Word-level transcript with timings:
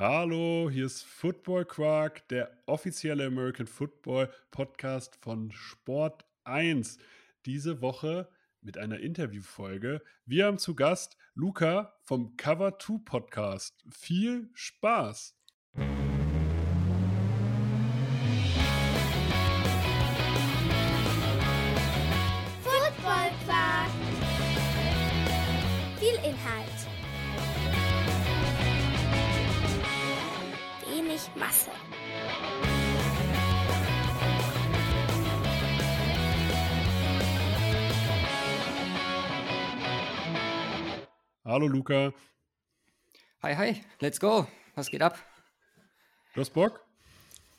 Hallo, 0.00 0.70
hier 0.72 0.86
ist 0.86 1.02
Football 1.02 1.66
Quark, 1.66 2.26
der 2.28 2.50
offizielle 2.64 3.26
American 3.26 3.66
Football 3.66 4.30
Podcast 4.50 5.14
von 5.16 5.52
Sport 5.52 6.24
1. 6.44 6.96
Diese 7.44 7.82
Woche 7.82 8.26
mit 8.62 8.78
einer 8.78 8.98
Interviewfolge. 9.00 10.00
Wir 10.24 10.46
haben 10.46 10.56
zu 10.56 10.74
Gast 10.74 11.18
Luca 11.34 11.92
vom 12.00 12.38
Cover 12.38 12.78
2 12.78 12.94
Podcast. 13.04 13.84
Viel 13.90 14.48
Spaß! 14.54 15.36
Wenig 31.20 31.36
Masse. 31.36 31.70
Hallo 41.44 41.66
Luca, 41.66 42.12
Hi, 43.42 43.56
hi, 43.56 43.84
let's 44.00 44.20
go. 44.20 44.46
Was 44.74 44.88
geht 44.88 45.02
ab? 45.02 45.18
du 46.34 46.40
hast 46.40 46.50
Bock? 46.50 46.80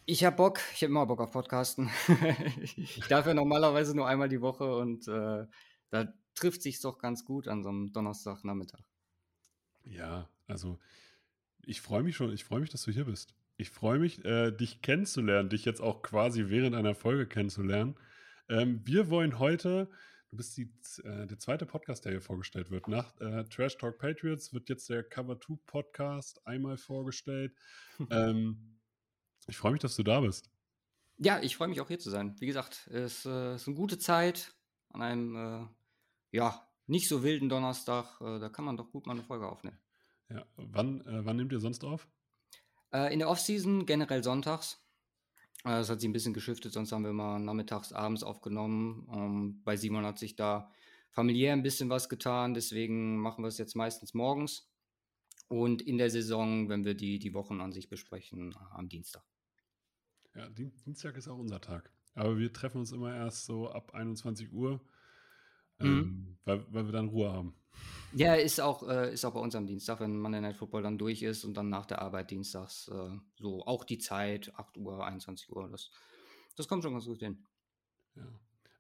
Ich 0.06 0.24
hab 0.24 0.38
Bock, 0.38 0.60
ich 0.74 0.84
hab 0.84 0.90
immer 0.90 1.06
Bock 1.06 1.20
auf 1.20 1.32
Podcasten. 1.32 1.90
ich 2.78 3.08
darf 3.10 3.26
ja 3.26 3.34
normalerweise 3.34 3.96
nur 3.96 4.08
einmal 4.08 4.30
die 4.30 4.42
Woche 4.42 4.76
und 4.76 5.08
äh, 5.08 5.46
da 5.90 6.14
trifft 6.36 6.62
sich's 6.62 6.82
doch 6.82 7.00
ganz 7.00 7.26
gut 7.26 7.48
an 7.48 7.64
so 7.64 7.70
einem 7.70 7.92
Donnerstagnachmittag. 7.92 8.82
Ja, 9.84 10.30
also 10.48 10.80
ich 11.66 11.82
freue 11.82 12.04
mich 12.04 12.16
schon, 12.16 12.32
ich 12.32 12.44
freue 12.44 12.62
mich, 12.62 12.70
dass 12.70 12.84
du 12.84 12.92
hier 12.92 13.06
bist. 13.06 13.36
Ich 13.62 13.70
freue 13.70 14.00
mich, 14.00 14.26
äh, 14.26 14.50
dich 14.50 14.82
kennenzulernen, 14.82 15.48
dich 15.48 15.66
jetzt 15.66 15.82
auch 15.82 16.02
quasi 16.02 16.46
während 16.48 16.76
einer 16.76 16.96
Folge 16.96 17.28
kennenzulernen. 17.28 17.96
Ähm, 18.50 18.82
wir 18.86 19.12
wollen 19.12 19.38
heute, 19.38 19.88
du 20.32 20.38
bist 20.38 20.58
die, 20.58 20.74
äh, 21.04 21.28
der 21.28 21.38
zweite 21.38 21.68
Podcast, 21.68 22.04
der 22.04 22.14
hier 22.14 22.22
vorgestellt 22.22 22.72
wird. 22.72 22.88
Nach 22.88 23.16
äh, 23.22 23.44
Trash 23.44 23.78
Talk 23.78 24.00
Patriots 24.00 24.52
wird 24.52 24.68
jetzt 24.70 24.90
der 24.90 25.04
Cover 25.04 25.40
2 25.40 25.60
Podcast 25.68 26.42
einmal 26.48 26.76
vorgestellt. 26.76 27.56
ähm, 28.10 28.80
ich 29.46 29.58
freue 29.58 29.74
mich, 29.74 29.82
dass 29.82 29.96
du 29.96 30.02
da 30.02 30.22
bist. 30.22 30.50
Ja, 31.18 31.40
ich 31.40 31.56
freue 31.56 31.68
mich 31.68 31.82
auch 31.82 31.88
hier 31.88 32.00
zu 32.00 32.10
sein. 32.10 32.36
Wie 32.40 32.48
gesagt, 32.48 32.88
es 32.88 33.28
äh, 33.28 33.54
ist 33.54 33.68
eine 33.68 33.78
gute 33.78 34.00
Zeit 34.00 34.56
an 34.90 35.04
einem 35.04 35.36
äh, 35.36 35.68
ja 36.36 36.68
nicht 36.88 37.08
so 37.08 37.22
wilden 37.22 37.48
Donnerstag. 37.48 38.20
Äh, 38.22 38.40
da 38.40 38.50
kann 38.50 38.66
man 38.66 38.76
doch 38.76 38.90
gut 38.90 39.06
mal 39.06 39.14
eine 39.14 39.24
Folge 39.24 39.48
aufnehmen. 39.48 39.78
Ja, 40.30 40.48
wann, 40.56 41.04
wann 41.06 41.36
nehmt 41.36 41.52
ihr 41.52 41.60
sonst 41.60 41.84
auf? 41.84 42.08
Äh, 42.94 43.14
in 43.14 43.20
der 43.20 43.30
Offseason 43.30 43.86
generell 43.86 44.24
sonntags. 44.24 44.82
Äh, 45.64 45.70
Das 45.70 45.90
hat 45.90 46.02
sich 46.02 46.10
ein 46.10 46.14
bisschen 46.14 46.34
geschiftet, 46.34 46.74
sonst 46.74 46.92
haben 46.92 47.04
wir 47.04 47.10
immer 47.12 47.40
nachmittags, 47.40 47.94
abends 47.94 48.24
aufgenommen. 48.24 49.08
Ähm, 49.14 49.62
bei 49.64 49.76
Simon 49.78 50.06
hat 50.06 50.20
sich 50.20 50.36
da 50.36 50.72
familiär 51.12 51.54
ein 51.54 51.64
bisschen 51.64 51.90
was 51.90 52.10
getan, 52.10 52.54
deswegen 52.54 53.18
machen 53.18 53.44
wir 53.44 53.50
es 53.50 53.58
jetzt 53.58 53.76
meistens 53.76 54.14
morgens. 54.14 54.70
Und 55.48 55.82
in 55.82 55.98
der 55.98 56.10
Saison, 56.10 56.70
wenn 56.70 56.86
wir 56.86 56.94
die, 56.94 57.20
die 57.20 57.34
Wochen 57.34 57.60
an 57.60 57.74
sich 57.74 57.90
besprechen, 57.90 58.56
am 58.72 58.88
Dienstag. 58.88 59.24
Ja, 60.34 60.50
Dien- 60.50 60.74
Dienstag 60.86 61.18
ist 61.18 61.28
auch 61.28 61.38
unser 61.38 61.60
Tag. 61.60 61.92
Aber 62.14 62.38
wir 62.38 62.54
treffen 62.54 62.78
uns 62.80 62.94
immer 62.94 63.14
erst 63.14 63.46
so 63.46 63.70
ab 63.70 63.94
21 63.94 64.52
Uhr, 64.54 64.80
ähm, 65.80 65.98
Mhm. 65.98 66.38
weil, 66.46 66.66
weil 66.74 66.86
wir 66.86 66.92
dann 66.92 67.10
Ruhe 67.10 67.32
haben. 67.32 67.56
Ja, 68.14 68.36
ist 68.36 68.60
auch, 68.60 68.88
äh, 68.90 69.14
ist 69.14 69.24
auch 69.24 69.34
bei 69.34 69.40
uns 69.40 69.56
am 69.56 69.66
Dienstag, 69.68 70.02
wenn 70.02 70.18
Monday 70.20 70.42
Night 70.42 70.58
Football 70.58 70.84
dann 70.84 70.98
durch 70.98 71.22
ist 71.22 71.46
und 71.46 71.56
dann 71.56 71.70
nach 71.70 71.86
der 71.86 72.02
Arbeit 72.02 72.30
dienstags 72.32 72.90
äh, 72.90 73.18
so 73.38 73.66
auch 73.66 73.86
die 73.86 74.00
Zeit, 74.00 74.54
8 74.56 74.78
Uhr, 74.78 75.06
21 75.06 75.50
Uhr, 75.50 75.70
das, 75.70 75.92
das 76.58 76.68
kommt 76.68 76.84
schon 76.84 76.94
ganz 76.94 77.06
gut 77.06 77.20
hin. 77.20 77.46
Ja. 78.16 78.28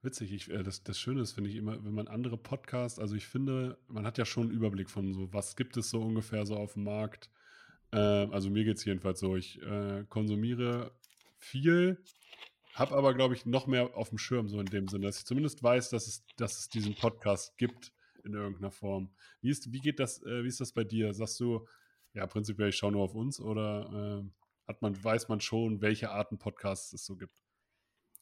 Witzig, 0.01 0.33
ich, 0.33 0.49
äh, 0.49 0.63
das, 0.63 0.83
das 0.83 0.99
Schöne 0.99 1.21
ist, 1.21 1.31
finde 1.31 1.49
ich 1.49 1.55
immer, 1.55 1.83
wenn 1.85 1.93
man 1.93 2.07
andere 2.07 2.37
Podcasts, 2.37 2.99
also 2.99 3.15
ich 3.15 3.27
finde, 3.27 3.77
man 3.87 4.05
hat 4.05 4.17
ja 4.17 4.25
schon 4.25 4.47
einen 4.47 4.51
Überblick 4.51 4.89
von 4.89 5.13
so, 5.13 5.31
was 5.31 5.55
gibt 5.55 5.77
es 5.77 5.89
so 5.89 6.01
ungefähr 6.01 6.45
so 6.45 6.55
auf 6.57 6.73
dem 6.73 6.83
Markt. 6.83 7.29
Ähm, 7.93 8.33
also 8.33 8.49
mir 8.49 8.65
geht 8.65 8.77
es 8.77 8.85
jedenfalls 8.85 9.19
so, 9.19 9.35
ich 9.37 9.61
äh, 9.61 10.03
konsumiere 10.09 10.91
viel, 11.37 12.03
habe 12.73 12.95
aber, 12.95 13.13
glaube 13.13 13.35
ich, 13.35 13.45
noch 13.45 13.67
mehr 13.67 13.95
auf 13.95 14.09
dem 14.09 14.17
Schirm, 14.17 14.47
so 14.47 14.59
in 14.59 14.65
dem 14.65 14.87
Sinne, 14.87 15.07
dass 15.07 15.19
ich 15.19 15.25
zumindest 15.25 15.61
weiß, 15.61 15.89
dass 15.89 16.07
es, 16.07 16.23
dass 16.37 16.59
es 16.59 16.69
diesen 16.69 16.95
Podcast 16.95 17.57
gibt 17.57 17.91
in 18.23 18.33
irgendeiner 18.33 18.71
Form. 18.71 19.09
Wie, 19.41 19.49
ist, 19.49 19.71
wie 19.71 19.79
geht 19.79 19.99
das, 19.99 20.21
äh, 20.23 20.43
wie 20.43 20.47
ist 20.47 20.61
das 20.61 20.71
bei 20.71 20.83
dir? 20.83 21.13
Sagst 21.13 21.39
du, 21.39 21.67
ja, 22.13 22.27
prinzipiell, 22.27 22.69
ich 22.69 22.75
schaue 22.75 22.91
nur 22.91 23.03
auf 23.03 23.15
uns 23.15 23.39
oder 23.39 24.23
äh, 24.23 24.29
hat 24.67 24.81
man, 24.81 25.01
weiß 25.03 25.27
man 25.27 25.41
schon, 25.41 25.81
welche 25.81 26.11
Arten 26.11 26.37
Podcasts 26.37 26.93
es 26.93 27.05
so 27.05 27.15
gibt? 27.15 27.41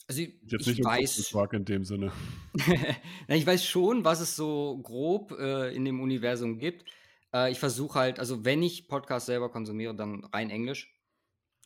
Also 0.07 0.21
Jetzt 0.21 0.61
ich 0.61 0.67
nicht 0.67 0.79
um 0.79 0.85
weiß, 0.85 1.33
in 1.51 1.65
dem 1.65 1.85
Sinne. 1.85 2.11
Na, 3.27 3.35
ich 3.35 3.45
weiß 3.45 3.63
schon, 3.63 4.03
was 4.03 4.19
es 4.19 4.35
so 4.35 4.79
grob 4.81 5.33
äh, 5.37 5.73
in 5.75 5.85
dem 5.85 6.01
Universum 6.01 6.57
gibt. 6.57 6.85
Äh, 7.31 7.51
ich 7.51 7.59
versuche 7.59 7.99
halt, 7.99 8.19
also 8.19 8.43
wenn 8.43 8.63
ich 8.63 8.87
Podcasts 8.87 9.27
selber 9.27 9.49
konsumiere, 9.49 9.95
dann 9.95 10.23
rein 10.25 10.49
Englisch. 10.49 10.91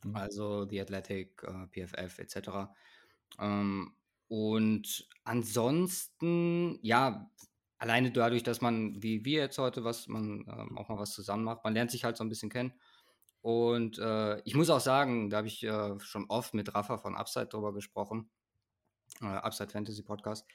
Mhm. 0.04 0.16
Also 0.16 0.68
The 0.68 0.82
Athletic, 0.82 1.44
äh, 1.44 1.68
PFF 1.68 2.20
etc. 2.20 2.50
Ähm, 3.40 3.94
und 4.28 5.08
ansonsten, 5.24 6.80
ja, 6.82 7.30
alleine 7.78 8.12
dadurch, 8.12 8.44
dass 8.44 8.62
man, 8.62 9.02
wie 9.04 9.26
wir 9.26 9.42
jetzt 9.42 9.58
heute, 9.58 9.84
was 9.84 10.08
man 10.08 10.46
ähm, 10.48 10.78
auch 10.78 10.90
mal 10.90 10.98
was 10.98 11.12
zusammen 11.12 11.44
macht, 11.44 11.64
man 11.64 11.74
lernt 11.74 11.92
sich 11.92 12.04
halt 12.04 12.18
so 12.18 12.24
ein 12.24 12.30
bisschen 12.30 12.50
kennen. 12.50 12.74
Und 13.42 14.00
äh, 14.00 14.40
ich 14.46 14.56
muss 14.56 14.70
auch 14.70 14.80
sagen, 14.80 15.30
da 15.30 15.38
habe 15.38 15.48
ich 15.48 15.64
äh, 15.64 16.00
schon 16.00 16.26
oft 16.30 16.54
mit 16.54 16.74
Rafa 16.74 16.98
von 16.98 17.16
Upside 17.16 17.48
drüber 17.48 17.74
gesprochen, 17.74 18.30
äh, 19.22 19.26
Upside 19.26 19.70
Fantasy 19.70 20.02
Podcast, 20.02 20.48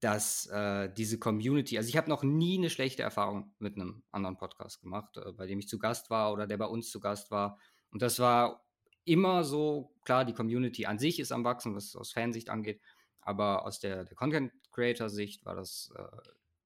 dass 0.00 0.46
äh, 0.46 0.92
diese 0.92 1.20
Community, 1.20 1.78
also 1.78 1.88
ich 1.88 1.96
habe 1.96 2.10
noch 2.10 2.24
nie 2.24 2.58
eine 2.58 2.70
schlechte 2.70 3.04
Erfahrung 3.04 3.54
mit 3.60 3.76
einem 3.76 4.02
anderen 4.10 4.36
Podcast 4.36 4.80
gemacht, 4.80 5.16
äh, 5.16 5.32
bei 5.32 5.46
dem 5.46 5.60
ich 5.60 5.68
zu 5.68 5.78
Gast 5.78 6.10
war 6.10 6.32
oder 6.32 6.48
der 6.48 6.58
bei 6.58 6.66
uns 6.66 6.90
zu 6.90 6.98
Gast 6.98 7.30
war. 7.30 7.56
Und 7.92 8.02
das 8.02 8.18
war 8.18 8.63
immer 9.04 9.44
so, 9.44 9.94
klar, 10.04 10.24
die 10.24 10.32
Community 10.34 10.86
an 10.86 10.98
sich 10.98 11.20
ist 11.20 11.32
am 11.32 11.44
Wachsen, 11.44 11.74
was 11.74 11.96
aus 11.96 12.12
Fansicht 12.12 12.50
angeht, 12.50 12.80
aber 13.20 13.64
aus 13.66 13.80
der, 13.80 14.04
der 14.04 14.16
Content 14.16 14.52
Creator 14.72 15.08
Sicht 15.10 15.44
war 15.44 15.54
das 15.54 15.92
äh, 15.96 16.06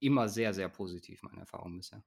immer 0.00 0.28
sehr, 0.28 0.54
sehr 0.54 0.68
positiv, 0.68 1.22
meine 1.22 1.40
Erfahrung 1.40 1.76
bisher. 1.76 2.02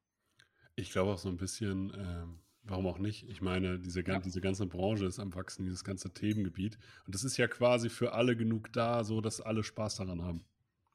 Ich 0.76 0.92
glaube 0.92 1.12
auch 1.14 1.18
so 1.18 1.30
ein 1.30 1.38
bisschen, 1.38 1.94
ähm, 1.96 2.40
warum 2.64 2.88
auch 2.88 2.98
nicht? 3.00 3.28
Ich 3.30 3.42
meine, 3.42 3.80
diese, 3.80 4.04
Ja. 4.06 4.20
diese 4.20 4.42
ganze 4.42 4.68
Branche 4.68 5.06
ist 5.06 5.20
am 5.20 5.34
Wachsen, 5.36 5.64
dieses 5.64 5.84
ganze 5.84 6.14
Themengebiet. 6.14 6.78
Und 7.06 7.16
es 7.16 7.24
ist 7.24 7.38
ja 7.38 7.48
quasi 7.48 7.90
für 7.90 8.14
alle 8.14 8.36
genug 8.36 8.72
da, 8.74 9.04
so 9.04 9.22
dass 9.22 9.42
alle 9.42 9.64
Spaß 9.64 9.96
daran 9.98 10.22
haben. 10.24 10.46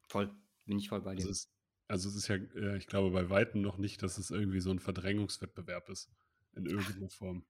Voll, 0.08 0.34
bin 0.64 0.78
ich 0.78 0.88
voll 0.88 1.02
bei 1.02 1.14
Also 1.14 1.28
dir. 1.28 1.30
es, 1.30 1.52
also 1.88 2.08
es 2.08 2.16
ist 2.16 2.28
ja, 2.28 2.36
äh, 2.36 2.76
ich 2.78 2.86
glaube, 2.86 3.10
bei 3.10 3.30
Weitem 3.30 3.60
noch 3.62 3.78
nicht, 3.78 4.02
dass 4.02 4.18
es 4.18 4.30
irgendwie 4.30 4.60
so 4.60 4.70
ein 4.70 4.78
Verdrängungswettbewerb 4.80 5.88
ist. 5.88 6.10
In 6.52 6.66
irgendeiner 6.66 7.10
Form. 7.10 7.44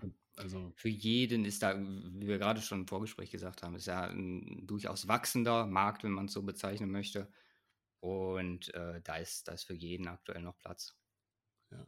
Und 0.00 0.16
Also, 0.36 0.72
Für 0.76 0.88
jeden 0.88 1.44
ist 1.44 1.62
da, 1.62 1.78
wie 1.78 2.26
wir 2.26 2.38
gerade 2.38 2.60
schon 2.62 2.80
im 2.80 2.88
Vorgespräch 2.88 3.30
gesagt 3.30 3.62
haben, 3.62 3.74
ist 3.74 3.86
ja 3.86 4.06
ein 4.06 4.66
durchaus 4.66 5.06
wachsender 5.06 5.66
Markt, 5.66 6.04
wenn 6.04 6.12
man 6.12 6.26
es 6.26 6.32
so 6.32 6.42
bezeichnen 6.42 6.90
möchte. 6.90 7.30
Und 8.00 8.72
äh, 8.74 9.00
da, 9.02 9.16
ist, 9.16 9.46
da 9.46 9.52
ist 9.52 9.64
für 9.64 9.74
jeden 9.74 10.08
aktuell 10.08 10.42
noch 10.42 10.58
Platz. 10.58 10.96
ja. 11.70 11.86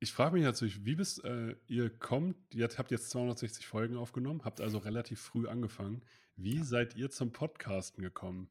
Ich 0.00 0.12
frage 0.12 0.34
mich 0.34 0.44
natürlich, 0.44 0.84
wie 0.84 0.94
bist 0.94 1.24
äh, 1.24 1.56
ihr 1.66 1.90
kommt, 1.90 2.36
ihr 2.54 2.68
habt 2.68 2.92
jetzt 2.92 3.10
260 3.10 3.66
Folgen 3.66 3.96
aufgenommen, 3.96 4.44
habt 4.44 4.60
also 4.60 4.78
relativ 4.78 5.20
früh 5.20 5.48
angefangen. 5.48 6.04
Wie 6.36 6.62
seid 6.62 6.94
ihr 6.94 7.10
zum 7.10 7.32
Podcasten 7.32 8.02
gekommen? 8.02 8.48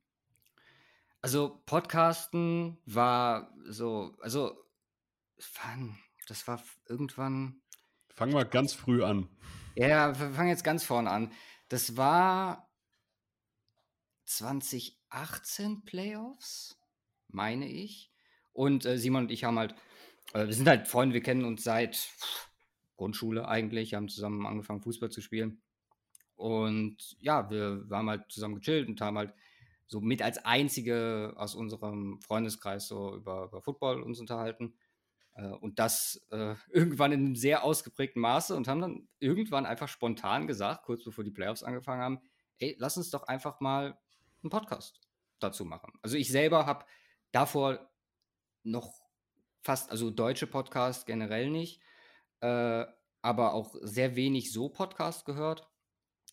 Also 1.22 1.62
Podcasten 1.66 2.78
war 2.86 3.54
so, 3.66 4.18
also? 4.22 4.62
Das 6.28 6.48
war 6.48 6.62
irgendwann, 6.90 7.62
Fangen 8.18 8.34
wir 8.34 8.46
ganz 8.46 8.74
früh 8.74 9.04
an. 9.04 9.30
ja, 9.76 10.20
wir 10.20 10.32
fangen 10.32 10.50
jetzt 10.50 10.64
ganz 10.64 10.84
vorne 10.84 11.12
an. 11.12 11.32
Das 11.70 11.98
war 11.98 12.68
2018 14.26 15.86
Playoffs, 15.86 16.82
meine 17.28 17.70
ich. 17.70 18.12
Und 18.54 18.88
äh, 18.88 18.98
Simon 18.98 19.26
und 19.26 19.32
ich 19.32 19.44
haben 19.44 19.60
halt, 19.60 19.76
äh, 20.34 20.48
wir 20.48 20.54
sind 20.54 20.68
halt 20.68 20.88
Freunde, 20.88 21.14
wir 21.14 21.22
kennen 21.22 21.46
uns 21.46 21.64
seit 21.64 21.96
pff, 21.96 22.50
Grundschule 22.96 23.48
eigentlich, 23.48 23.94
haben 23.94 24.10
zusammen 24.10 24.48
angefangen 24.48 24.82
Fußball 24.82 25.12
zu 25.12 25.22
spielen. 25.22 25.62
Und 26.36 27.18
ja, 27.20 27.52
wir, 27.52 27.86
haben 27.92 28.10
halt 28.10 28.32
zusammen 28.32 28.56
gechillt 28.56 28.90
und 28.90 29.00
haben 29.00 29.20
halt 29.20 29.36
so 29.86 30.02
mit 30.02 30.24
als 30.24 30.44
einzige 30.44 31.34
aus 31.36 31.54
unserem 31.54 32.20
Freundeskreis 32.22 32.88
so 32.88 33.16
über, 33.16 33.44
über 33.46 33.62
Football 33.62 34.02
uns 34.02 34.20
unterhalten. 34.20 34.74
Äh, 35.38 35.48
und 35.48 35.80
das 35.80 36.26
äh, 36.32 36.56
irgendwann 36.70 37.12
in 37.12 37.26
einem 37.26 37.36
sehr 37.36 37.64
ausgeprägten 37.64 38.22
Maße 38.22 38.56
und 38.56 38.68
haben 38.68 38.82
dann 38.82 39.08
irgendwann 39.20 39.66
einfach 39.66 39.88
spontan 39.88 40.48
gesagt, 40.48 40.84
kurz 40.84 41.04
bevor 41.04 41.24
die 41.24 41.32
Playoffs 41.32 41.64
angefangen 41.64 42.02
haben, 42.02 42.20
ey, 42.60 42.76
lass 42.80 42.98
uns 42.98 43.10
doch 43.12 43.24
einfach 43.24 43.60
mal 43.60 43.98
einen 44.44 44.50
Podcast 44.50 45.00
dazu 45.40 45.66
machen. 45.66 45.94
Also 46.02 46.18
ich 46.18 46.30
selber 46.30 46.66
habe 46.66 46.86
davor 47.32 47.90
noch 48.64 48.94
fast, 49.62 49.92
also 49.92 50.10
deutsche 50.10 50.48
Podcasts 50.48 51.06
generell 51.06 51.50
nicht, 51.50 51.82
äh, 52.42 52.86
aber 53.22 53.54
auch 53.54 53.76
sehr 53.82 54.16
wenig 54.16 54.52
so 54.52 54.70
Podcast 54.70 55.26
gehört. 55.26 55.68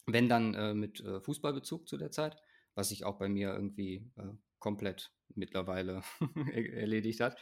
Wenn 0.06 0.28
dann 0.28 0.54
äh, 0.54 0.74
mit 0.74 1.00
äh, 1.00 1.20
Fußballbezug 1.20 1.88
zu 1.88 1.96
der 1.96 2.10
Zeit, 2.10 2.36
was 2.74 2.90
sich 2.90 3.04
auch 3.04 3.16
bei 3.16 3.28
mir 3.28 3.54
irgendwie 3.54 4.10
äh, 4.16 4.34
komplett 4.58 5.12
mittlerweile 5.34 6.02
erledigt 6.52 7.20
hat. 7.20 7.38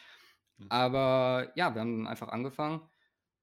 Mhm. 0.62 0.70
Aber 0.70 1.53
ja, 1.56 1.75
wir 1.75 1.81
haben 1.81 2.06
einfach 2.06 2.29
angefangen. 2.29 2.81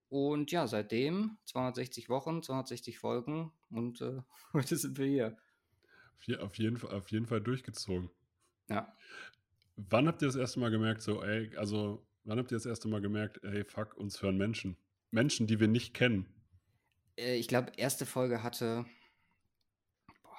Und 0.10 0.52
ja, 0.52 0.68
seitdem 0.68 1.38
260 1.46 2.10
Wochen, 2.10 2.42
260 2.42 2.98
Folgen 2.98 3.52
und 3.70 4.02
äh, 4.02 4.22
heute 4.54 4.76
sind 4.76 4.98
wir 4.98 5.06
hier. 5.06 5.38
Auf 6.42 6.56
jeden, 6.58 6.78
Fall, 6.78 6.92
auf 6.92 7.12
jeden 7.12 7.28
Fall 7.28 7.42
durchgezogen. 7.42 8.10
Ja. 8.68 8.94
Wann 9.78 10.08
habt 10.08 10.22
ihr 10.22 10.28
das 10.28 10.36
erste 10.36 10.60
Mal 10.60 10.70
gemerkt, 10.72 11.02
so, 11.02 11.24
ey, 11.24 11.56
also, 11.56 12.06
wann 12.26 12.38
habt 12.38 12.52
ihr 12.52 12.58
das 12.58 12.66
erste 12.66 12.90
Mal 12.90 13.02
gemerkt, 13.02 13.42
ey, 13.44 13.64
fuck, 13.64 13.96
uns 13.96 14.22
hören 14.22 14.38
Menschen? 14.38 14.76
Menschen, 15.12 15.48
die 15.48 15.60
wir 15.60 15.68
nicht 15.68 15.94
kennen. 15.94 16.26
Äh, 17.18 17.38
ich 17.38 17.48
glaube, 17.48 17.72
erste 17.78 18.06
Folge 18.06 18.44
hatte, 18.44 18.86
boah, 20.24 20.38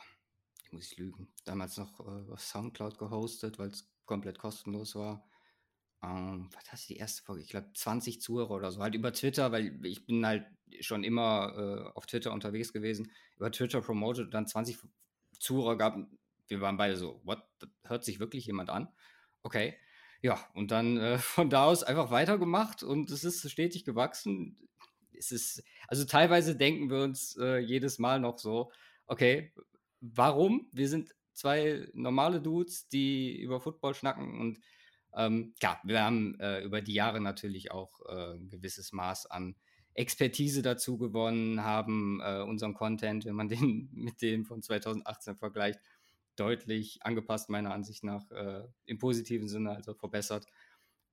ich 0.65 0.73
muss 0.73 0.93
ich 0.93 0.99
lügen, 0.99 1.33
damals 1.45 1.77
noch 1.79 2.01
äh, 2.01 2.31
auf 2.31 2.41
Soundcloud 2.41 2.99
gehostet, 2.99 3.59
weil 3.59 3.69
es 3.69 3.91
komplett 4.05 4.39
kostenlos 4.39 4.95
war. 4.95 5.30
Ähm, 6.03 6.49
was 6.53 6.73
hast 6.73 6.89
du 6.89 6.95
die 6.95 6.99
erste 6.99 7.23
Folge? 7.23 7.43
Ich 7.43 7.51
glaube 7.51 7.71
20 7.75 8.21
Zuhörer 8.21 8.53
oder 8.53 8.71
so. 8.73 8.81
Halt 8.81 8.95
über 8.95 9.13
Twitter, 9.13 9.53
weil 9.53 9.85
ich 9.85 10.07
bin 10.07 10.25
halt 10.25 10.47
schon 10.81 11.05
immer 11.05 11.55
äh, 11.57 11.97
auf 11.97 12.07
Twitter 12.07 12.33
unterwegs 12.33 12.73
gewesen. 12.73 13.11
Über 13.37 13.51
Twitter 13.51 13.81
promoted 13.81 14.27
und 14.27 14.35
dann 14.35 14.47
20 14.47 14.79
Zuhörer 15.39 15.77
gab. 15.77 15.99
Wir 16.49 16.61
waren 16.61 16.77
beide 16.77 16.97
so, 16.97 17.21
what? 17.25 17.43
hört 17.85 18.05
sich 18.05 18.19
wirklich 18.21 18.47
jemand 18.47 18.71
an? 18.71 18.89
Okay. 19.43 19.77
Ja, 20.23 20.39
und 20.55 20.71
dann 20.71 20.97
äh, 20.97 21.19
von 21.19 21.51
da 21.51 21.65
aus 21.65 21.83
einfach 21.83 22.11
weitergemacht 22.11 22.83
und 22.83 23.11
es 23.11 23.25
ist 23.25 23.49
stetig 23.51 23.85
gewachsen. 23.85 24.69
Es 25.13 25.33
ist, 25.33 25.63
also 25.87 26.05
teilweise 26.05 26.57
denken 26.57 26.91
wir 26.91 27.03
uns 27.03 27.37
äh, 27.37 27.59
jedes 27.59 27.99
Mal 27.99 28.21
noch 28.21 28.39
so, 28.39 28.73
okay, 29.07 29.53
warum? 30.01 30.69
Wir 30.73 30.89
sind 30.89 31.15
zwei 31.35 31.89
normale 31.93 32.41
Dudes, 32.41 32.89
die 32.89 33.39
über 33.41 33.61
Football 33.61 33.95
schnacken 33.95 34.41
und 34.41 34.61
ähm, 35.17 35.55
ja, 35.63 35.81
wir 35.85 36.03
haben 36.03 36.39
äh, 36.41 36.63
über 36.63 36.81
die 36.81 36.95
Jahre 36.95 37.21
natürlich 37.21 37.73
auch 37.73 38.01
äh, 38.09 38.37
ein 38.37 38.49
gewisses 38.49 38.93
Maß 38.93 39.27
an 39.27 39.57
Expertise 39.95 40.63
dazu 40.63 40.99
gewonnen, 40.99 41.63
haben 41.63 42.21
äh, 42.23 42.41
unseren 42.41 42.75
Content, 42.75 43.25
wenn 43.25 43.35
man 43.35 43.49
den 43.49 43.89
mit 43.93 44.23
dem 44.23 44.45
von 44.45 44.63
2018 44.63 45.37
vergleicht, 45.37 45.81
deutlich 46.37 47.01
angepasst, 47.03 47.51
meiner 47.51 47.75
Ansicht 47.75 48.05
nach, 48.05 48.31
äh, 48.31 48.63
im 48.87 48.99
positiven 48.99 49.49
Sinne, 49.49 49.77
also 49.77 49.95
verbessert. 49.95 50.47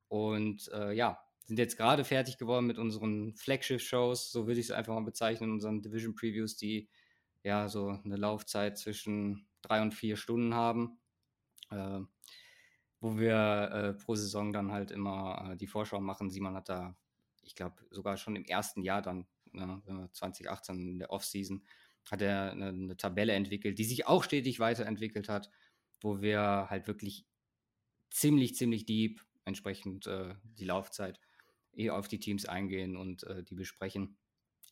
Und 0.07 0.69
äh, 0.73 0.93
ja, 0.93 1.19
sind 1.45 1.59
jetzt 1.59 1.77
gerade 1.77 2.05
fertig 2.05 2.37
geworden 2.37 2.67
mit 2.67 2.77
unseren 2.77 3.35
Flagship-Shows, 3.35 4.31
so 4.31 4.47
würde 4.47 4.59
ich 4.59 4.67
es 4.67 4.71
einfach 4.71 4.93
mal 4.93 5.03
bezeichnen, 5.03 5.51
unseren 5.51 5.81
Division-Previews, 5.81 6.55
die 6.55 6.87
ja 7.43 7.67
so 7.67 7.99
eine 8.03 8.15
Laufzeit 8.15 8.77
zwischen 8.77 9.47
drei 9.61 9.81
und 9.81 9.93
vier 9.93 10.17
Stunden 10.17 10.53
haben. 10.53 10.99
Äh, 11.71 12.01
wo 13.07 13.17
wir 13.17 13.71
äh, 13.71 13.93
pro 13.93 14.15
Saison 14.15 14.51
dann 14.51 14.71
halt 14.71 14.91
immer 14.91 15.51
äh, 15.51 15.57
die 15.57 15.67
Vorschau 15.67 15.99
machen. 16.01 16.29
Simon 16.29 16.55
hat 16.55 16.67
da, 16.67 16.95
ich 17.41 17.55
glaube, 17.55 17.75
sogar 17.89 18.17
schon 18.17 18.35
im 18.35 18.43
ersten 18.43 18.81
Jahr 18.81 19.01
dann, 19.01 19.25
ne, 19.53 20.09
2018 20.11 20.89
in 20.89 20.99
der 20.99 21.11
Offseason, 21.11 21.63
hat 22.11 22.21
er 22.21 22.51
eine, 22.51 22.67
eine, 22.67 22.97
Tabelle 22.97 23.33
entwickelt, 23.33 23.79
die 23.79 23.85
sich 23.85 24.07
auch 24.07 24.23
stetig 24.23 24.59
weiterentwickelt 24.59 25.29
hat, 25.29 25.49
wo 26.01 26.21
wir 26.21 26.67
halt 26.69 26.87
wirklich 26.87 27.25
ziemlich, 28.09 28.55
ziemlich 28.55 28.85
deep 28.85 29.21
entsprechend 29.45 30.07
äh, 30.07 30.35
die 30.43 30.65
Laufzeit 30.65 31.19
eh 31.75 31.89
auf 31.89 32.07
die 32.07 32.19
Teams 32.19 32.45
eingehen 32.45 32.97
und 32.97 33.23
äh, 33.23 33.43
die 33.43 33.55
besprechen. 33.55 34.17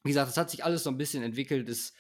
Wie 0.04 0.10
gesagt, 0.10 0.30
es 0.30 0.38
hat 0.38 0.50
sich 0.50 0.64
alles 0.64 0.84
so 0.84 0.90
ein 0.90 0.98
bisschen 0.98 1.24
entwickelt, 1.24 1.70
ist 1.70 1.96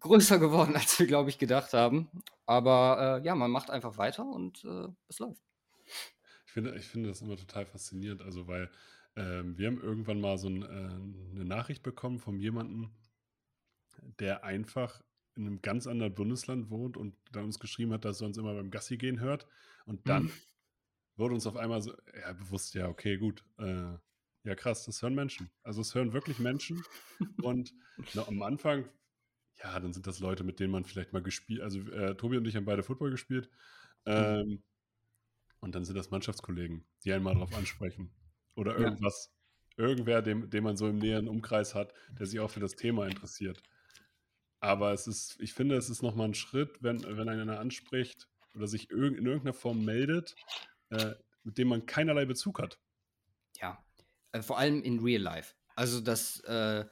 größer 0.00 0.38
geworden, 0.38 0.74
als 0.76 0.98
wir, 0.98 1.06
glaube 1.06 1.30
ich, 1.30 1.38
gedacht 1.38 1.72
haben. 1.72 2.08
Aber 2.46 3.20
äh, 3.20 3.26
ja, 3.26 3.34
man 3.34 3.50
macht 3.50 3.70
einfach 3.70 3.98
weiter 3.98 4.26
und 4.26 4.64
äh, 4.64 4.88
es 5.08 5.18
läuft. 5.18 5.42
Ich 6.46 6.52
finde, 6.52 6.74
ich 6.76 6.86
finde 6.86 7.08
das 7.08 7.20
immer 7.20 7.36
total 7.36 7.66
faszinierend, 7.66 8.22
also 8.22 8.46
weil 8.46 8.70
ähm, 9.16 9.56
wir 9.58 9.66
haben 9.66 9.80
irgendwann 9.80 10.20
mal 10.20 10.38
so 10.38 10.48
ein, 10.48 10.62
äh, 10.62 10.66
eine 10.66 11.44
Nachricht 11.44 11.82
bekommen 11.82 12.18
von 12.18 12.38
jemandem, 12.38 12.90
der 14.18 14.44
einfach 14.44 15.02
in 15.34 15.46
einem 15.46 15.62
ganz 15.62 15.86
anderen 15.86 16.14
Bundesland 16.14 16.70
wohnt 16.70 16.96
und 16.96 17.14
dann 17.32 17.44
uns 17.44 17.58
geschrieben 17.58 17.92
hat, 17.92 18.04
dass 18.04 18.20
er 18.20 18.26
uns 18.26 18.38
immer 18.38 18.54
beim 18.54 18.70
Gassi 18.70 18.96
gehen 18.96 19.20
hört. 19.20 19.46
Und 19.84 20.08
dann 20.08 20.24
mhm. 20.24 20.32
wurde 21.16 21.34
uns 21.34 21.46
auf 21.46 21.56
einmal 21.56 21.82
so 21.82 21.92
ja, 22.18 22.32
bewusst, 22.32 22.74
ja, 22.74 22.88
okay, 22.88 23.18
gut. 23.18 23.44
Äh, 23.58 23.94
ja, 24.44 24.54
krass, 24.54 24.84
das 24.84 25.02
hören 25.02 25.14
Menschen. 25.14 25.50
Also 25.62 25.80
es 25.80 25.94
hören 25.94 26.12
wirklich 26.12 26.38
Menschen. 26.38 26.82
und 27.42 27.74
na, 28.14 28.26
am 28.26 28.42
Anfang 28.42 28.88
ja, 29.62 29.78
dann 29.80 29.92
sind 29.92 30.06
das 30.06 30.20
Leute, 30.20 30.44
mit 30.44 30.60
denen 30.60 30.72
man 30.72 30.84
vielleicht 30.84 31.12
mal 31.12 31.22
gespielt, 31.22 31.62
also 31.62 31.80
äh, 31.90 32.14
Tobi 32.16 32.36
und 32.36 32.46
ich 32.46 32.56
haben 32.56 32.64
beide 32.64 32.82
Football 32.82 33.10
gespielt. 33.10 33.48
Mhm. 34.04 34.12
Ähm, 34.12 34.48
mhm. 34.48 34.62
Und 35.60 35.74
dann 35.74 35.84
sind 35.84 35.96
das 35.96 36.10
Mannschaftskollegen, 36.10 36.84
die 37.04 37.12
einen 37.12 37.24
mal 37.24 37.34
drauf 37.34 37.54
ansprechen. 37.54 38.12
Oder 38.54 38.76
irgendwas, 38.76 39.32
ja. 39.76 39.84
irgendwer, 39.84 40.22
dem, 40.22 40.48
den 40.50 40.64
man 40.64 40.76
so 40.76 40.88
im 40.88 40.98
näheren 40.98 41.28
Umkreis 41.28 41.74
hat, 41.74 41.92
der 42.10 42.26
sich 42.26 42.40
auch 42.40 42.50
für 42.50 42.60
das 42.60 42.76
Thema 42.76 43.06
interessiert. 43.06 43.62
Aber 44.60 44.92
es 44.92 45.06
ist, 45.06 45.40
ich 45.40 45.52
finde, 45.52 45.76
es 45.76 45.90
ist 45.90 46.02
nochmal 46.02 46.28
ein 46.28 46.34
Schritt, 46.34 46.82
wenn, 46.82 47.02
wenn 47.02 47.28
einer 47.28 47.58
anspricht 47.58 48.28
oder 48.54 48.66
sich 48.66 48.90
in 48.90 49.26
irgendeiner 49.26 49.52
Form 49.52 49.84
meldet, 49.84 50.34
äh, 50.90 51.14
mit 51.42 51.58
dem 51.58 51.68
man 51.68 51.86
keinerlei 51.86 52.24
Bezug 52.24 52.60
hat. 52.60 52.78
Ja, 53.60 53.84
äh, 54.32 54.42
vor 54.42 54.58
allem 54.58 54.82
in 54.82 55.00
Real 55.00 55.20
Life. 55.20 55.54
Also 55.74 56.00
das, 56.00 56.40
äh, 56.40 56.86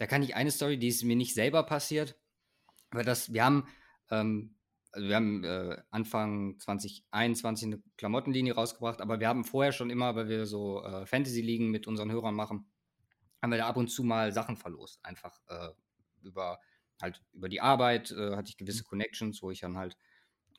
da 0.00 0.06
kann 0.06 0.22
ich 0.22 0.34
eine 0.34 0.50
Story, 0.50 0.78
die 0.78 0.88
ist 0.88 1.04
mir 1.04 1.14
nicht 1.14 1.34
selber 1.34 1.62
passiert, 1.62 2.18
aber 2.88 3.04
das, 3.04 3.34
wir 3.34 3.44
haben, 3.44 3.68
ähm, 4.10 4.56
also 4.92 5.06
wir 5.06 5.14
haben 5.14 5.44
äh, 5.44 5.76
Anfang 5.90 6.58
2021 6.58 7.66
eine 7.66 7.82
Klamottenlinie 7.98 8.54
rausgebracht, 8.54 9.02
aber 9.02 9.20
wir 9.20 9.28
haben 9.28 9.44
vorher 9.44 9.72
schon 9.72 9.90
immer, 9.90 10.16
weil 10.16 10.30
wir 10.30 10.46
so 10.46 10.82
äh, 10.82 11.04
Fantasy-Ligen 11.04 11.70
mit 11.70 11.86
unseren 11.86 12.10
Hörern 12.10 12.34
machen, 12.34 12.72
haben 13.42 13.50
wir 13.50 13.58
da 13.58 13.66
ab 13.66 13.76
und 13.76 13.88
zu 13.88 14.02
mal 14.02 14.32
Sachen 14.32 14.56
verlost. 14.56 15.00
Einfach 15.02 15.38
äh, 15.48 15.68
über 16.22 16.58
halt 17.02 17.22
über 17.34 17.50
die 17.50 17.60
Arbeit 17.60 18.10
äh, 18.10 18.36
hatte 18.36 18.48
ich 18.48 18.56
gewisse 18.56 18.84
Connections, 18.84 19.42
wo 19.42 19.50
ich 19.50 19.60
dann 19.60 19.76
halt 19.76 19.98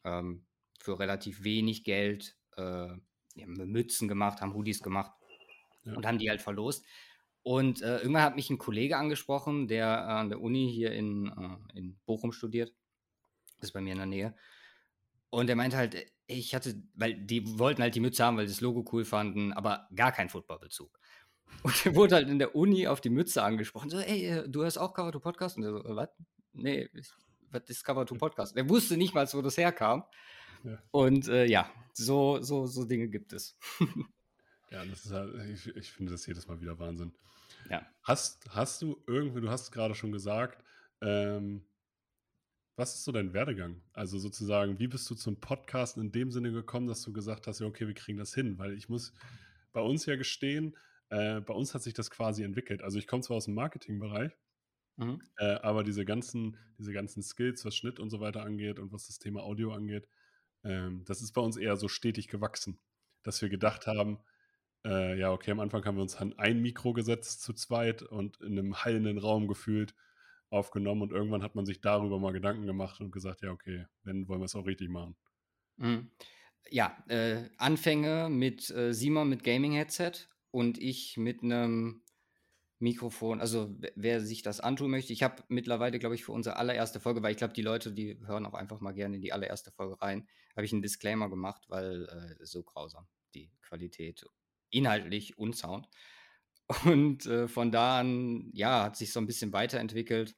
ähm, 0.04 0.46
für 0.80 1.00
relativ 1.00 1.44
wenig 1.44 1.84
Geld 1.84 2.38
äh, 2.58 2.90
Mützen 3.36 4.08
gemacht, 4.08 4.40
haben 4.40 4.54
Hoodies 4.54 4.84
gemacht 4.84 5.14
ja. 5.84 5.96
und 5.96 6.06
haben 6.06 6.20
die 6.20 6.30
halt 6.30 6.44
verlost. 6.44 6.86
Und 7.44 7.82
äh, 7.82 7.98
irgendwann 8.00 8.24
hat 8.24 8.36
mich 8.36 8.50
ein 8.50 8.60
Kollege 8.60 8.98
angesprochen, 8.98 9.68
der 9.68 9.86
äh, 9.86 10.12
an 10.12 10.30
der 10.30 10.42
Uni 10.42 10.72
hier 10.72 10.92
in, 10.92 11.28
äh, 11.28 11.78
in 11.78 11.98
Bochum 12.06 12.32
studiert. 12.32 12.74
Das 13.58 13.70
ist 13.70 13.74
bei 13.74 13.82
mir 13.82 13.94
in 13.94 13.98
der 13.98 14.08
Nähe. 14.08 14.36
Und 15.30 15.50
er 15.50 15.56
meinte 15.56 15.78
halt, 15.78 15.96
ich 16.28 16.54
hatte, 16.54 16.82
weil 16.94 17.16
die 17.16 17.58
wollten 17.58 17.82
halt 17.82 17.96
die 17.96 18.00
Mütze 18.00 18.24
haben, 18.24 18.38
weil 18.38 18.48
sie 18.48 18.54
das 18.54 18.62
Logo 18.62 18.86
cool 18.92 19.06
fanden, 19.06 19.54
aber 19.54 19.88
gar 19.96 20.12
keinen 20.12 20.30
Footballbezug. 20.30 21.00
Und 21.64 21.86
er 21.86 21.96
wurde 21.96 22.16
halt 22.16 22.30
in 22.30 22.40
der 22.40 22.56
Uni 22.56 22.88
auf 22.88 23.02
die 23.02 23.10
Mütze 23.10 23.44
angesprochen. 23.44 23.90
So, 23.90 23.98
ey, 23.98 24.26
äh, 24.26 24.50
du 24.50 24.62
hörst 24.62 24.78
auch 24.78 24.94
Cover 24.94 25.12
to 25.12 25.20
Podcast? 25.20 25.58
Und 25.58 25.64
er 25.64 25.72
so, 25.72 25.84
was? 25.84 26.10
Nee, 26.54 26.90
was 27.50 27.64
ist 27.68 27.84
Cover 27.84 28.06
to 28.06 28.16
Podcast? 28.16 28.56
Er 28.56 28.70
wusste 28.70 28.98
nicht 28.98 29.14
mal, 29.14 29.28
wo 29.34 29.42
das 29.42 29.58
herkam. 29.58 30.04
Ja. 30.64 30.78
Und 30.92 31.28
äh, 31.28 31.46
ja, 31.46 31.70
so, 31.94 32.42
so, 32.42 32.68
so 32.68 32.86
Dinge 32.86 33.10
gibt 33.10 33.34
es. 33.34 33.58
ja, 34.72 34.86
das 34.86 35.06
ist 35.06 35.12
halt, 35.12 35.36
ich, 35.50 35.68
ich 35.76 35.92
finde 35.92 36.12
das 36.12 36.26
jedes 36.26 36.48
Mal 36.48 36.60
wieder 36.62 36.80
Wahnsinn. 36.80 37.14
Ja. 37.70 37.86
Hast, 38.04 38.50
hast 38.50 38.82
du 38.82 39.02
irgendwie, 39.06 39.42
du 39.42 39.50
hast 39.50 39.64
es 39.64 39.72
gerade 39.72 39.94
schon 39.94 40.12
gesagt, 40.12 40.64
ähm, 41.02 41.66
was 42.78 42.96
ist 42.96 43.04
so 43.04 43.12
dein 43.12 43.34
Werdegang? 43.34 43.82
Also 43.94 44.18
sozusagen, 44.18 44.80
wie 44.80 44.88
bist 44.88 45.10
du 45.10 45.16
zum 45.16 45.40
Podcasten 45.40 46.02
in 46.02 46.12
dem 46.12 46.32
Sinne 46.32 46.52
gekommen, 46.52 46.88
dass 46.88 47.02
du 47.04 47.12
gesagt 47.12 47.48
hast, 47.48 47.60
ja, 47.60 47.68
okay, 47.68 47.86
wir 47.86 47.94
kriegen 47.94 48.18
das 48.18 48.34
hin? 48.34 48.58
Weil 48.58 48.74
ich 48.74 48.90
muss 48.90 49.14
bei 49.74 49.82
uns 49.82 50.06
ja 50.06 50.16
gestehen, 50.16 50.76
äh, 51.10 51.42
bei 51.42 51.54
uns 51.54 51.74
hat 51.74 51.84
sich 51.84 51.94
das 51.94 52.10
quasi 52.10 52.44
entwickelt. 52.44 52.82
Also 52.82 52.98
ich 52.98 53.08
komme 53.08 53.22
zwar 53.22 53.38
aus 53.38 53.46
dem 53.46 53.56
Marketingbereich, 53.56 54.32
mhm. 54.96 55.22
äh, 55.38 55.56
aber 55.56 55.84
diese 55.84 56.06
ganzen, 56.06 56.58
diese 56.78 56.94
ganzen 56.94 57.22
Skills, 57.22 57.66
was 57.66 57.76
Schnitt 57.76 58.00
und 58.00 58.10
so 58.10 58.22
weiter 58.22 58.44
angeht 58.44 58.80
und 58.80 58.94
was 58.94 59.08
das 59.08 59.20
Thema 59.20 59.44
Audio 59.44 59.74
angeht, 59.74 60.08
ähm, 60.64 61.04
das 61.06 61.22
ist 61.22 61.34
bei 61.34 61.42
uns 61.42 61.58
eher 61.58 61.76
so 61.76 61.90
stetig 61.90 62.30
gewachsen, 62.30 62.80
dass 63.24 63.42
wir 63.42 63.50
gedacht 63.50 63.86
haben, 63.86 64.20
äh, 64.86 65.18
ja, 65.18 65.32
okay, 65.32 65.52
am 65.52 65.60
Anfang 65.60 65.84
haben 65.86 65.96
wir 65.96 66.02
uns 66.02 66.16
an 66.16 66.34
ein 66.38 66.62
Mikro 66.62 66.94
gesetzt 66.94 67.42
zu 67.42 67.54
zweit 67.54 68.02
und 68.02 68.42
in 68.42 68.58
einem 68.58 68.84
heilenden 68.84 69.18
Raum 69.18 69.48
gefühlt 69.48 69.94
aufgenommen 70.50 71.02
und 71.02 71.12
irgendwann 71.12 71.44
hat 71.44 71.56
man 71.56 71.66
sich 71.66 71.82
darüber 71.82 72.20
mal 72.20 72.34
Gedanken 72.34 72.66
gemacht 72.66 73.00
und 73.00 73.12
gesagt, 73.12 73.42
ja, 73.42 73.52
okay, 73.52 73.86
wenn 74.04 74.28
wollen 74.28 74.42
wir 74.42 74.46
es 74.46 74.56
auch 74.56 74.66
richtig 74.66 74.90
machen. 74.90 75.16
Mhm. 75.78 76.12
Ja, 76.70 77.04
äh, 77.08 77.50
Anfänge 77.58 78.30
mit 78.30 78.70
äh, 78.70 78.94
Simon 78.94 79.30
mit 79.30 79.44
Gaming-Headset 79.44 80.28
und 80.52 80.78
ich 80.78 81.18
mit 81.18 81.42
einem 81.42 82.04
Mikrofon. 82.80 83.40
Also 83.40 83.76
wer 83.96 84.22
sich 84.22 84.42
das 84.42 84.60
antun 84.60 84.92
möchte, 84.92 85.14
ich 85.14 85.24
habe 85.24 85.44
mittlerweile, 85.48 86.00
glaube 86.00 86.16
ich, 86.16 86.24
für 86.24 86.32
unsere 86.32 86.58
allererste 86.58 87.00
Folge, 87.00 87.24
weil 87.24 87.32
ich 87.32 87.38
glaube, 87.38 87.54
die 87.54 87.62
Leute, 87.62 87.92
die 87.94 88.20
hören 88.26 88.46
auch 88.46 88.54
einfach 88.54 88.80
mal 88.82 88.92
gerne 88.92 89.16
in 89.16 89.22
die 89.22 89.34
allererste 89.34 89.72
Folge 89.72 90.02
rein, 90.02 90.28
habe 90.56 90.66
ich 90.66 90.74
einen 90.74 90.82
Disclaimer 90.82 91.30
gemacht, 91.30 91.64
weil 91.70 92.08
äh, 92.40 92.46
so 92.46 92.64
grausam 92.64 93.08
die 93.34 93.52
Qualität 93.62 94.26
inhaltlich 94.72 95.38
und 95.38 95.56
Sound. 95.56 95.88
Und 96.86 97.26
äh, 97.26 97.48
von 97.50 97.72
da 97.72 98.00
an, 98.00 98.50
ja, 98.54 98.84
hat 98.84 98.96
sich 98.96 99.12
so 99.12 99.20
ein 99.20 99.28
bisschen 99.28 99.52
weiterentwickelt, 99.52 100.38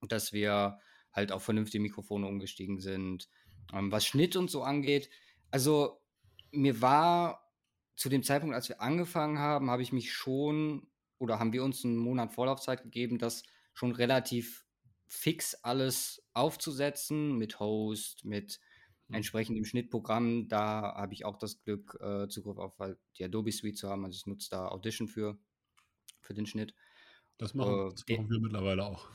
dass 0.00 0.32
wir 0.32 0.80
halt 1.12 1.30
auf 1.30 1.44
vernünftige 1.44 1.82
Mikrofone 1.82 2.26
umgestiegen 2.26 2.80
sind. 2.80 3.28
Ähm, 3.72 3.92
was 3.92 4.04
Schnitt 4.04 4.34
und 4.34 4.50
so 4.50 4.62
angeht, 4.62 5.08
also 5.52 6.00
mir 6.50 6.80
war 6.80 7.52
zu 7.96 8.08
dem 8.08 8.22
Zeitpunkt, 8.22 8.54
als 8.54 8.68
wir 8.68 8.80
angefangen 8.80 9.38
haben, 9.38 9.70
habe 9.70 9.82
ich 9.82 9.92
mich 9.92 10.12
schon 10.12 10.90
oder 11.18 11.38
haben 11.38 11.52
wir 11.52 11.62
uns 11.62 11.84
einen 11.84 11.96
Monat 11.96 12.32
Vorlaufzeit 12.32 12.82
gegeben, 12.82 13.18
das 13.18 13.44
schon 13.74 13.92
relativ 13.92 14.66
fix 15.06 15.54
alles 15.54 16.26
aufzusetzen 16.32 17.36
mit 17.36 17.60
Host, 17.60 18.24
mit 18.24 18.60
mhm. 19.12 19.16
entsprechendem 19.18 19.64
Schnittprogramm. 19.64 20.48
Da 20.48 20.94
habe 20.96 21.14
ich 21.14 21.24
auch 21.24 21.36
das 21.36 21.62
Glück, 21.62 21.98
äh, 22.00 22.28
Zugriff 22.28 22.58
auf 22.58 22.78
halt 22.78 22.98
die 23.18 23.24
Adobe 23.24 23.52
Suite 23.52 23.78
zu 23.78 23.88
haben. 23.88 24.04
Also 24.04 24.16
ich 24.16 24.26
nutze 24.26 24.50
da 24.50 24.68
Audition 24.68 25.08
für, 25.08 25.38
für 26.20 26.34
den 26.34 26.46
Schnitt. 26.46 26.74
Das 27.38 27.54
machen, 27.54 27.88
äh, 27.88 27.90
das 27.90 28.04
machen 28.08 28.30
wir 28.30 28.40
mittlerweile 28.40 28.84
auch. 28.84 29.08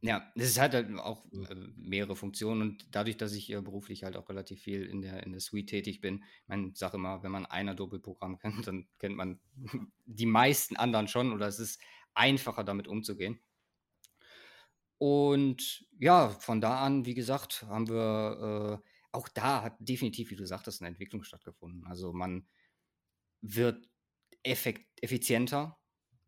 Ja, 0.00 0.30
es 0.36 0.60
hat 0.60 0.74
halt 0.74 0.96
auch 0.98 1.24
äh, 1.32 1.54
mehrere 1.76 2.14
Funktionen 2.14 2.62
und 2.62 2.86
dadurch, 2.92 3.16
dass 3.16 3.32
ich 3.32 3.50
äh, 3.50 3.60
beruflich 3.60 4.04
halt 4.04 4.16
auch 4.16 4.28
relativ 4.28 4.62
viel 4.62 4.84
in 4.84 5.02
der, 5.02 5.24
in 5.24 5.32
der 5.32 5.40
Suite 5.40 5.68
tätig 5.68 6.00
bin, 6.00 6.22
ich 6.48 6.78
sage 6.78 6.98
immer, 6.98 7.24
wenn 7.24 7.32
man 7.32 7.46
ein 7.46 7.68
Adobe-Programm 7.68 8.38
kennt, 8.40 8.66
dann 8.66 8.86
kennt 8.98 9.16
man 9.16 9.40
die 10.06 10.26
meisten 10.26 10.76
anderen 10.76 11.08
schon 11.08 11.32
oder 11.32 11.48
es 11.48 11.58
ist 11.58 11.80
einfacher 12.14 12.62
damit 12.62 12.86
umzugehen. 12.86 13.40
Und 14.98 15.86
ja, 15.98 16.28
von 16.28 16.60
da 16.60 16.80
an, 16.80 17.06
wie 17.06 17.14
gesagt, 17.14 17.62
haben 17.62 17.88
wir, 17.88 18.80
äh, 18.84 18.88
auch 19.12 19.28
da 19.28 19.62
hat 19.62 19.76
definitiv, 19.78 20.30
wie 20.30 20.36
du 20.36 20.46
sagtest, 20.46 20.80
eine 20.80 20.88
Entwicklung 20.88 21.22
stattgefunden. 21.22 21.84
Also 21.86 22.12
man 22.12 22.46
wird 23.40 23.88
effekt, 24.42 24.86
effizienter, 25.02 25.78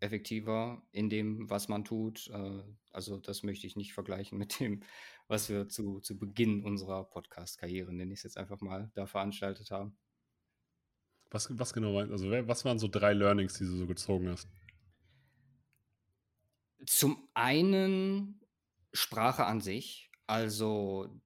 effektiver 0.01 0.83
in 0.93 1.11
dem, 1.11 1.49
was 1.51 1.69
man 1.69 1.85
tut. 1.85 2.29
Äh, 2.29 2.63
also 2.93 3.19
das 3.19 3.43
möchte 3.43 3.67
ich 3.67 3.77
nicht 3.77 3.93
vergleichen 3.93 4.39
mit 4.39 4.61
dem, 4.61 4.83
was 5.29 5.49
wir 5.49 5.69
zu, 5.69 6.01
zu 6.01 6.19
Beginn 6.19 6.65
unserer 6.65 7.05
Podcast-Karriere, 7.05 7.93
nenne 7.93 8.13
ich 8.13 8.21
es 8.21 8.25
jetzt 8.25 8.39
einfach 8.39 8.61
mal, 8.61 8.91
da 8.95 9.07
veranstaltet 9.07 9.71
haben. 9.71 9.97
Was, 11.31 11.49
was 11.57 11.73
genau 11.73 11.93
meinst 11.93 12.11
Also 12.13 12.31
was 12.31 12.65
waren 12.65 12.79
so 12.79 12.89
drei 12.89 13.13
Learnings, 13.13 13.55
die 13.55 13.65
du 13.65 13.77
so 13.77 13.87
gezogen 13.87 14.29
hast? 14.29 14.49
Zum 16.87 17.29
einen 17.35 18.41
Sprache 18.93 19.45
an 19.45 19.61
sich, 19.61 20.11
also 20.27 21.21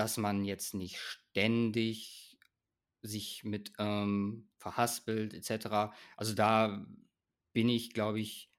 dass 0.00 0.16
man 0.16 0.46
jetzt 0.46 0.72
nicht 0.72 0.98
ständig 0.98 2.38
sich 3.02 3.44
mit 3.44 3.74
ähm, 3.78 4.48
verhaspelt 4.56 5.34
etc. 5.34 5.92
Also 6.16 6.32
da 6.32 6.86
bin 7.52 7.68
ich, 7.68 7.92
glaube 7.92 8.18
ich, 8.18 8.50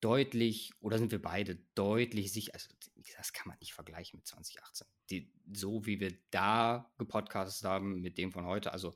deutlich, 0.00 0.72
oder 0.80 0.96
sind 0.96 1.12
wir 1.12 1.20
beide 1.20 1.56
deutlich 1.74 2.32
sicher, 2.32 2.54
also 2.54 2.70
das 3.14 3.34
kann 3.34 3.48
man 3.48 3.58
nicht 3.60 3.74
vergleichen 3.74 4.16
mit 4.16 4.26
2018. 4.26 4.86
Die, 5.10 5.30
so 5.52 5.84
wie 5.84 6.00
wir 6.00 6.16
da 6.30 6.90
gepodcastet 6.96 7.68
haben 7.68 8.00
mit 8.00 8.16
dem 8.16 8.32
von 8.32 8.46
heute, 8.46 8.72
also 8.72 8.94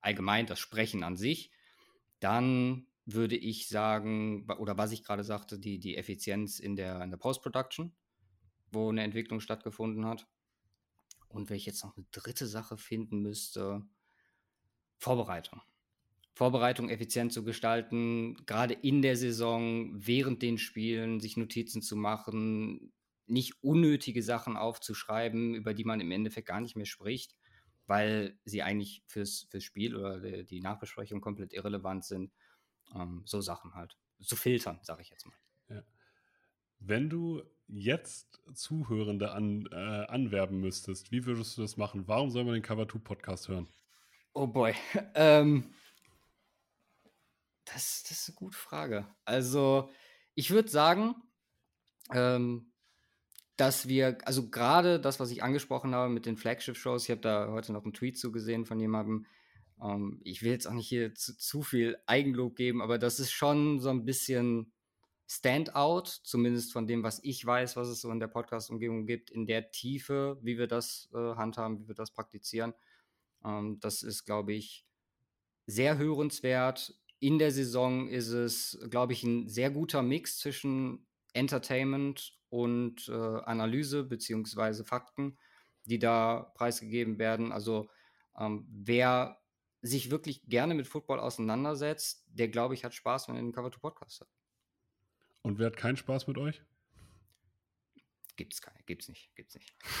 allgemein 0.00 0.46
das 0.46 0.60
Sprechen 0.60 1.02
an 1.02 1.16
sich, 1.16 1.50
dann 2.20 2.86
würde 3.04 3.36
ich 3.36 3.66
sagen, 3.66 4.48
oder 4.58 4.78
was 4.78 4.92
ich 4.92 5.02
gerade 5.02 5.24
sagte, 5.24 5.58
die, 5.58 5.80
die 5.80 5.96
Effizienz 5.96 6.60
in 6.60 6.76
der, 6.76 7.02
in 7.02 7.10
der 7.10 7.18
Post-Production, 7.18 7.92
wo 8.70 8.90
eine 8.90 9.02
Entwicklung 9.02 9.40
stattgefunden 9.40 10.06
hat. 10.06 10.28
Und 11.30 11.48
wenn 11.48 11.56
ich 11.56 11.66
jetzt 11.66 11.84
noch 11.84 11.96
eine 11.96 12.06
dritte 12.10 12.46
Sache 12.46 12.76
finden 12.76 13.20
müsste, 13.22 13.82
Vorbereitung. 14.98 15.62
Vorbereitung 16.34 16.88
effizient 16.88 17.32
zu 17.32 17.44
gestalten, 17.44 18.34
gerade 18.46 18.74
in 18.74 19.00
der 19.02 19.16
Saison, 19.16 19.90
während 19.94 20.42
den 20.42 20.58
Spielen, 20.58 21.20
sich 21.20 21.36
Notizen 21.36 21.82
zu 21.82 21.96
machen, 21.96 22.92
nicht 23.26 23.62
unnötige 23.62 24.22
Sachen 24.22 24.56
aufzuschreiben, 24.56 25.54
über 25.54 25.72
die 25.72 25.84
man 25.84 26.00
im 26.00 26.10
Endeffekt 26.10 26.48
gar 26.48 26.60
nicht 26.60 26.76
mehr 26.76 26.86
spricht, 26.86 27.36
weil 27.86 28.38
sie 28.44 28.62
eigentlich 28.62 29.04
fürs, 29.06 29.46
fürs 29.50 29.64
Spiel 29.64 29.94
oder 29.94 30.42
die 30.42 30.60
Nachbesprechung 30.60 31.20
komplett 31.20 31.52
irrelevant 31.52 32.04
sind. 32.04 32.32
Ähm, 32.94 33.22
so 33.24 33.40
Sachen 33.40 33.74
halt. 33.74 33.96
Zu 34.20 34.36
filtern, 34.36 34.80
sage 34.82 35.02
ich 35.02 35.10
jetzt 35.10 35.26
mal. 35.26 35.36
Wenn 36.80 37.08
du 37.08 37.42
jetzt 37.68 38.40
Zuhörende 38.54 39.30
an, 39.30 39.68
äh, 39.70 39.74
anwerben 39.74 40.60
müsstest, 40.60 41.12
wie 41.12 41.24
würdest 41.26 41.56
du 41.56 41.62
das 41.62 41.76
machen? 41.76 42.08
Warum 42.08 42.30
soll 42.30 42.44
man 42.44 42.54
den 42.54 42.62
Cover 42.62 42.88
2 42.88 42.98
Podcast 42.98 43.48
hören? 43.48 43.68
Oh 44.32 44.46
boy. 44.46 44.74
ähm, 45.14 45.72
das, 47.64 48.02
das 48.02 48.12
ist 48.12 48.28
eine 48.30 48.36
gute 48.36 48.56
Frage. 48.56 49.06
Also, 49.24 49.90
ich 50.34 50.50
würde 50.50 50.68
sagen, 50.68 51.14
ähm, 52.12 52.72
dass 53.56 53.88
wir, 53.88 54.18
also 54.24 54.48
gerade 54.48 54.98
das, 54.98 55.20
was 55.20 55.30
ich 55.30 55.42
angesprochen 55.42 55.94
habe 55.94 56.12
mit 56.12 56.26
den 56.26 56.36
Flagship-Shows, 56.36 57.04
ich 57.04 57.10
habe 57.10 57.20
da 57.20 57.48
heute 57.50 57.72
noch 57.72 57.84
einen 57.84 57.92
Tweet 57.92 58.18
zugesehen 58.18 58.64
von 58.64 58.80
jemandem. 58.80 59.26
Ähm, 59.82 60.20
ich 60.24 60.42
will 60.42 60.50
jetzt 60.50 60.66
auch 60.66 60.72
nicht 60.72 60.88
hier 60.88 61.14
zu, 61.14 61.36
zu, 61.36 61.62
viel 61.62 61.98
Eigenlob 62.06 62.56
geben, 62.56 62.80
aber 62.80 62.98
das 62.98 63.20
ist 63.20 63.32
schon 63.32 63.78
so 63.78 63.90
ein 63.90 64.04
bisschen 64.04 64.72
Standout, 65.30 66.20
zumindest 66.24 66.72
von 66.72 66.86
dem, 66.86 67.02
was 67.02 67.20
ich 67.22 67.44
weiß, 67.44 67.76
was 67.76 67.88
es 67.88 68.00
so 68.00 68.10
in 68.10 68.18
der 68.18 68.26
Podcast-Umgebung 68.26 69.06
gibt, 69.06 69.30
in 69.30 69.46
der 69.46 69.70
Tiefe, 69.70 70.38
wie 70.42 70.58
wir 70.58 70.66
das 70.66 71.08
äh, 71.14 71.34
handhaben, 71.36 71.78
wie 71.78 71.88
wir 71.88 71.94
das 71.94 72.10
praktizieren. 72.10 72.74
Ähm, 73.44 73.78
das 73.80 74.02
ist, 74.02 74.24
glaube 74.24 74.54
ich, 74.54 74.86
sehr 75.66 75.98
hörenswert 75.98 76.94
in 77.20 77.38
der 77.38 77.52
Saison 77.52 78.08
ist 78.08 78.30
es, 78.30 78.80
glaube 78.88 79.12
ich, 79.12 79.22
ein 79.22 79.48
sehr 79.48 79.70
guter 79.70 80.02
Mix 80.02 80.38
zwischen 80.38 81.06
Entertainment 81.34 82.32
und 82.48 83.08
äh, 83.08 83.12
Analyse 83.12 84.04
beziehungsweise 84.04 84.84
Fakten, 84.84 85.38
die 85.84 85.98
da 85.98 86.50
preisgegeben 86.54 87.18
werden. 87.18 87.52
Also 87.52 87.88
ähm, 88.38 88.66
wer 88.70 89.38
sich 89.82 90.10
wirklich 90.10 90.42
gerne 90.48 90.74
mit 90.74 90.88
Football 90.88 91.20
auseinandersetzt, 91.20 92.24
der, 92.26 92.48
glaube 92.48 92.74
ich, 92.74 92.84
hat 92.84 92.94
Spaß, 92.94 93.28
wenn 93.28 93.36
er 93.36 93.42
den 93.42 93.52
Cover 93.52 93.70
to 93.70 93.80
Podcast 93.80 94.22
hat. 94.22 94.28
Und 95.42 95.58
wer 95.58 95.66
hat 95.66 95.76
keinen 95.76 95.96
Spaß 95.96 96.26
mit 96.26 96.38
euch? 96.38 96.62
Gibt's 98.36 98.62
keine, 98.62 98.82
gibt's 98.84 99.08
nicht, 99.08 99.34
gibt's 99.34 99.54
nicht. 99.54 99.74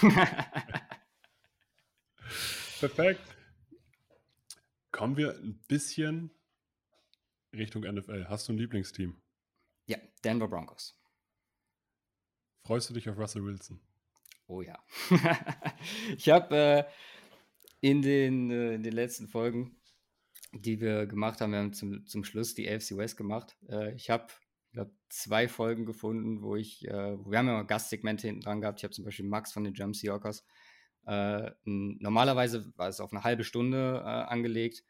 Perfekt. 2.80 3.36
Kommen 4.90 5.16
wir 5.16 5.34
ein 5.34 5.60
bisschen 5.68 6.30
Richtung 7.52 7.82
NFL. 7.82 8.26
Hast 8.28 8.48
du 8.48 8.52
ein 8.52 8.58
Lieblingsteam? 8.58 9.20
Ja, 9.86 9.98
Denver 10.24 10.48
Broncos. 10.48 10.98
Freust 12.64 12.90
du 12.90 12.94
dich 12.94 13.08
auf 13.08 13.18
Russell 13.18 13.44
Wilson? 13.44 13.80
Oh 14.46 14.62
ja. 14.62 14.78
ich 16.16 16.28
habe 16.28 16.56
äh, 16.56 16.84
in, 17.80 18.02
den, 18.02 18.50
äh, 18.50 18.74
in 18.74 18.82
den 18.82 18.92
letzten 18.92 19.28
Folgen, 19.28 19.76
die 20.52 20.80
wir 20.80 21.06
gemacht 21.06 21.40
haben, 21.40 21.52
wir 21.52 21.60
haben 21.60 21.72
zum, 21.72 22.06
zum 22.06 22.24
Schluss 22.24 22.54
die 22.54 22.68
AFC 22.68 22.96
West 22.96 23.16
gemacht. 23.16 23.56
Äh, 23.68 23.94
ich 23.94 24.10
habe 24.10 24.32
glaub, 24.72 24.90
zwei 25.08 25.48
Folgen 25.48 25.86
gefunden, 25.86 26.42
wo 26.42 26.56
ich, 26.56 26.86
äh, 26.86 26.92
wir 26.92 27.38
haben 27.38 27.46
ja 27.46 27.54
mal 27.54 27.66
Gastsegmente 27.66 28.26
hinten 28.26 28.42
dran 28.42 28.60
gehabt. 28.60 28.80
Ich 28.80 28.84
habe 28.84 28.94
zum 28.94 29.04
Beispiel 29.04 29.26
Max 29.26 29.52
von 29.52 29.64
den 29.64 29.74
Jump 29.74 29.96
Seahawkers. 29.96 30.44
Äh, 31.06 31.50
normalerweise 31.64 32.72
war 32.76 32.88
es 32.88 33.00
auf 33.00 33.12
eine 33.12 33.24
halbe 33.24 33.44
Stunde 33.44 34.02
äh, 34.04 34.08
angelegt 34.08 34.84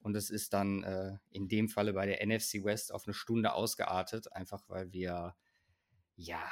und 0.00 0.12
das 0.12 0.30
ist 0.30 0.52
dann 0.52 0.82
äh, 0.82 1.16
in 1.30 1.48
dem 1.48 1.68
Falle 1.68 1.94
bei 1.94 2.06
der 2.06 2.24
NFC 2.24 2.62
West 2.62 2.92
auf 2.92 3.06
eine 3.06 3.14
Stunde 3.14 3.54
ausgeartet, 3.54 4.32
einfach 4.32 4.62
weil 4.68 4.92
wir, 4.92 5.34
ja, 6.16 6.42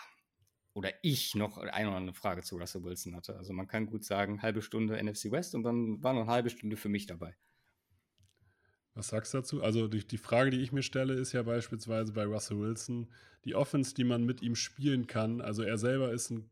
oder 0.72 0.90
ich 1.02 1.34
noch 1.34 1.58
eine 1.58 1.88
oder 1.88 1.98
andere 1.98 2.14
Frage 2.14 2.42
zu 2.42 2.56
Russell 2.56 2.82
Wilson 2.82 3.14
hatte. 3.14 3.36
Also 3.36 3.52
man 3.52 3.66
kann 3.66 3.86
gut 3.86 4.04
sagen, 4.04 4.40
halbe 4.40 4.62
Stunde 4.62 4.96
NFC 5.02 5.30
West 5.30 5.54
und 5.54 5.64
dann 5.64 6.02
war 6.02 6.14
noch 6.14 6.22
eine 6.22 6.30
halbe 6.30 6.48
Stunde 6.50 6.78
für 6.78 6.88
mich 6.88 7.06
dabei. 7.06 7.36
Was 8.94 9.08
sagst 9.08 9.32
du 9.32 9.38
dazu? 9.38 9.62
Also 9.62 9.88
die, 9.88 10.06
die 10.06 10.18
Frage, 10.18 10.50
die 10.50 10.60
ich 10.60 10.72
mir 10.72 10.82
stelle, 10.82 11.14
ist 11.14 11.32
ja 11.32 11.42
beispielsweise 11.42 12.12
bei 12.12 12.24
Russell 12.24 12.58
Wilson, 12.58 13.08
die 13.44 13.54
Offense, 13.54 13.94
die 13.94 14.04
man 14.04 14.24
mit 14.24 14.42
ihm 14.42 14.54
spielen 14.54 15.06
kann. 15.06 15.40
Also 15.40 15.62
er 15.62 15.78
selber 15.78 16.12
ist 16.12 16.30
ein 16.30 16.50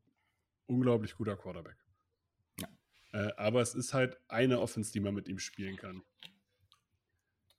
unglaublich 0.66 1.16
guter 1.16 1.36
Quarterback. 1.36 1.76
Ja. 2.60 2.68
Äh, 3.12 3.32
aber 3.36 3.60
es 3.60 3.74
ist 3.74 3.92
halt 3.92 4.18
eine 4.28 4.60
Offense, 4.60 4.92
die 4.92 5.00
man 5.00 5.14
mit 5.14 5.28
ihm 5.28 5.38
spielen 5.38 5.76
kann. 5.76 6.02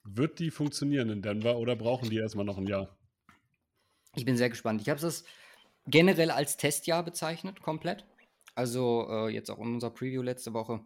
Wird 0.04 0.40
die 0.40 0.50
funktionieren 0.50 1.10
in 1.10 1.22
Denver 1.22 1.58
oder 1.58 1.76
brauchen 1.76 2.10
die 2.10 2.18
erstmal 2.18 2.46
noch 2.46 2.58
ein 2.58 2.66
Jahr? 2.66 2.98
Ich 4.16 4.26
bin 4.26 4.36
sehr 4.36 4.50
gespannt. 4.50 4.82
Ich 4.82 4.90
habe 4.90 5.06
es 5.06 5.24
generell 5.86 6.32
als 6.32 6.58
Testjahr 6.58 7.04
bezeichnet, 7.04 7.62
komplett. 7.62 8.04
Also 8.56 9.08
äh, 9.10 9.30
jetzt 9.30 9.50
auch 9.52 9.60
in 9.60 9.76
unserer 9.76 9.92
Preview 9.92 10.22
letzte 10.22 10.54
Woche, 10.54 10.84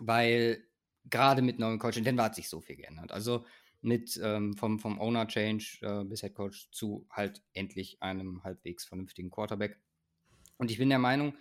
weil 0.00 0.64
gerade 1.04 1.42
mit 1.42 1.58
neuen 1.58 1.78
Coach 1.78 1.96
in 1.96 2.04
Denver 2.04 2.24
hat 2.24 2.34
sich 2.34 2.48
so 2.48 2.60
viel 2.60 2.76
geändert. 2.76 3.12
Also 3.12 3.44
mit 3.80 4.18
ähm, 4.22 4.56
vom, 4.56 4.78
vom 4.78 5.00
Owner 5.00 5.26
Change 5.26 5.78
äh, 5.82 6.04
bis 6.04 6.20
Head 6.20 6.34
Coach 6.34 6.70
zu 6.70 7.06
halt 7.10 7.42
endlich 7.52 8.00
einem 8.00 8.42
halbwegs 8.44 8.84
vernünftigen 8.84 9.30
Quarterback. 9.30 9.78
Und 10.56 10.70
ich 10.70 10.78
bin 10.78 10.88
der 10.88 11.00
Meinung, 11.00 11.34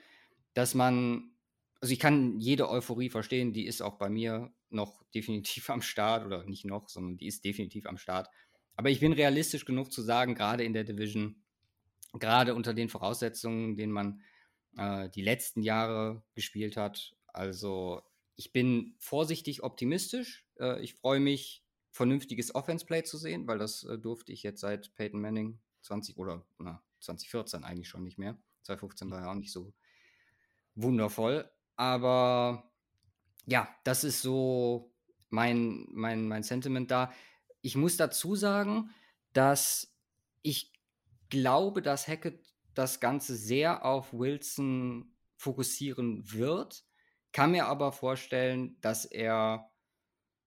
dass 0.54 0.74
man, 0.74 1.32
also 1.80 1.94
ich 1.94 2.00
kann 2.00 2.40
jede 2.40 2.70
Euphorie 2.70 3.10
verstehen, 3.10 3.54
die 3.54 3.68
ist 3.68 3.82
auch 3.82 3.98
bei 3.98 4.10
mir 4.10 4.52
noch 4.70 5.04
definitiv 5.14 5.70
am 5.70 5.82
Start 5.82 6.26
oder 6.26 6.44
nicht 6.46 6.66
noch, 6.66 6.90
sondern 6.90 7.18
die 7.18 7.28
ist 7.28 7.46
definitiv 7.46 7.86
am 7.86 7.98
Start. 7.98 8.30
aber 8.76 8.90
ich 8.90 9.00
bin 9.00 9.14
realistisch 9.14 9.66
genug 9.66 9.92
zu 9.92 10.02
sagen, 10.02 10.34
gerade 10.34 10.64
in 10.64 10.74
der 10.74 10.84
Division, 10.84 11.44
gerade 12.14 12.56
unter 12.56 12.74
den 12.74 12.90
Voraussetzungen, 12.90 13.76
denen 13.76 13.92
man 13.94 14.22
äh, 14.78 15.10
die 15.10 15.22
letzten 15.22 15.62
Jahre 15.62 16.24
gespielt 16.34 16.78
hat. 16.78 17.16
Also 17.28 18.02
ich 18.42 18.52
bin 18.52 18.96
vorsichtig 18.98 19.62
optimistisch. 19.62 20.48
Äh, 20.60 20.82
ich 20.82 20.96
freue 20.96 21.20
mich, 21.20 21.64
vernünftiges 21.92 22.56
Offense-Play 22.56 23.04
zu 23.04 23.20
sehen, 23.20 23.46
weil 23.46 23.60
das 23.60 23.84
äh, 23.84 24.00
durfte 24.00 24.32
ich 24.32 24.42
jetzt 24.42 24.62
seit 24.62 24.96
Peyton 24.96 25.22
Manning 25.22 25.60
20 25.84 26.18
oder 26.18 26.44
na, 26.58 26.82
2014 27.02 27.64
eigentlich 27.64 27.88
schon 27.88 28.04
nicht 28.04 28.18
mehr. 28.18 28.36
2015 28.64 29.12
war 29.12 29.22
ja 29.22 29.30
auch 29.30 29.36
nicht 29.36 29.52
so 29.52 29.76
wundervoll. 30.74 31.52
Aber 31.76 32.72
ja, 33.46 33.70
das 33.84 34.04
ist 34.04 34.24
so 34.24 34.92
mein, 35.30 35.86
mein, 35.92 36.28
mein 36.28 36.42
Sentiment 36.42 36.90
da. 36.90 37.14
Ich 37.62 37.76
muss 37.76 37.96
dazu 37.96 38.36
sagen, 38.36 38.90
dass 39.34 39.96
ich 40.42 40.74
glaube, 41.30 41.84
dass 41.84 42.08
Hackett 42.08 42.52
das 42.74 43.00
Ganze 43.00 43.36
sehr 43.36 43.86
auf 43.86 44.14
Wilson 44.14 45.14
fokussieren 45.36 46.24
wird. 46.32 46.84
Kann 47.32 47.52
mir 47.52 47.68
aber 47.68 47.92
vorstellen, 47.92 48.78
dass 48.82 49.06
er 49.06 49.72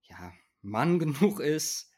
ja, 0.08 0.32
Mann 0.62 0.98
genug 0.98 1.40
ist, 1.40 1.90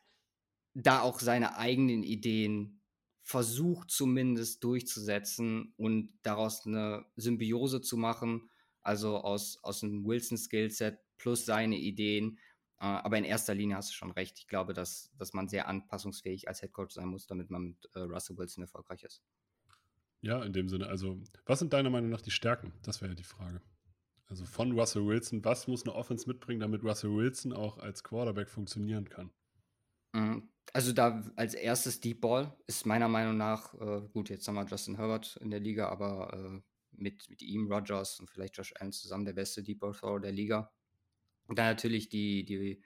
da 0.75 1.01
auch 1.01 1.21
seine 1.21 1.57
eigenen 1.57 2.03
Ideen 2.03 2.83
versucht 3.23 3.91
zumindest 3.91 4.63
durchzusetzen 4.63 5.75
und 5.77 6.17
daraus 6.23 6.65
eine 6.65 7.07
Symbiose 7.17 7.81
zu 7.81 7.97
machen, 7.97 8.51
also 8.83 9.17
aus, 9.17 9.59
aus 9.65 9.83
einem 9.83 10.05
Wilson-Skillset 10.05 11.01
plus 11.19 11.45
seine 11.45 11.77
Ideen. 11.77 12.39
Äh, 12.79 12.85
aber 12.85 13.19
in 13.19 13.25
erster 13.25 13.55
Linie 13.55 13.77
hast 13.77 13.91
du 13.91 13.95
schon 13.95 14.13
recht. 14.13 14.39
Ich 14.39 14.47
glaube, 14.47 14.75
dass, 14.75 15.11
dass 15.19 15.33
man 15.33 15.49
sehr 15.49 15.67
anpassungsfähig 15.67 16.47
als 16.47 16.63
Headcoach 16.63 16.91
sein 16.91 17.09
muss, 17.09 17.27
damit 17.27 17.51
man 17.51 17.63
mit 17.63 17.91
äh, 17.95 18.01
Russell 18.01 18.37
Wilson 18.37 18.63
erfolgreich 18.63 19.03
ist. 19.03 19.23
Ja, 20.21 20.43
in 20.45 20.53
dem 20.53 20.69
Sinne. 20.69 20.87
Also, 20.87 21.21
was 21.47 21.59
sind 21.59 21.73
deiner 21.73 21.91
Meinung 21.91 22.11
nach 22.11 22.21
die 22.21 22.31
Stärken? 22.31 22.73
Das 22.83 23.01
wäre 23.01 23.11
ja 23.11 23.17
die 23.17 23.25
Frage. 23.25 23.61
Also 24.29 24.45
von 24.45 24.73
Russell 24.73 25.07
Wilson, 25.07 25.45
was 25.45 25.69
muss 25.69 25.85
eine 25.85 25.95
Offense 25.95 26.29
mitbringen, 26.29 26.61
damit 26.61 26.83
Russell 26.83 27.15
Wilson 27.15 27.53
auch 27.53 27.79
als 27.79 28.03
Quarterback 28.03 28.49
funktionieren 28.49 29.09
kann? 29.09 29.31
Mhm. 30.13 30.49
Also 30.73 30.93
da 30.93 31.23
als 31.37 31.55
erstes 31.55 32.01
Deep 32.01 32.21
Ball 32.21 32.57
ist 32.67 32.87
meiner 32.87 33.09
Meinung 33.09 33.37
nach, 33.37 33.75
äh, 33.75 34.09
gut, 34.13 34.29
jetzt 34.31 34.49
haben 34.49 34.57
wir 34.57 34.67
Justin 34.67 34.97
Herbert 34.97 35.37
in 35.41 35.51
der 35.51 35.61
Liga, 35.61 35.89
aber 35.89 36.33
äh, 36.35 36.61
mit, 36.91 37.31
mit 37.31 37.41
ihm, 37.43 37.71
Rogers 37.71 38.19
und 38.19 38.29
vielleicht 38.29 38.57
Josh 38.57 38.75
Allen 38.79 38.93
zusammen 38.93 39.25
der 39.25 39.33
beste 39.33 39.63
Deep 39.63 39.79
Ball 39.79 39.93
Thrower 39.93 40.21
der 40.21 40.33
Liga. 40.33 40.73
Und 41.47 41.59
dann 41.59 41.67
natürlich 41.67 42.09
die, 42.09 42.45
die 42.45 42.83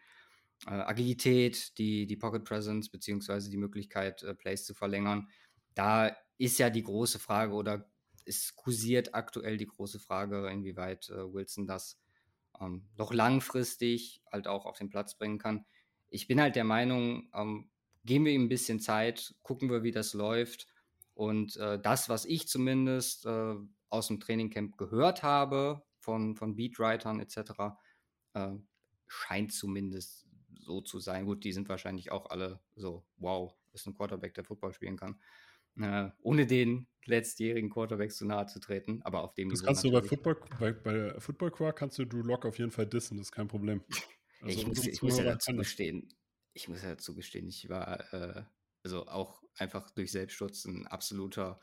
äh, 0.66 0.70
Agilität, 0.70 1.78
die, 1.78 2.06
die 2.06 2.16
Pocket 2.16 2.44
Presence, 2.44 2.90
beziehungsweise 2.90 3.50
die 3.50 3.56
Möglichkeit, 3.56 4.22
äh, 4.22 4.34
Plays 4.34 4.64
zu 4.64 4.74
verlängern. 4.74 5.28
Da 5.74 6.14
ist 6.36 6.58
ja 6.58 6.68
die 6.68 6.82
große 6.82 7.18
Frage 7.18 7.54
oder 7.54 7.90
es 8.24 8.54
kursiert 8.54 9.14
aktuell 9.14 9.56
die 9.56 9.66
große 9.66 10.00
Frage, 10.00 10.48
inwieweit 10.48 11.08
äh, 11.10 11.32
Wilson 11.32 11.66
das 11.66 11.98
ähm, 12.60 12.88
noch 12.96 13.12
langfristig 13.12 14.22
halt 14.30 14.46
auch 14.46 14.66
auf 14.66 14.78
den 14.78 14.90
Platz 14.90 15.16
bringen 15.16 15.38
kann. 15.38 15.64
Ich 16.08 16.26
bin 16.26 16.40
halt 16.40 16.56
der 16.56 16.64
Meinung, 16.64 17.30
ähm, 17.34 17.70
geben 18.04 18.24
wir 18.24 18.32
ihm 18.32 18.44
ein 18.44 18.48
bisschen 18.48 18.80
Zeit, 18.80 19.34
gucken 19.42 19.70
wir, 19.70 19.82
wie 19.82 19.92
das 19.92 20.14
läuft. 20.14 20.66
Und 21.14 21.56
äh, 21.56 21.78
das, 21.80 22.08
was 22.08 22.24
ich 22.24 22.48
zumindest 22.48 23.26
äh, 23.26 23.54
aus 23.88 24.08
dem 24.08 24.20
Trainingcamp 24.20 24.76
gehört 24.78 25.22
habe, 25.22 25.82
von, 25.98 26.34
von 26.36 26.56
Beatwritern 26.56 27.20
etc., 27.20 27.50
äh, 28.34 28.52
scheint 29.06 29.52
zumindest 29.52 30.26
so 30.58 30.80
zu 30.80 30.98
sein. 30.98 31.26
Gut, 31.26 31.44
die 31.44 31.52
sind 31.52 31.68
wahrscheinlich 31.68 32.10
auch 32.12 32.30
alle 32.30 32.60
so, 32.76 33.04
wow, 33.16 33.54
ist 33.72 33.86
ein 33.86 33.94
Quarterback, 33.94 34.34
der 34.34 34.44
Football 34.44 34.72
spielen 34.72 34.96
kann. 34.96 35.20
Äh, 35.78 36.10
ohne 36.22 36.46
den 36.46 36.86
letztjährigen 37.06 37.70
Quarterbacks 37.70 38.16
zu 38.16 38.26
nahe 38.26 38.46
zu 38.46 38.60
treten, 38.60 39.02
aber 39.02 39.22
auf 39.22 39.34
dem 39.34 39.50
Das 39.50 39.62
kannst 39.62 39.84
du 39.84 39.90
bei 39.90 40.02
Football, 40.02 40.36
bei, 40.58 40.72
bei 40.72 41.18
Football 41.18 41.50
Quark 41.50 41.76
kannst 41.76 41.98
du 41.98 42.04
Drew 42.04 42.22
Lock 42.22 42.44
auf 42.44 42.58
jeden 42.58 42.70
Fall 42.70 42.86
dissen, 42.86 43.16
das 43.16 43.28
ist 43.28 43.32
kein 43.32 43.48
Problem. 43.48 43.82
Also 44.42 44.58
ich, 44.58 44.66
muss, 44.66 44.86
ich 44.86 45.02
muss, 45.02 45.18
ja 45.18 45.24
dazu 45.24 45.54
gestehen, 45.54 46.08
ich 46.54 46.66
muss 46.66 46.82
ja 46.82 46.88
dazu 46.88 47.14
gestehen, 47.14 47.46
ich 47.46 47.68
war 47.68 48.10
äh, 48.14 48.42
also 48.82 49.06
auch 49.06 49.42
einfach 49.54 49.90
durch 49.90 50.12
Selbstschutz 50.12 50.64
ein 50.64 50.86
absoluter 50.86 51.60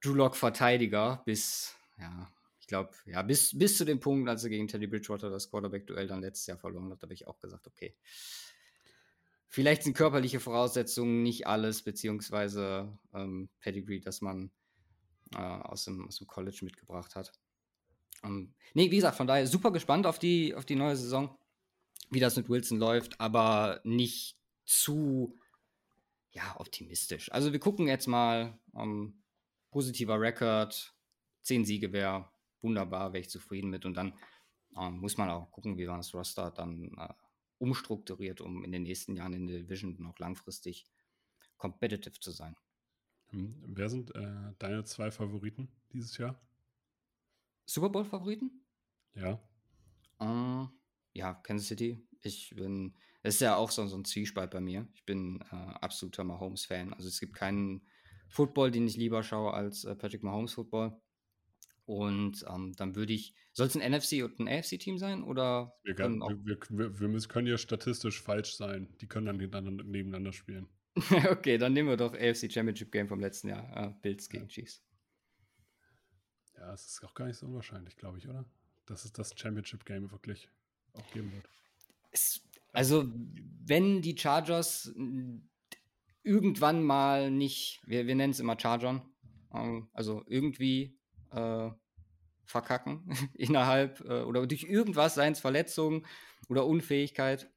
Drew 0.00 0.14
Lock 0.14 0.34
Verteidiger 0.34 1.22
bis, 1.26 1.76
ja, 1.98 2.32
ich 2.58 2.66
glaube, 2.66 2.92
ja, 3.04 3.20
bis, 3.20 3.58
bis 3.58 3.76
zu 3.76 3.84
dem 3.84 4.00
Punkt, 4.00 4.30
als 4.30 4.44
er 4.44 4.48
gegen 4.48 4.66
Teddy 4.66 4.86
Bridgewater 4.86 5.28
das 5.28 5.50
Quarterback-Duell 5.50 6.06
dann 6.06 6.22
letztes 6.22 6.46
Jahr 6.46 6.56
verloren 6.56 6.90
hat, 6.90 7.02
habe 7.02 7.12
ich 7.12 7.26
auch 7.26 7.38
gesagt, 7.38 7.66
okay, 7.66 7.94
vielleicht 9.50 9.82
sind 9.82 9.94
körperliche 9.94 10.40
Voraussetzungen 10.40 11.22
nicht 11.22 11.46
alles, 11.46 11.82
beziehungsweise 11.82 12.98
ähm, 13.12 13.50
Pedigree, 13.60 14.00
das 14.00 14.22
man 14.22 14.50
äh, 15.34 15.38
aus, 15.38 15.84
dem, 15.84 16.06
aus 16.06 16.16
dem 16.16 16.26
College 16.26 16.60
mitgebracht 16.62 17.14
hat. 17.14 17.32
Ähm, 18.24 18.54
nee, 18.72 18.90
wie 18.90 18.96
gesagt, 18.96 19.18
von 19.18 19.26
daher 19.26 19.46
super 19.46 19.70
gespannt 19.70 20.06
auf 20.06 20.18
die, 20.18 20.54
auf 20.54 20.64
die 20.64 20.76
neue 20.76 20.96
Saison 20.96 21.36
wie 22.10 22.20
das 22.20 22.36
mit 22.36 22.48
Wilson 22.48 22.78
läuft, 22.78 23.20
aber 23.20 23.80
nicht 23.84 24.36
zu 24.64 25.38
ja, 26.32 26.54
optimistisch. 26.58 27.32
Also 27.32 27.52
wir 27.52 27.60
gucken 27.60 27.88
jetzt 27.88 28.06
mal, 28.06 28.58
ähm, 28.74 29.22
positiver 29.70 30.20
Rekord, 30.20 30.94
zehn 31.42 31.64
Siege 31.64 31.92
wäre 31.92 32.28
wunderbar, 32.60 33.12
wäre 33.12 33.20
ich 33.20 33.30
zufrieden 33.30 33.70
mit 33.70 33.84
und 33.84 33.94
dann 33.94 34.12
um, 34.74 35.00
muss 35.00 35.16
man 35.16 35.30
auch 35.30 35.50
gucken, 35.50 35.78
wie 35.78 35.86
man 35.86 35.98
das 35.98 36.14
Roster 36.14 36.50
dann 36.50 36.92
uh, 36.96 37.12
umstrukturiert, 37.60 38.40
um 38.40 38.64
in 38.64 38.72
den 38.72 38.82
nächsten 38.82 39.14
Jahren 39.14 39.34
in 39.34 39.46
der 39.46 39.60
Division 39.60 39.96
noch 39.98 40.18
langfristig 40.18 40.86
competitive 41.56 42.18
zu 42.18 42.30
sein. 42.30 42.56
Hm, 43.28 43.62
wer 43.66 43.88
sind 43.88 44.14
äh, 44.14 44.52
deine 44.58 44.84
zwei 44.84 45.10
Favoriten 45.10 45.68
dieses 45.92 46.16
Jahr? 46.16 46.40
Super 47.66 47.90
Bowl-Favoriten? 47.90 48.64
Ja. 49.14 49.40
Uh, 50.20 50.68
ja, 51.12 51.34
Kansas 51.34 51.68
City. 51.68 52.04
Ich 52.22 52.54
bin, 52.56 52.96
es 53.22 53.34
ist 53.34 53.40
ja 53.40 53.56
auch 53.56 53.70
so, 53.70 53.86
so 53.86 53.96
ein 53.96 54.04
Zwiespalt 54.04 54.50
bei 54.50 54.60
mir. 54.60 54.88
Ich 54.94 55.04
bin 55.04 55.40
äh, 55.52 55.54
absoluter 55.54 56.24
Mahomes-Fan. 56.24 56.94
Also 56.94 57.08
es 57.08 57.20
gibt 57.20 57.34
keinen 57.34 57.86
Football, 58.28 58.70
den 58.70 58.86
ich 58.86 58.96
lieber 58.96 59.22
schaue 59.22 59.52
als 59.52 59.84
äh, 59.84 59.94
Patrick 59.94 60.22
Mahomes 60.22 60.54
Football. 60.54 61.00
Und 61.84 62.44
ähm, 62.48 62.72
dann 62.76 62.94
würde 62.96 63.12
ich, 63.12 63.34
soll 63.60 63.66
es 63.66 63.76
ein 63.76 63.92
NFC 63.92 64.24
und 64.24 64.38
ein 64.40 64.48
AFC-Team 64.48 64.98
sein? 64.98 65.22
Oder 65.22 65.76
wir, 65.84 65.94
kann, 65.94 66.18
wir, 66.18 66.58
wir, 66.70 66.98
wir, 66.98 67.08
müssen, 67.08 67.28
können 67.28 67.46
ja 67.46 67.58
statistisch 67.58 68.22
falsch 68.22 68.56
sein. 68.56 68.88
Die 69.02 69.06
können 69.06 69.26
dann 69.26 69.36
nebeneinander 69.36 70.32
spielen. 70.32 70.66
okay, 71.30 71.58
dann 71.58 71.74
nehmen 71.74 71.90
wir 71.90 71.98
doch 71.98 72.14
AFC 72.14 72.50
Championship 72.50 72.90
Game 72.90 73.06
vom 73.06 73.20
letzten 73.20 73.48
Jahr. 73.48 73.76
Äh, 73.76 73.92
Bills 74.00 74.30
gegen 74.30 74.44
ja. 74.44 74.48
Chiefs. 74.48 74.82
Ja, 76.56 76.72
es 76.72 76.86
ist 76.86 77.04
auch 77.04 77.14
gar 77.14 77.26
nicht 77.26 77.36
so 77.36 77.46
unwahrscheinlich, 77.46 77.96
glaube 77.96 78.16
ich, 78.16 78.28
oder? 78.28 78.46
Das 78.86 79.04
ist 79.04 79.18
das 79.18 79.38
Championship 79.38 79.84
Game 79.84 80.10
wirklich 80.10 80.48
auch 80.94 81.10
geben 81.12 81.30
wird. 81.32 81.48
Es, 82.12 82.42
also, 82.72 83.12
wenn 83.66 84.00
die 84.00 84.16
Chargers 84.16 84.92
irgendwann 86.22 86.82
mal 86.82 87.30
nicht, 87.30 87.82
wir, 87.84 88.06
wir 88.06 88.14
nennen 88.14 88.32
es 88.32 88.40
immer 88.40 88.58
Chargern, 88.58 89.02
ähm, 89.52 89.90
also 89.92 90.24
irgendwie 90.26 90.98
äh, 91.30 91.70
verkacken 92.50 93.08
innerhalb 93.34 94.00
äh, 94.00 94.22
oder 94.22 94.46
durch 94.46 94.64
irgendwas, 94.64 95.14
seien 95.14 95.32
es 95.32 95.40
Verletzungen 95.40 96.06
oder 96.48 96.66
Unfähigkeit, 96.66 97.50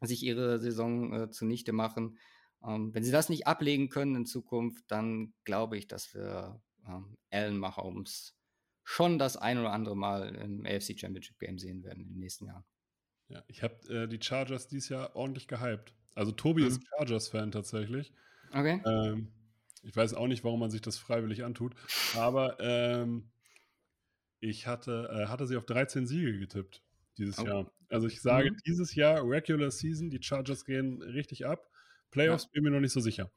sich 0.00 0.22
ihre 0.22 0.58
Saison 0.58 1.12
äh, 1.12 1.30
zunichte 1.30 1.72
machen. 1.72 2.18
Ähm, 2.66 2.94
wenn 2.94 3.04
sie 3.04 3.12
das 3.12 3.28
nicht 3.28 3.46
ablegen 3.46 3.88
können 3.88 4.16
in 4.16 4.26
Zukunft, 4.26 4.84
dann 4.88 5.32
glaube 5.44 5.76
ich, 5.76 5.88
dass 5.88 6.14
wir 6.14 6.60
ähm, 6.86 7.16
Allen 7.30 7.58
Mahomes 7.58 8.36
schon 8.84 9.18
das 9.18 9.36
ein 9.36 9.58
oder 9.58 9.72
andere 9.72 9.96
Mal 9.96 10.34
im 10.34 10.66
AFC 10.66 10.98
Championship 10.98 11.38
Game 11.38 11.58
sehen 11.58 11.82
werden 11.84 12.02
in 12.02 12.08
den 12.10 12.18
nächsten 12.18 12.46
Jahren. 12.46 12.64
Ja, 13.28 13.42
ich 13.46 13.62
habe 13.62 13.74
äh, 13.88 14.08
die 14.08 14.20
Chargers 14.20 14.68
dieses 14.68 14.88
Jahr 14.88 15.16
ordentlich 15.16 15.48
gehypt. 15.48 15.94
Also 16.14 16.32
Tobi 16.32 16.62
mhm. 16.62 16.68
ist 16.68 16.82
Chargers-Fan 16.88 17.52
tatsächlich. 17.52 18.12
Okay. 18.50 18.82
Ähm, 18.84 19.32
ich 19.82 19.96
weiß 19.96 20.14
auch 20.14 20.26
nicht, 20.26 20.44
warum 20.44 20.60
man 20.60 20.70
sich 20.70 20.80
das 20.80 20.98
freiwillig 20.98 21.44
antut, 21.44 21.74
aber 22.14 22.58
ähm, 22.60 23.31
ich 24.42 24.66
hatte, 24.66 25.08
äh, 25.12 25.26
hatte 25.28 25.46
sie 25.46 25.56
auf 25.56 25.64
13 25.64 26.06
Siege 26.06 26.38
getippt 26.38 26.82
dieses 27.16 27.38
oh. 27.38 27.46
Jahr. 27.46 27.72
Also 27.88 28.08
ich 28.08 28.20
sage, 28.20 28.50
mhm. 28.50 28.56
dieses 28.66 28.94
Jahr 28.94 29.22
Regular 29.22 29.70
Season, 29.70 30.10
die 30.10 30.22
Chargers 30.22 30.64
gehen 30.64 31.00
richtig 31.00 31.46
ab. 31.46 31.70
Playoffs 32.10 32.44
ja. 32.44 32.50
bin 32.52 32.64
mir 32.64 32.70
noch 32.70 32.80
nicht 32.80 32.92
so 32.92 33.00
sicher. 33.00 33.30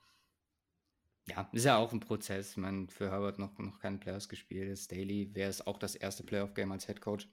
Ja, 1.28 1.50
ist 1.54 1.65
ja 1.65 1.78
auch 1.78 1.94
ein 1.94 2.00
Prozess. 2.00 2.52
Ich 2.52 2.58
meine, 2.58 2.88
für 2.88 3.12
Herbert 3.12 3.38
noch, 3.38 3.58
noch 3.58 3.80
keine 3.80 4.00
Playoffs 4.00 4.30
gespielt. 4.30 4.70
Ist 4.70 4.91
Daily 4.91 5.34
wäre 5.34 5.50
es 5.50 5.65
auch 5.65 5.78
das 5.78 5.96
erste 5.96 6.24
Playoff-Game 6.24 6.72
als 6.72 6.88
Head 6.88 7.02
Coach. 7.02 7.28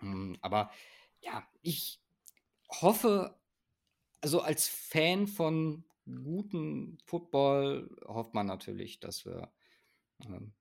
Um, 0.00 0.34
ähm, 0.34 0.38
aber 0.40 0.70
ja, 1.20 1.46
ich 1.62 2.00
hoffe, 2.68 3.38
also 4.20 4.40
als 4.40 4.66
Fan 4.66 5.28
von 5.28 5.84
guten 6.06 6.98
Football 7.06 7.96
hofft 8.04 8.34
man 8.34 8.46
natürlich, 8.46 8.98
dass 8.98 9.24
wir 9.24 9.52
ähm, 10.24 10.52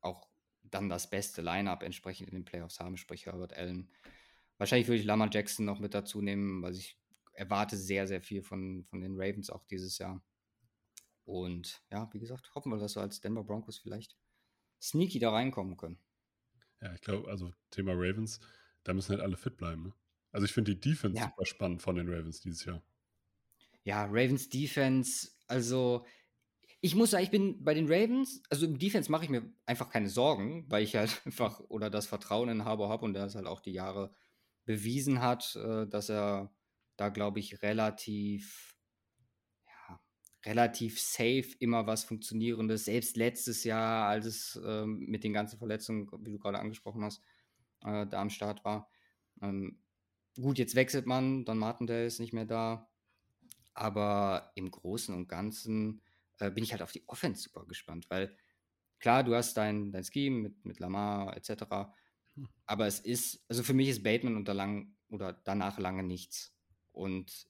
auch 0.00 0.28
dann 0.76 0.88
das 0.88 1.08
beste 1.10 1.42
Line-up 1.42 1.82
entsprechend 1.82 2.28
in 2.28 2.34
den 2.34 2.44
Playoffs 2.44 2.80
haben, 2.80 2.96
sprich 2.96 3.26
Herbert 3.26 3.54
Allen. 3.54 3.90
Wahrscheinlich 4.58 4.88
würde 4.88 5.00
ich 5.00 5.06
Lamar 5.06 5.28
Jackson 5.32 5.64
noch 5.64 5.80
mit 5.80 5.94
dazu 5.94 6.20
nehmen, 6.22 6.62
weil 6.62 6.74
ich 6.74 6.98
erwarte 7.32 7.76
sehr, 7.76 8.06
sehr 8.06 8.20
viel 8.20 8.42
von, 8.42 8.84
von 8.84 9.00
den 9.00 9.14
Ravens 9.16 9.50
auch 9.50 9.64
dieses 9.64 9.98
Jahr. 9.98 10.22
Und 11.24 11.82
ja, 11.90 12.08
wie 12.12 12.20
gesagt, 12.20 12.54
hoffen 12.54 12.70
wir, 12.72 12.78
dass 12.78 12.96
wir 12.96 13.02
als 13.02 13.20
Denver 13.20 13.44
Broncos 13.44 13.78
vielleicht 13.78 14.16
sneaky 14.80 15.18
da 15.18 15.30
reinkommen 15.30 15.76
können. 15.76 15.98
Ja, 16.80 16.94
ich 16.94 17.00
glaube, 17.00 17.28
also 17.28 17.52
Thema 17.70 17.92
Ravens, 17.94 18.40
da 18.84 18.94
müssen 18.94 19.10
halt 19.10 19.20
alle 19.20 19.36
fit 19.36 19.56
bleiben. 19.56 19.82
Ne? 19.84 19.94
Also 20.32 20.44
ich 20.44 20.52
finde 20.52 20.74
die 20.74 20.80
Defense 20.80 21.18
Ja. 21.18 21.24
super 21.26 21.46
spannend 21.46 21.82
von 21.82 21.96
den 21.96 22.08
Ravens 22.08 22.40
dieses 22.40 22.64
Jahr. 22.64 22.82
Ja, 23.84 24.04
Ravens 24.04 24.48
Defense, 24.48 25.30
also 25.46 26.04
ich 26.80 26.94
muss 26.94 27.10
sagen, 27.10 27.24
ich 27.24 27.30
bin 27.30 27.64
bei 27.64 27.74
den 27.74 27.86
Ravens, 27.86 28.42
also 28.50 28.66
im 28.66 28.78
Defense 28.78 29.10
mache 29.10 29.24
ich 29.24 29.30
mir 29.30 29.50
einfach 29.64 29.88
keine 29.88 30.08
Sorgen, 30.08 30.64
weil 30.68 30.84
ich 30.84 30.94
halt 30.96 31.20
einfach 31.24 31.60
oder 31.68 31.90
das 31.90 32.06
Vertrauen 32.06 32.48
in 32.48 32.64
Harbour 32.64 32.88
habe 32.88 33.04
und 33.04 33.14
der 33.14 33.24
es 33.24 33.34
halt 33.34 33.46
auch 33.46 33.60
die 33.60 33.72
Jahre 33.72 34.14
bewiesen 34.64 35.20
hat, 35.22 35.56
äh, 35.56 35.86
dass 35.86 36.10
er 36.10 36.52
da, 36.96 37.08
glaube 37.08 37.40
ich, 37.40 37.62
relativ, 37.62 38.76
ja, 39.66 40.00
relativ 40.44 41.00
safe 41.00 41.54
immer 41.58 41.86
was 41.86 42.04
Funktionierendes, 42.04 42.86
selbst 42.86 43.16
letztes 43.16 43.64
Jahr, 43.64 44.08
als 44.08 44.26
es 44.26 44.60
ähm, 44.64 44.98
mit 45.06 45.24
den 45.24 45.32
ganzen 45.32 45.58
Verletzungen, 45.58 46.08
wie 46.20 46.32
du 46.32 46.38
gerade 46.38 46.58
angesprochen 46.58 47.04
hast, 47.04 47.22
äh, 47.84 48.06
da 48.06 48.20
am 48.20 48.30
Start 48.30 48.64
war. 48.64 48.88
Ähm, 49.42 49.82
gut, 50.40 50.58
jetzt 50.58 50.74
wechselt 50.74 51.06
man, 51.06 51.44
Don 51.44 51.58
Martindale 51.58 52.06
ist 52.06 52.20
nicht 52.20 52.32
mehr 52.32 52.46
da. 52.46 52.88
Aber 53.74 54.52
im 54.54 54.70
Großen 54.70 55.14
und 55.14 55.28
Ganzen 55.28 56.00
äh, 56.40 56.50
bin 56.50 56.64
ich 56.64 56.72
halt 56.72 56.82
auf 56.82 56.92
die 56.92 57.06
Offense 57.08 57.42
super 57.42 57.66
gespannt, 57.66 58.10
weil 58.10 58.36
klar, 58.98 59.24
du 59.24 59.34
hast 59.34 59.56
dein, 59.56 59.92
dein 59.92 60.04
Scheme 60.04 60.40
mit, 60.40 60.64
mit 60.64 60.80
Lamar 60.80 61.36
etc. 61.36 61.94
Hm. 62.34 62.48
Aber 62.66 62.86
es 62.86 63.00
ist, 63.00 63.44
also 63.48 63.62
für 63.62 63.74
mich 63.74 63.88
ist 63.88 64.02
Bateman 64.02 64.36
unter 64.36 64.54
lang 64.54 64.96
oder 65.08 65.32
danach 65.32 65.78
lange 65.78 66.02
nichts. 66.02 66.54
Und 66.92 67.48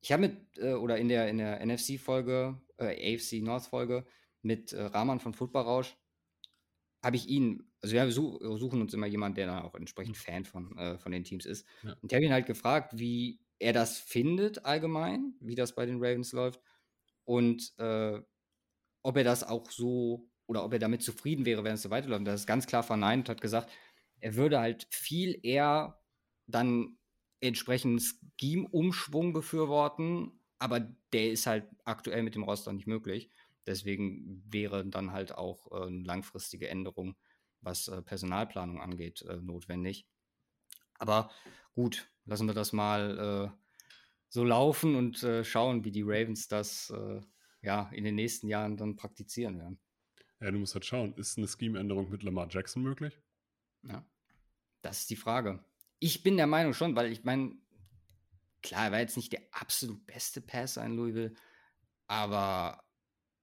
ich 0.00 0.12
habe 0.12 0.22
mit, 0.28 0.58
äh, 0.58 0.74
oder 0.74 0.98
in 0.98 1.08
der, 1.08 1.28
in 1.28 1.38
der 1.38 1.60
NFC-Folge, 1.60 2.60
äh, 2.78 3.14
AFC 3.14 3.40
North-Folge 3.40 4.04
mit 4.42 4.72
äh, 4.72 4.82
Rahman 4.82 5.20
von 5.20 5.32
Football 5.34 5.62
Rausch, 5.62 5.96
habe 7.02 7.16
ich 7.16 7.28
ihn, 7.28 7.70
also 7.82 7.94
wir 7.94 8.10
su- 8.10 8.56
suchen 8.56 8.80
uns 8.80 8.94
immer 8.94 9.06
jemanden, 9.06 9.36
der 9.36 9.46
dann 9.46 9.62
auch 9.62 9.74
entsprechend 9.74 10.16
Fan 10.16 10.44
von, 10.44 10.76
äh, 10.78 10.98
von 10.98 11.12
den 11.12 11.24
Teams 11.24 11.44
ist. 11.44 11.66
Ja. 11.82 11.94
Und 12.00 12.10
ich 12.10 12.14
habe 12.14 12.24
ihn 12.24 12.32
halt 12.32 12.46
gefragt, 12.46 12.98
wie 12.98 13.40
er 13.58 13.72
das 13.72 13.98
findet 13.98 14.64
allgemein, 14.64 15.34
wie 15.40 15.54
das 15.54 15.74
bei 15.74 15.86
den 15.86 16.02
Ravens 16.02 16.32
läuft 16.32 16.60
und 17.24 17.72
äh, 17.78 18.20
ob 19.02 19.16
er 19.16 19.24
das 19.24 19.44
auch 19.44 19.70
so 19.70 20.28
oder 20.46 20.64
ob 20.64 20.72
er 20.72 20.78
damit 20.78 21.02
zufrieden 21.02 21.46
wäre, 21.46 21.64
wenn 21.64 21.74
es 21.74 21.82
so 21.82 21.90
weiterläuft. 21.90 22.26
Das 22.26 22.40
ist 22.40 22.46
ganz 22.46 22.66
klar 22.66 22.82
verneint 22.82 23.28
und 23.28 23.30
hat 23.30 23.40
gesagt, 23.40 23.70
er 24.20 24.36
würde 24.36 24.60
halt 24.60 24.86
viel 24.90 25.38
eher 25.42 26.00
dann 26.46 26.98
entsprechend 27.40 28.02
Scheme-Umschwung 28.40 29.32
befürworten, 29.32 30.40
aber 30.58 30.80
der 31.12 31.30
ist 31.30 31.46
halt 31.46 31.68
aktuell 31.84 32.22
mit 32.22 32.34
dem 32.34 32.42
Roster 32.42 32.72
nicht 32.72 32.86
möglich. 32.86 33.30
Deswegen 33.66 34.42
wäre 34.46 34.84
dann 34.86 35.12
halt 35.12 35.34
auch 35.34 35.70
äh, 35.72 35.86
eine 35.86 36.02
langfristige 36.04 36.68
Änderung, 36.68 37.16
was 37.60 37.88
äh, 37.88 38.02
Personalplanung 38.02 38.80
angeht, 38.80 39.22
äh, 39.22 39.36
notwendig. 39.36 40.06
Aber 40.98 41.30
gut, 41.74 42.08
lassen 42.24 42.46
wir 42.46 42.54
das 42.54 42.72
mal 42.72 43.52
äh, 43.52 43.58
so 44.28 44.44
laufen 44.44 44.96
und 44.96 45.22
äh, 45.22 45.44
schauen, 45.44 45.84
wie 45.84 45.92
die 45.92 46.02
Ravens 46.02 46.48
das 46.48 46.90
äh, 46.90 47.20
ja 47.62 47.90
in 47.92 48.04
den 48.04 48.14
nächsten 48.14 48.48
Jahren 48.48 48.76
dann 48.76 48.96
praktizieren 48.96 49.58
werden. 49.58 49.78
Ja, 50.40 50.50
du 50.50 50.58
musst 50.58 50.74
halt 50.74 50.84
schauen, 50.84 51.14
ist 51.14 51.38
eine 51.38 51.46
Scheme-Änderung 51.46 52.10
mit 52.10 52.22
Lamar 52.22 52.48
Jackson 52.50 52.82
möglich? 52.82 53.18
Ja. 53.82 54.04
Das 54.82 55.00
ist 55.00 55.10
die 55.10 55.16
Frage. 55.16 55.64
Ich 55.98 56.22
bin 56.22 56.36
der 56.36 56.46
Meinung 56.46 56.74
schon, 56.74 56.94
weil 56.96 57.10
ich 57.10 57.24
meine, 57.24 57.56
klar, 58.62 58.86
er 58.86 58.92
war 58.92 59.00
jetzt 59.00 59.16
nicht 59.16 59.32
der 59.32 59.42
absolut 59.52 60.04
beste 60.04 60.42
Passer 60.42 60.84
in 60.84 60.96
Louisville, 60.96 61.34
aber 62.06 62.84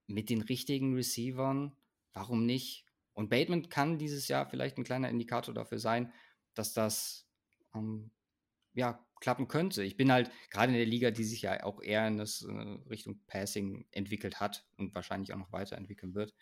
mit 0.06 0.30
den 0.30 0.42
richtigen 0.42 0.94
Receivern, 0.94 1.76
warum 2.12 2.46
nicht? 2.46 2.86
Und 3.14 3.30
Bateman 3.30 3.68
kann 3.68 3.98
dieses 3.98 4.28
Jahr 4.28 4.46
vielleicht 4.48 4.78
ein 4.78 4.84
kleiner 4.84 5.08
Indikator 5.08 5.54
dafür 5.54 5.78
sein, 5.78 6.12
dass 6.54 6.72
das 6.72 7.26
ähm, 7.74 8.10
ja 8.74 9.04
klappen 9.20 9.48
könnte. 9.48 9.84
Ich 9.84 9.96
bin 9.96 10.10
halt 10.12 10.30
gerade 10.50 10.72
in 10.72 10.78
der 10.78 10.86
Liga, 10.86 11.10
die 11.10 11.24
sich 11.24 11.42
ja 11.42 11.62
auch 11.62 11.80
eher 11.82 12.06
in 12.08 12.18
das 12.18 12.42
äh, 12.42 12.52
Richtung 12.90 13.20
Passing 13.26 13.86
entwickelt 13.92 14.40
hat 14.40 14.66
und 14.76 14.94
wahrscheinlich 14.94 15.32
auch 15.32 15.38
noch 15.38 15.52
weiterentwickeln 15.52 16.14
wird 16.14 16.34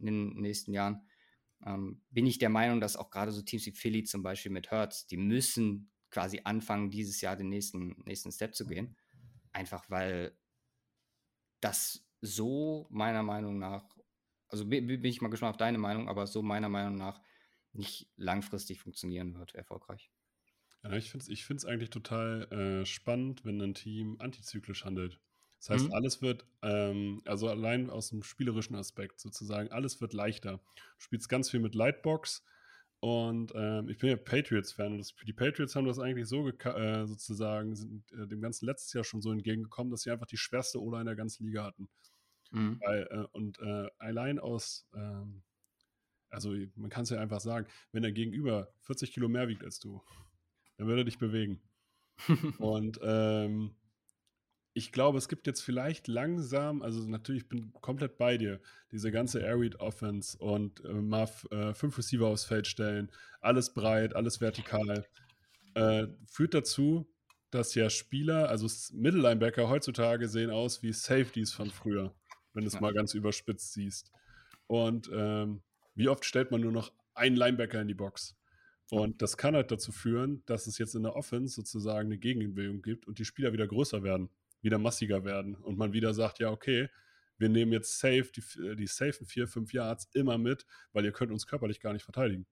in 0.00 0.06
den 0.06 0.28
nächsten 0.40 0.72
Jahren 0.72 1.08
ähm, 1.64 2.02
bin 2.10 2.26
ich 2.26 2.38
der 2.38 2.50
Meinung, 2.50 2.80
dass 2.80 2.96
auch 2.96 3.10
gerade 3.10 3.32
so 3.32 3.42
Teams 3.42 3.66
wie 3.66 3.72
Philly 3.72 4.04
zum 4.04 4.22
Beispiel 4.22 4.52
mit 4.52 4.70
Hertz, 4.70 5.06
die 5.06 5.16
müssen 5.16 5.90
quasi 6.10 6.40
anfangen, 6.44 6.90
dieses 6.90 7.20
Jahr 7.20 7.36
den 7.36 7.48
nächsten, 7.48 8.02
nächsten 8.04 8.32
Step 8.32 8.54
zu 8.54 8.66
gehen. 8.66 8.96
Einfach 9.52 9.90
weil 9.90 10.38
das 11.60 12.06
so 12.20 12.86
meiner 12.90 13.22
Meinung 13.22 13.58
nach, 13.58 13.96
also 14.48 14.66
bi- 14.66 14.80
bi- 14.80 14.96
bin 14.98 15.10
ich 15.10 15.20
mal 15.20 15.28
gespannt 15.28 15.50
auf 15.50 15.56
deine 15.56 15.78
Meinung, 15.78 16.08
aber 16.08 16.26
so 16.26 16.42
meiner 16.42 16.68
Meinung 16.68 16.96
nach 16.96 17.22
nicht 17.72 18.10
langfristig 18.16 18.80
funktionieren 18.80 19.34
wird, 19.38 19.54
erfolgreich. 19.54 20.10
Ja, 20.84 20.92
ich 20.92 21.10
finde 21.10 21.24
es 21.24 21.28
ich 21.28 21.44
find's 21.44 21.64
eigentlich 21.64 21.90
total 21.90 22.44
äh, 22.52 22.86
spannend, 22.86 23.44
wenn 23.44 23.60
ein 23.60 23.74
Team 23.74 24.16
antizyklisch 24.20 24.84
handelt. 24.84 25.20
Das 25.60 25.70
heißt, 25.70 25.86
Mhm. 25.86 25.92
alles 25.92 26.22
wird, 26.22 26.46
ähm, 26.62 27.20
also 27.24 27.48
allein 27.48 27.90
aus 27.90 28.10
dem 28.10 28.22
spielerischen 28.22 28.76
Aspekt 28.76 29.18
sozusagen, 29.20 29.70
alles 29.72 30.00
wird 30.00 30.12
leichter. 30.12 30.58
Du 30.76 30.82
spielst 30.98 31.28
ganz 31.28 31.50
viel 31.50 31.58
mit 31.60 31.74
Lightbox 31.74 32.44
und 33.00 33.52
ähm, 33.56 33.88
ich 33.88 33.98
bin 33.98 34.10
ja 34.10 34.16
Patriots-Fan 34.16 34.92
und 34.92 34.98
das, 34.98 35.14
die 35.26 35.32
Patriots 35.32 35.74
haben 35.74 35.86
das 35.86 35.98
eigentlich 35.98 36.28
so 36.28 36.48
äh, 36.48 37.06
sozusagen, 37.06 37.74
sind 37.74 38.10
äh, 38.12 38.28
dem 38.28 38.40
ganzen 38.40 38.66
letztes 38.66 38.92
Jahr 38.92 39.04
schon 39.04 39.20
so 39.20 39.32
entgegengekommen, 39.32 39.90
dass 39.90 40.02
sie 40.02 40.10
einfach 40.12 40.26
die 40.26 40.36
schwerste 40.36 40.80
O-Line 40.80 41.04
der 41.06 41.16
ganzen 41.16 41.44
Liga 41.46 41.64
hatten. 41.64 41.88
Mhm. 42.52 42.80
Weil, 42.80 43.08
äh, 43.10 43.26
und 43.32 43.58
äh, 43.60 43.88
allein 43.98 44.38
aus, 44.38 44.88
ähm, 44.94 45.42
also 46.30 46.54
man 46.76 46.90
kann 46.90 47.04
es 47.04 47.10
ja 47.10 47.20
einfach 47.20 47.40
sagen, 47.40 47.68
wenn 47.92 48.04
er 48.04 48.12
gegenüber 48.12 48.72
40 48.80 49.12
Kilo 49.12 49.28
mehr 49.28 49.48
wiegt 49.48 49.64
als 49.64 49.78
du, 49.80 50.02
dann 50.78 50.88
würde 50.88 51.02
er 51.02 51.06
dich 51.06 51.18
bewegen. 51.18 51.62
Und 52.58 53.00
ähm, 53.02 53.76
ich 54.74 54.92
glaube, 54.92 55.18
es 55.18 55.28
gibt 55.28 55.46
jetzt 55.46 55.62
vielleicht 55.62 56.06
langsam, 56.08 56.82
also 56.82 57.00
natürlich 57.08 57.42
ich 57.42 57.48
bin 57.48 57.72
komplett 57.80 58.16
bei 58.16 58.38
dir, 58.38 58.60
diese 58.92 59.10
ganze 59.10 59.40
Air 59.40 59.58
Read 59.58 59.80
Offense 59.80 60.38
und 60.38 60.84
äh, 60.84 60.92
mal 60.92 61.28
äh, 61.50 61.74
fünf 61.74 61.98
Receiver 61.98 62.28
aufs 62.28 62.44
Feld 62.44 62.66
stellen, 62.68 63.10
alles 63.40 63.74
breit, 63.74 64.14
alles 64.14 64.40
vertikal, 64.40 65.08
äh, 65.74 66.08
führt 66.30 66.54
dazu, 66.54 67.12
dass 67.50 67.74
ja 67.74 67.90
Spieler, 67.90 68.50
also 68.50 68.66
S- 68.66 68.92
Mittellinebacker 68.94 69.68
heutzutage 69.68 70.28
sehen 70.28 70.50
aus 70.50 70.82
wie 70.82 70.92
Safeties 70.92 71.52
von 71.52 71.70
früher, 71.72 72.14
wenn 72.54 72.64
du 72.64 72.68
es 72.68 72.80
mal 72.80 72.94
ganz 72.94 73.14
überspitzt 73.14 73.74
siehst. 73.74 74.12
Und 74.68 75.10
ähm, 75.12 75.62
wie 75.94 76.08
oft 76.08 76.24
stellt 76.24 76.52
man 76.52 76.62
nur 76.62 76.72
noch 76.72 76.92
einen 77.14 77.36
Linebacker 77.36 77.80
in 77.82 77.88
die 77.88 77.94
Box? 77.94 78.37
Und 78.90 79.20
das 79.20 79.36
kann 79.36 79.54
halt 79.54 79.70
dazu 79.70 79.92
führen, 79.92 80.42
dass 80.46 80.66
es 80.66 80.78
jetzt 80.78 80.94
in 80.94 81.02
der 81.02 81.14
Offense 81.14 81.54
sozusagen 81.54 82.08
eine 82.08 82.18
Gegenbewegung 82.18 82.80
gibt 82.80 83.06
und 83.06 83.18
die 83.18 83.24
Spieler 83.24 83.52
wieder 83.52 83.66
größer 83.66 84.02
werden, 84.02 84.30
wieder 84.62 84.78
massiger 84.78 85.24
werden 85.24 85.56
und 85.56 85.76
man 85.76 85.92
wieder 85.92 86.14
sagt, 86.14 86.38
ja, 86.38 86.50
okay, 86.50 86.88
wir 87.36 87.48
nehmen 87.48 87.72
jetzt 87.72 87.98
safe, 87.98 88.30
die, 88.34 88.76
die 88.76 88.86
safen 88.86 89.26
vier, 89.26 89.46
fünf 89.46 89.72
Yards 89.72 90.08
immer 90.14 90.38
mit, 90.38 90.66
weil 90.92 91.04
ihr 91.04 91.12
könnt 91.12 91.32
uns 91.32 91.46
körperlich 91.46 91.80
gar 91.80 91.92
nicht 91.92 92.02
verteidigen. 92.02 92.46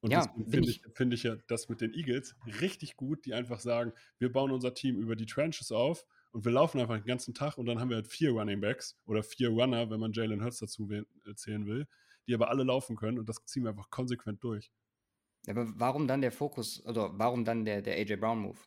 Und 0.00 0.10
Ja, 0.10 0.32
finde 0.48 0.68
ich, 0.70 0.82
find 0.94 1.14
ich 1.14 1.22
ja 1.22 1.36
das 1.46 1.68
mit 1.68 1.80
den 1.80 1.94
Eagles 1.94 2.34
richtig 2.60 2.96
gut, 2.96 3.24
die 3.24 3.34
einfach 3.34 3.60
sagen, 3.60 3.92
wir 4.18 4.32
bauen 4.32 4.50
unser 4.50 4.74
Team 4.74 4.96
über 4.96 5.14
die 5.14 5.26
Trenches 5.26 5.70
auf 5.70 6.04
und 6.32 6.44
wir 6.44 6.50
laufen 6.52 6.80
einfach 6.80 6.96
den 6.96 7.06
ganzen 7.06 7.34
Tag 7.34 7.56
und 7.56 7.66
dann 7.66 7.78
haben 7.78 7.88
wir 7.88 7.96
halt 7.96 8.08
vier 8.08 8.30
Running 8.30 8.60
Backs 8.60 8.98
oder 9.06 9.22
vier 9.22 9.50
Runner, 9.50 9.90
wenn 9.90 10.00
man 10.00 10.12
Jalen 10.12 10.42
Hurts 10.42 10.58
dazu 10.58 10.90
äh, 10.90 11.04
zählen 11.36 11.66
will, 11.66 11.86
die 12.26 12.34
aber 12.34 12.48
alle 12.50 12.64
laufen 12.64 12.96
können 12.96 13.18
und 13.18 13.28
das 13.28 13.44
ziehen 13.44 13.62
wir 13.62 13.70
einfach 13.70 13.90
konsequent 13.90 14.42
durch. 14.42 14.72
Aber 15.48 15.66
warum 15.78 16.06
dann 16.06 16.20
der 16.20 16.32
Fokus 16.32 16.84
oder 16.86 17.18
warum 17.18 17.44
dann 17.44 17.64
der, 17.64 17.82
der 17.82 17.96
AJ 17.96 18.16
Brown 18.16 18.38
Move? 18.40 18.58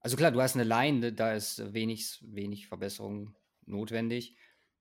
Also 0.00 0.16
klar, 0.16 0.30
du 0.32 0.40
hast 0.42 0.54
eine 0.54 0.64
Line, 0.64 1.12
da 1.12 1.32
ist 1.32 1.72
wenig, 1.72 2.18
wenig 2.22 2.66
Verbesserung 2.66 3.34
notwendig. 3.64 4.36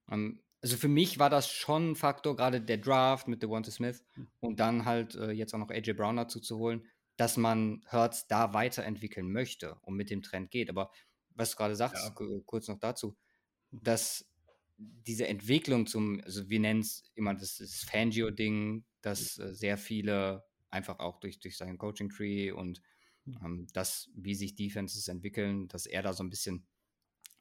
Ähm, 0.09 0.41
also 0.61 0.77
für 0.77 0.87
mich 0.87 1.19
war 1.19 1.29
das 1.29 1.49
schon 1.49 1.91
ein 1.91 1.95
Faktor, 1.95 2.35
gerade 2.35 2.61
der 2.61 2.77
Draft 2.77 3.27
mit 3.27 3.41
Devonta 3.43 3.71
Smith 3.71 4.03
und 4.39 4.59
dann 4.59 4.85
halt 4.85 5.15
äh, 5.15 5.31
jetzt 5.31 5.53
auch 5.53 5.59
noch 5.59 5.69
AJ 5.69 5.93
Brown 5.93 6.17
dazu 6.17 6.39
zu 6.39 6.57
holen, 6.57 6.87
dass 7.17 7.37
man 7.37 7.81
Hertz 7.87 8.27
da 8.27 8.53
weiterentwickeln 8.53 9.31
möchte 9.31 9.75
und 9.81 9.95
mit 9.95 10.09
dem 10.09 10.21
Trend 10.21 10.51
geht. 10.51 10.69
Aber 10.69 10.91
was 11.29 11.51
du 11.51 11.57
gerade 11.57 11.75
sagst, 11.75 12.03
Ja. 12.03 12.09
ku- 12.11 12.41
kurz 12.45 12.67
noch 12.67 12.79
dazu, 12.79 13.17
dass 13.71 14.29
diese 14.77 15.27
Entwicklung 15.27 15.87
zum, 15.87 16.21
also 16.23 16.49
wir 16.49 16.59
nennen 16.59 16.81
es 16.81 17.11
immer 17.15 17.33
das, 17.33 17.57
das 17.57 17.83
Fangio-Ding, 17.89 18.85
dass 19.01 19.37
äh, 19.39 19.53
sehr 19.53 19.77
viele 19.77 20.43
einfach 20.73 20.99
auch 20.99 21.19
durch, 21.19 21.39
durch 21.39 21.57
seinen 21.57 21.77
Coaching-Tree 21.77 22.51
und 22.51 22.81
ähm, 23.27 23.67
das, 23.73 24.09
wie 24.15 24.35
sich 24.35 24.55
Defenses 24.55 25.07
entwickeln, 25.07 25.67
dass 25.67 25.85
er 25.85 26.01
da 26.01 26.13
so 26.13 26.23
ein 26.23 26.29
bisschen 26.29 26.67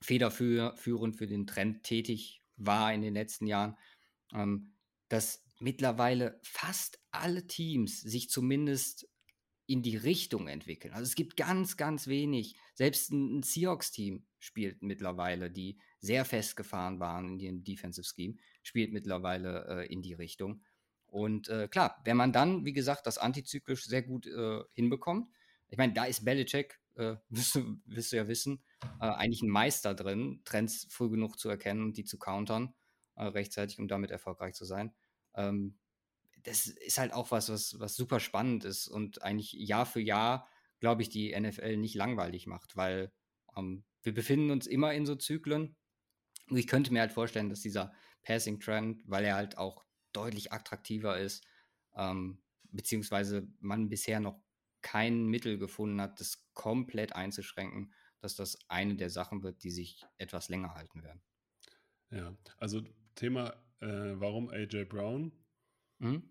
federführend 0.01 1.16
für 1.16 1.27
den 1.27 1.47
Trend 1.47 1.83
tätig 1.83 2.42
war 2.57 2.92
in 2.92 3.03
den 3.03 3.14
letzten 3.14 3.47
Jahren, 3.47 3.77
ähm, 4.33 4.75
dass 5.09 5.45
mittlerweile 5.59 6.40
fast 6.42 7.01
alle 7.11 7.47
Teams 7.47 8.01
sich 8.01 8.29
zumindest 8.29 9.09
in 9.66 9.83
die 9.83 9.97
Richtung 9.97 10.49
entwickeln. 10.49 10.92
Also 10.92 11.05
es 11.05 11.14
gibt 11.14 11.37
ganz, 11.37 11.77
ganz 11.77 12.07
wenig. 12.09 12.57
Selbst 12.75 13.11
ein 13.12 13.42
Seahawks-Team 13.42 14.27
spielt 14.38 14.83
mittlerweile, 14.83 15.51
die 15.51 15.79
sehr 16.01 16.25
festgefahren 16.25 16.99
waren 16.99 17.29
in 17.29 17.38
ihrem 17.38 17.64
Defensive 17.64 18.07
Scheme, 18.07 18.35
spielt 18.62 18.92
mittlerweile 18.92 19.66
äh, 19.68 19.92
in 19.92 20.03
die 20.03 20.14
Richtung. 20.14 20.64
Und 21.12 21.51
äh, 21.51 21.68
klar, 21.68 22.01
wenn 22.07 22.16
man 22.16 22.33
dann, 22.33 22.64
wie 22.64 22.72
gesagt, 22.72 23.07
das 23.07 23.18
antizyklisch 23.18 23.85
sehr 23.85 24.01
gut 24.01 24.27
äh, 24.27 24.61
hinbekommt, 24.72 25.29
ich 25.68 25.77
meine, 25.77 25.92
da 25.92 26.05
ist 26.05 26.25
Belichick, 26.25 26.81
äh, 26.96 27.16
wirst, 27.29 27.55
du, 27.55 27.77
wirst 27.85 28.12
du 28.12 28.16
ja 28.16 28.29
wissen, 28.29 28.62
äh, 28.98 29.05
eigentlich 29.05 29.42
ein 29.42 29.51
Meister 29.51 29.92
drin, 29.92 30.40
Trends 30.46 30.87
früh 30.88 31.11
genug 31.11 31.38
zu 31.38 31.51
erkennen 31.51 31.83
und 31.83 31.98
die 31.98 32.05
zu 32.05 32.18
countern, 32.18 32.72
äh, 33.16 33.25
rechtzeitig, 33.25 33.79
um 33.79 33.88
damit 33.88 34.11
erfolgreich 34.11 34.55
zu 34.55 34.64
sein. 34.64 34.94
Ähm, 35.35 35.79
das 36.44 36.66
ist 36.66 36.96
halt 36.96 37.12
auch 37.12 37.31
was, 37.31 37.51
was, 37.51 37.79
was 37.79 37.94
super 37.94 38.18
spannend 38.18 38.64
ist 38.64 38.88
und 38.88 39.22
eigentlich 39.22 39.53
Jahr 39.53 39.85
für 39.85 40.01
Jahr, 40.01 40.48
glaube 40.81 41.03
ich, 41.03 41.11
die 41.11 41.38
NFL 41.38 41.77
nicht 41.77 41.94
langweilig 41.94 42.46
macht, 42.46 42.75
weil 42.75 43.12
ähm, 43.55 43.85
wir 44.03 44.14
befinden 44.14 44.51
uns 44.51 44.66
immer 44.66 44.94
in 44.94 45.05
so 45.05 45.14
Zyklen. 45.14 45.77
Und 46.48 46.57
ich 46.57 46.66
könnte 46.66 46.90
mir 46.90 47.01
halt 47.01 47.12
vorstellen, 47.12 47.51
dass 47.51 47.61
dieser 47.61 47.92
Passing 48.22 48.61
Trend, 48.61 49.03
weil 49.07 49.27
er 49.27 49.35
halt 49.35 49.59
auch 49.59 49.85
deutlich 50.12 50.53
attraktiver 50.53 51.18
ist, 51.18 51.44
ähm, 51.94 52.42
beziehungsweise 52.70 53.46
man 53.61 53.88
bisher 53.88 54.20
noch 54.20 54.40
kein 54.81 55.27
Mittel 55.27 55.59
gefunden 55.59 56.01
hat, 56.01 56.20
das 56.20 56.44
komplett 56.55 57.14
einzuschränken, 57.14 57.92
dass 58.20 58.35
das 58.37 58.59
eine 58.68 58.96
der 58.96 59.11
Sachen 59.11 59.42
wird, 59.42 59.62
die 59.62 59.70
sich 59.70 60.05
etwas 60.18 60.48
länger 60.48 60.75
halten 60.75 61.03
werden. 61.03 61.22
Ja, 62.11 62.37
also 62.59 62.83
Thema, 63.14 63.55
äh, 63.81 64.14
warum 64.14 64.48
AJ 64.51 64.85
Brown? 64.85 65.33
Mhm. 65.98 66.31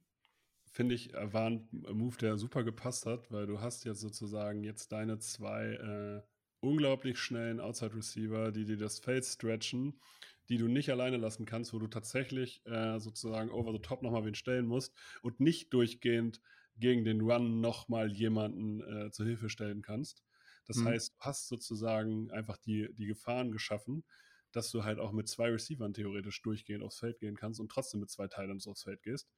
Finde 0.71 0.95
ich, 0.95 1.13
äh, 1.13 1.33
war 1.33 1.49
ein 1.49 1.67
Move, 1.71 2.17
der 2.17 2.37
super 2.37 2.63
gepasst 2.63 3.05
hat, 3.05 3.31
weil 3.31 3.45
du 3.45 3.59
hast 3.59 3.83
jetzt 3.83 3.99
sozusagen 3.99 4.63
jetzt 4.63 4.91
deine 4.91 5.19
zwei 5.19 5.73
äh, 5.73 6.21
unglaublich 6.61 7.19
schnellen 7.19 7.59
Outside 7.59 7.95
Receiver, 7.95 8.51
die 8.51 8.65
dir 8.65 8.77
das 8.77 8.99
Feld 8.99 9.25
stretchen, 9.25 9.99
die 10.49 10.57
du 10.57 10.67
nicht 10.67 10.89
alleine 10.89 11.17
lassen 11.17 11.45
kannst, 11.45 11.73
wo 11.73 11.79
du 11.79 11.87
tatsächlich 11.87 12.61
äh, 12.65 12.99
sozusagen 12.99 13.51
over 13.51 13.71
the 13.71 13.81
top 13.81 14.01
nochmal 14.01 14.25
wen 14.25 14.35
stellen 14.35 14.65
musst 14.65 14.93
und 15.21 15.39
nicht 15.39 15.73
durchgehend 15.73 16.41
gegen 16.77 17.03
den 17.03 17.21
Run 17.21 17.61
nochmal 17.61 18.11
jemanden 18.11 18.81
äh, 18.81 19.11
zur 19.11 19.25
Hilfe 19.25 19.49
stellen 19.49 19.81
kannst. 19.81 20.23
Das 20.65 20.77
mhm. 20.77 20.87
heißt, 20.87 21.13
du 21.13 21.19
hast 21.19 21.47
sozusagen 21.47 22.31
einfach 22.31 22.57
die, 22.57 22.93
die 22.93 23.05
Gefahren 23.05 23.51
geschaffen, 23.51 24.03
dass 24.51 24.71
du 24.71 24.83
halt 24.83 24.99
auch 24.99 25.11
mit 25.11 25.29
zwei 25.29 25.49
Receivern 25.49 25.93
theoretisch 25.93 26.41
durchgehend 26.41 26.83
aufs 26.83 26.99
Feld 26.99 27.19
gehen 27.19 27.35
kannst 27.35 27.59
und 27.59 27.69
trotzdem 27.71 27.99
mit 27.99 28.09
zwei 28.09 28.27
Teilen 28.27 28.59
aufs 28.65 28.83
Feld 28.83 29.01
gehst. 29.03 29.29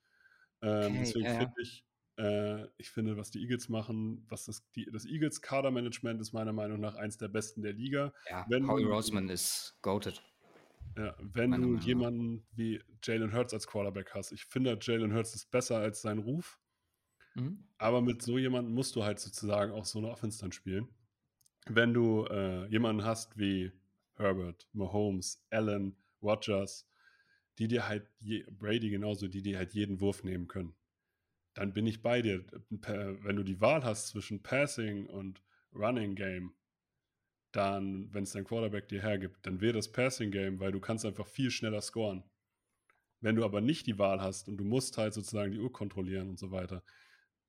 Ähm, 0.62 0.92
okay, 0.92 1.00
deswegen 1.00 1.26
ja. 1.26 1.40
finde 1.40 1.54
ich, 1.62 1.86
äh, 2.18 2.68
ich 2.78 2.90
finde, 2.90 3.18
was 3.18 3.32
die 3.32 3.42
Eagles 3.42 3.70
machen, 3.70 4.26
was 4.30 4.46
das, 4.46 4.68
die, 4.72 4.86
das 4.92 5.06
Eagles 5.06 5.42
Kadermanagement 5.42 6.22
ist 6.22 6.34
meiner 6.34 6.54
Meinung 6.54 6.80
nach 6.80 6.96
eins 6.96 7.18
der 7.18 7.28
besten 7.28 7.62
der 7.62 7.74
Liga. 7.74 8.14
Ja, 8.30 8.46
Howie 8.50 8.84
Roseman 8.84 9.30
ist 9.30 9.78
goated. 9.82 10.22
Ja, 10.98 11.16
wenn 11.20 11.52
du 11.52 11.76
jemanden 11.78 12.46
wie 12.54 12.82
Jalen 13.04 13.34
Hurts 13.34 13.54
als 13.54 13.68
Quarterback 13.68 14.14
hast. 14.14 14.32
Ich 14.32 14.46
finde, 14.46 14.78
Jalen 14.82 15.14
Hurts 15.14 15.34
ist 15.34 15.50
besser 15.50 15.78
als 15.78 16.02
sein 16.02 16.20
Ruf. 16.20 16.60
Mhm. 17.36 17.68
Aber 17.78 18.02
mit 18.02 18.22
so 18.22 18.38
jemandem 18.38 18.74
musst 18.74 18.96
du 18.96 19.04
halt 19.04 19.20
sozusagen 19.20 19.72
auch 19.72 19.86
so 19.86 20.00
eine 20.00 20.10
Offense 20.10 20.40
dann 20.40 20.52
spielen. 20.52 20.88
Wenn 21.66 21.94
du 21.94 22.26
äh, 22.26 22.68
jemanden 22.68 23.04
hast 23.04 23.38
wie 23.38 23.72
Herbert, 24.16 24.68
Mahomes, 24.74 25.44
Allen, 25.50 25.96
Rodgers, 26.22 26.88
die 27.58 27.68
dir 27.68 27.88
halt, 27.88 28.08
je, 28.20 28.46
Brady 28.52 28.90
genauso, 28.90 29.28
die 29.28 29.42
dir 29.42 29.58
halt 29.58 29.74
jeden 29.74 30.00
Wurf 30.00 30.24
nehmen 30.24 30.48
können, 30.48 30.76
dann 31.54 31.74
bin 31.74 31.88
ich 31.88 32.02
bei 32.02 32.22
dir. 32.22 32.46
Wenn 32.70 33.36
du 33.36 33.44
die 33.44 33.62
Wahl 33.62 33.84
hast 33.84 34.08
zwischen 34.08 34.42
Passing 34.42 35.06
und 35.08 35.42
Running 35.74 36.16
Game, 36.16 36.54
dann, 37.56 38.14
wenn 38.14 38.24
es 38.24 38.32
dein 38.32 38.44
Quarterback 38.44 38.88
dir 38.88 39.02
hergibt, 39.02 39.46
dann 39.46 39.62
wäre 39.62 39.74
das 39.74 39.92
Passing 39.92 40.32
Game, 40.32 40.60
weil 40.60 40.72
du 40.72 40.80
kannst 40.80 41.06
einfach 41.06 41.28
viel 41.28 41.52
schneller 41.52 41.82
scoren. 41.82 42.24
Wenn 43.22 43.36
du 43.36 43.46
aber 43.46 43.62
nicht 43.62 43.88
die 43.88 43.98
Wahl 43.98 44.22
hast 44.22 44.50
und 44.50 44.58
du 44.58 44.66
musst 44.66 44.98
halt 44.98 45.14
sozusagen 45.14 45.52
die 45.52 45.60
Uhr 45.60 45.72
kontrollieren 45.72 46.30
und 46.30 46.40
so 46.40 46.52
weiter, 46.52 46.84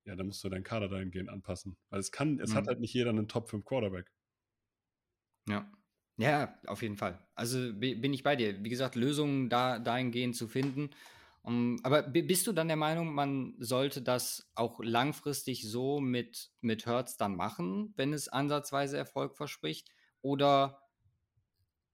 ja, 0.05 0.15
dann 0.15 0.27
musst 0.27 0.43
du 0.43 0.49
deinen 0.49 0.63
Kader 0.63 0.87
dahingehend 0.87 1.29
anpassen. 1.29 1.75
Weil 1.89 1.99
es 1.99 2.11
kann, 2.11 2.39
es 2.39 2.51
mhm. 2.51 2.55
hat 2.55 2.67
halt 2.67 2.79
nicht 2.79 2.93
jeder 2.93 3.09
einen 3.09 3.27
Top 3.27 3.49
5 3.49 3.65
Quarterback. 3.65 4.11
Ja. 5.49 5.69
Ja, 6.17 6.57
auf 6.67 6.81
jeden 6.81 6.95
Fall. 6.95 7.19
Also 7.35 7.73
bin 7.73 8.13
ich 8.13 8.23
bei 8.23 8.37
dir. 8.37 8.63
Wie 8.63 8.69
gesagt, 8.69 8.95
Lösungen 8.95 9.49
da, 9.49 9.79
dahingehend 9.79 10.35
zu 10.35 10.47
finden. 10.47 10.91
Um, 11.41 11.77
aber 11.83 12.01
bist 12.01 12.47
du 12.47 12.53
dann 12.53 12.69
der 12.69 12.77
Meinung, 12.77 13.13
man 13.13 13.53
sollte 13.59 14.01
das 14.01 14.49
auch 14.55 14.79
langfristig 14.81 15.69
so 15.69 15.99
mit, 15.99 16.51
mit 16.61 16.87
Hertz 16.87 17.17
dann 17.17 17.35
machen, 17.35 17.93
wenn 17.97 18.13
es 18.13 18.29
ansatzweise 18.29 18.97
Erfolg 18.97 19.35
verspricht? 19.35 19.91
Oder 20.25 20.81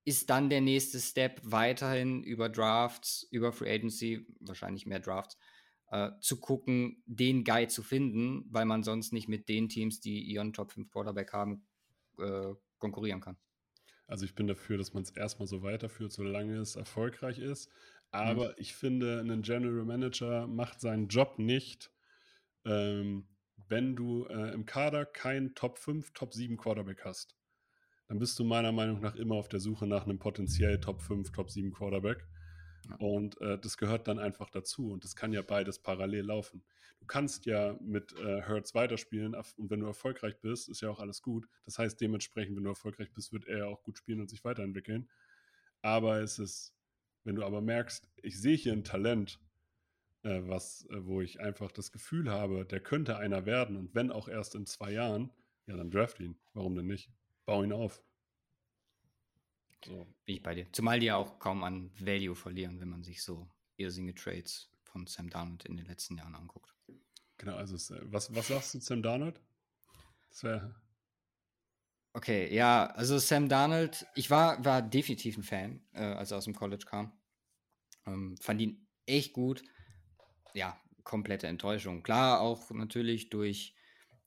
ist 0.06 0.30
dann 0.30 0.50
der 0.50 0.62
nächste 0.62 1.02
Step 1.02 1.42
weiterhin 1.44 2.24
über 2.24 2.48
Drafts, 2.48 3.28
über 3.30 3.52
Free 3.52 3.70
Agency, 3.70 4.26
wahrscheinlich 4.40 4.86
mehr 4.86 5.02
Drafts, 5.02 5.38
äh, 5.90 6.12
zu 6.22 6.40
gucken, 6.40 7.04
den 7.06 7.44
Guy 7.44 7.68
zu 7.68 7.84
finden, 7.84 8.46
weil 8.50 8.64
man 8.64 8.84
sonst 8.84 9.12
nicht 9.12 9.28
mit 9.28 9.50
den 9.50 9.68
Teams, 9.68 10.00
die 10.00 10.22
ihren 10.22 10.54
Top 10.54 10.72
5 10.72 10.90
Quarterback 10.90 11.34
haben, 11.34 11.68
äh, 12.20 12.54
konkurrieren 12.78 13.20
kann? 13.20 13.36
Also 14.08 14.24
ich 14.24 14.34
bin 14.34 14.48
dafür, 14.48 14.78
dass 14.78 14.94
man 14.94 15.04
es 15.04 15.10
erstmal 15.10 15.48
so 15.50 15.62
weiterführt, 15.62 16.14
solange 16.14 16.56
es 16.56 16.78
erfolgreich 16.78 17.38
ist. 17.38 17.70
Aber 18.12 18.52
mhm. 18.52 18.56
ich 18.56 18.76
finde, 18.76 19.20
ein 19.20 19.42
General 19.42 19.84
Manager 19.84 20.48
macht 20.48 20.80
seinen 20.80 21.10
Job 21.10 21.38
nicht, 21.38 21.92
ähm, 22.64 23.28
wenn 23.68 23.98
du 23.98 24.24
äh, 24.28 24.54
im 24.54 24.66
Kader 24.66 25.06
keinen 25.06 25.54
Top 25.54 25.78
5, 25.78 26.14
Top 26.14 26.34
7 26.34 26.56
Quarterback 26.56 27.04
hast. 27.04 27.36
Dann 28.12 28.20
bist 28.20 28.38
du 28.38 28.44
meiner 28.44 28.74
Meinung 28.74 29.00
nach 29.00 29.16
immer 29.16 29.36
auf 29.36 29.48
der 29.48 29.62
Suche 29.62 29.88
nach 29.88 30.04
einem 30.04 30.20
potenziell 30.20 30.82
Top 30.82 31.02
5, 31.02 31.32
Top 31.32 31.50
7 31.50 31.72
Quarterback. 31.72 32.28
Und 33.00 33.40
äh, 33.40 33.58
das 33.58 33.78
gehört 33.78 34.06
dann 34.10 34.20
einfach 34.20 34.50
dazu. 34.50 34.92
Und 34.92 35.06
das 35.06 35.16
kann 35.16 35.32
ja 35.32 35.42
beides 35.42 35.80
parallel 35.80 36.26
laufen. 36.26 36.62
Du 37.00 37.06
kannst 37.06 37.46
ja 37.46 37.78
mit 37.80 38.12
äh, 38.20 38.42
Hertz 38.42 38.76
weiterspielen 38.76 39.34
und 39.34 39.72
wenn 39.72 39.80
du 39.80 39.86
erfolgreich 39.86 40.38
bist, 40.42 40.68
ist 40.68 40.82
ja 40.82 40.90
auch 40.90 41.00
alles 41.00 41.22
gut. 41.22 41.48
Das 41.64 41.80
heißt, 41.80 42.02
dementsprechend, 42.02 42.58
wenn 42.58 42.66
du 42.66 42.72
erfolgreich 42.72 43.14
bist, 43.14 43.32
wird 43.32 43.46
er 43.46 43.60
ja 43.60 43.66
auch 43.68 43.82
gut 43.82 43.98
spielen 43.98 44.20
und 44.20 44.30
sich 44.30 44.44
weiterentwickeln. 44.44 45.10
Aber 45.82 46.20
es 46.20 46.38
ist, 46.38 46.76
wenn 47.24 47.38
du 47.38 47.46
aber 47.46 47.62
merkst, 47.62 48.10
ich 48.24 48.42
sehe 48.42 48.58
hier 48.58 48.74
ein 48.74 48.84
Talent, 48.84 49.40
äh, 50.24 50.42
was, 50.44 50.86
äh, 50.90 51.06
wo 51.06 51.22
ich 51.22 51.40
einfach 51.40 51.72
das 51.72 51.94
Gefühl 51.94 52.30
habe, 52.30 52.66
der 52.66 52.82
könnte 52.82 53.16
einer 53.16 53.46
werden 53.46 53.78
und 53.78 53.96
wenn 53.96 54.12
auch 54.12 54.28
erst 54.28 54.56
in 54.56 54.66
zwei 54.66 54.92
Jahren, 54.92 55.32
ja, 55.66 55.78
dann 55.78 55.92
draft 55.92 56.20
ihn. 56.20 56.38
Warum 56.52 56.76
denn 56.76 56.88
nicht? 56.88 57.10
Bau 57.52 57.64
ihn 57.64 57.74
auf. 57.74 58.02
So. 59.84 60.08
Bin 60.24 60.36
ich 60.36 60.42
bei 60.42 60.56
dir. 60.56 60.72
Zumal 60.72 61.02
die 61.02 61.08
ja 61.08 61.18
auch 61.18 61.38
kaum 61.38 61.66
an 61.66 61.92
Value 62.00 62.34
verlieren, 62.34 62.80
wenn 62.80 62.88
man 62.88 63.04
sich 63.04 63.22
so 63.22 63.46
irrsinnige 63.76 64.16
Trades 64.16 64.70
von 64.86 65.06
Sam 65.06 65.30
Darnold 65.30 65.66
in 65.66 65.76
den 65.76 65.86
letzten 65.86 66.18
Jahren 66.18 66.34
anguckt. 66.34 66.74
Genau, 67.38 67.58
also 67.58 67.76
was, 68.04 68.34
was 68.34 68.48
sagst 68.48 68.74
du 68.74 68.80
zu 68.80 68.86
Sam 68.86 69.04
Darnold? 69.04 69.42
Das 70.30 70.46
wäre. 70.46 70.76
Okay, 72.14 72.56
ja, 72.56 72.86
also 72.92 73.20
Sam 73.20 73.50
Darnold, 73.50 74.06
ich 74.16 74.30
war, 74.30 74.64
war 74.64 74.82
definitiv 74.82 75.36
ein 75.36 75.44
Fan, 75.44 75.82
äh, 75.92 76.04
als 76.04 76.32
er 76.32 76.38
aus 76.38 76.46
dem 76.46 76.56
College 76.56 76.86
kam. 76.86 77.12
Ähm, 78.06 78.38
fand 78.38 78.62
ihn 78.62 78.88
echt 79.06 79.34
gut. 79.34 79.62
Ja, 80.54 80.80
komplette 81.04 81.48
Enttäuschung. 81.48 82.02
Klar, 82.02 82.40
auch 82.40 82.72
natürlich 82.72 83.30
durch 83.30 83.76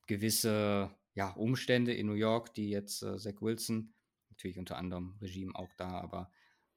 gewisse 0.06 0.94
ja, 1.14 1.30
Umstände 1.30 1.94
in 1.94 2.06
New 2.06 2.14
York, 2.14 2.54
die 2.54 2.70
jetzt 2.70 3.02
äh, 3.02 3.18
Zach 3.18 3.40
Wilson 3.40 3.94
natürlich 4.30 4.58
unter 4.58 4.76
anderem 4.76 5.16
Regime 5.20 5.54
auch 5.54 5.72
da, 5.76 6.00
aber 6.00 6.30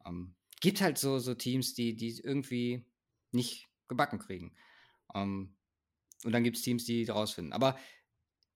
ähm, 0.05 0.35
gibt 0.61 0.81
halt 0.81 0.97
so, 0.97 1.19
so 1.19 1.33
Teams, 1.33 1.73
die, 1.73 1.95
die 1.95 2.19
irgendwie 2.23 2.85
nicht 3.31 3.67
gebacken 3.87 4.19
kriegen. 4.19 4.55
Ähm, 5.13 5.55
und 6.23 6.31
dann 6.31 6.43
gibt 6.43 6.57
es 6.57 6.63
Teams, 6.63 6.85
die 6.85 7.05
rausfinden. 7.05 7.53
Aber 7.53 7.77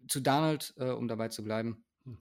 zu 0.07 0.19
Donald, 0.19 0.73
äh, 0.77 0.89
um 0.89 1.07
dabei 1.07 1.29
zu 1.29 1.43
bleiben, 1.43 1.83
hm. 2.03 2.17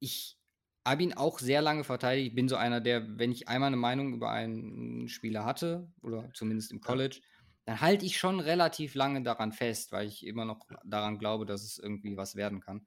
ich 0.00 0.38
habe 0.86 1.02
ihn 1.02 1.12
auch 1.12 1.38
sehr 1.38 1.62
lange 1.62 1.84
verteidigt. 1.84 2.28
Ich 2.28 2.34
bin 2.34 2.48
so 2.48 2.56
einer, 2.56 2.80
der, 2.80 3.18
wenn 3.18 3.32
ich 3.32 3.48
einmal 3.48 3.68
eine 3.68 3.76
Meinung 3.76 4.14
über 4.14 4.30
einen 4.30 5.08
Spieler 5.08 5.44
hatte, 5.44 5.90
oder 6.02 6.30
zumindest 6.32 6.72
im 6.72 6.80
College, 6.80 7.20
dann 7.70 7.80
halte 7.80 8.04
ich 8.04 8.18
schon 8.18 8.40
relativ 8.40 8.96
lange 8.96 9.22
daran 9.22 9.52
fest, 9.52 9.92
weil 9.92 10.08
ich 10.08 10.26
immer 10.26 10.44
noch 10.44 10.66
daran 10.84 11.18
glaube, 11.18 11.46
dass 11.46 11.62
es 11.62 11.78
irgendwie 11.78 12.16
was 12.16 12.34
werden 12.34 12.58
kann. 12.58 12.84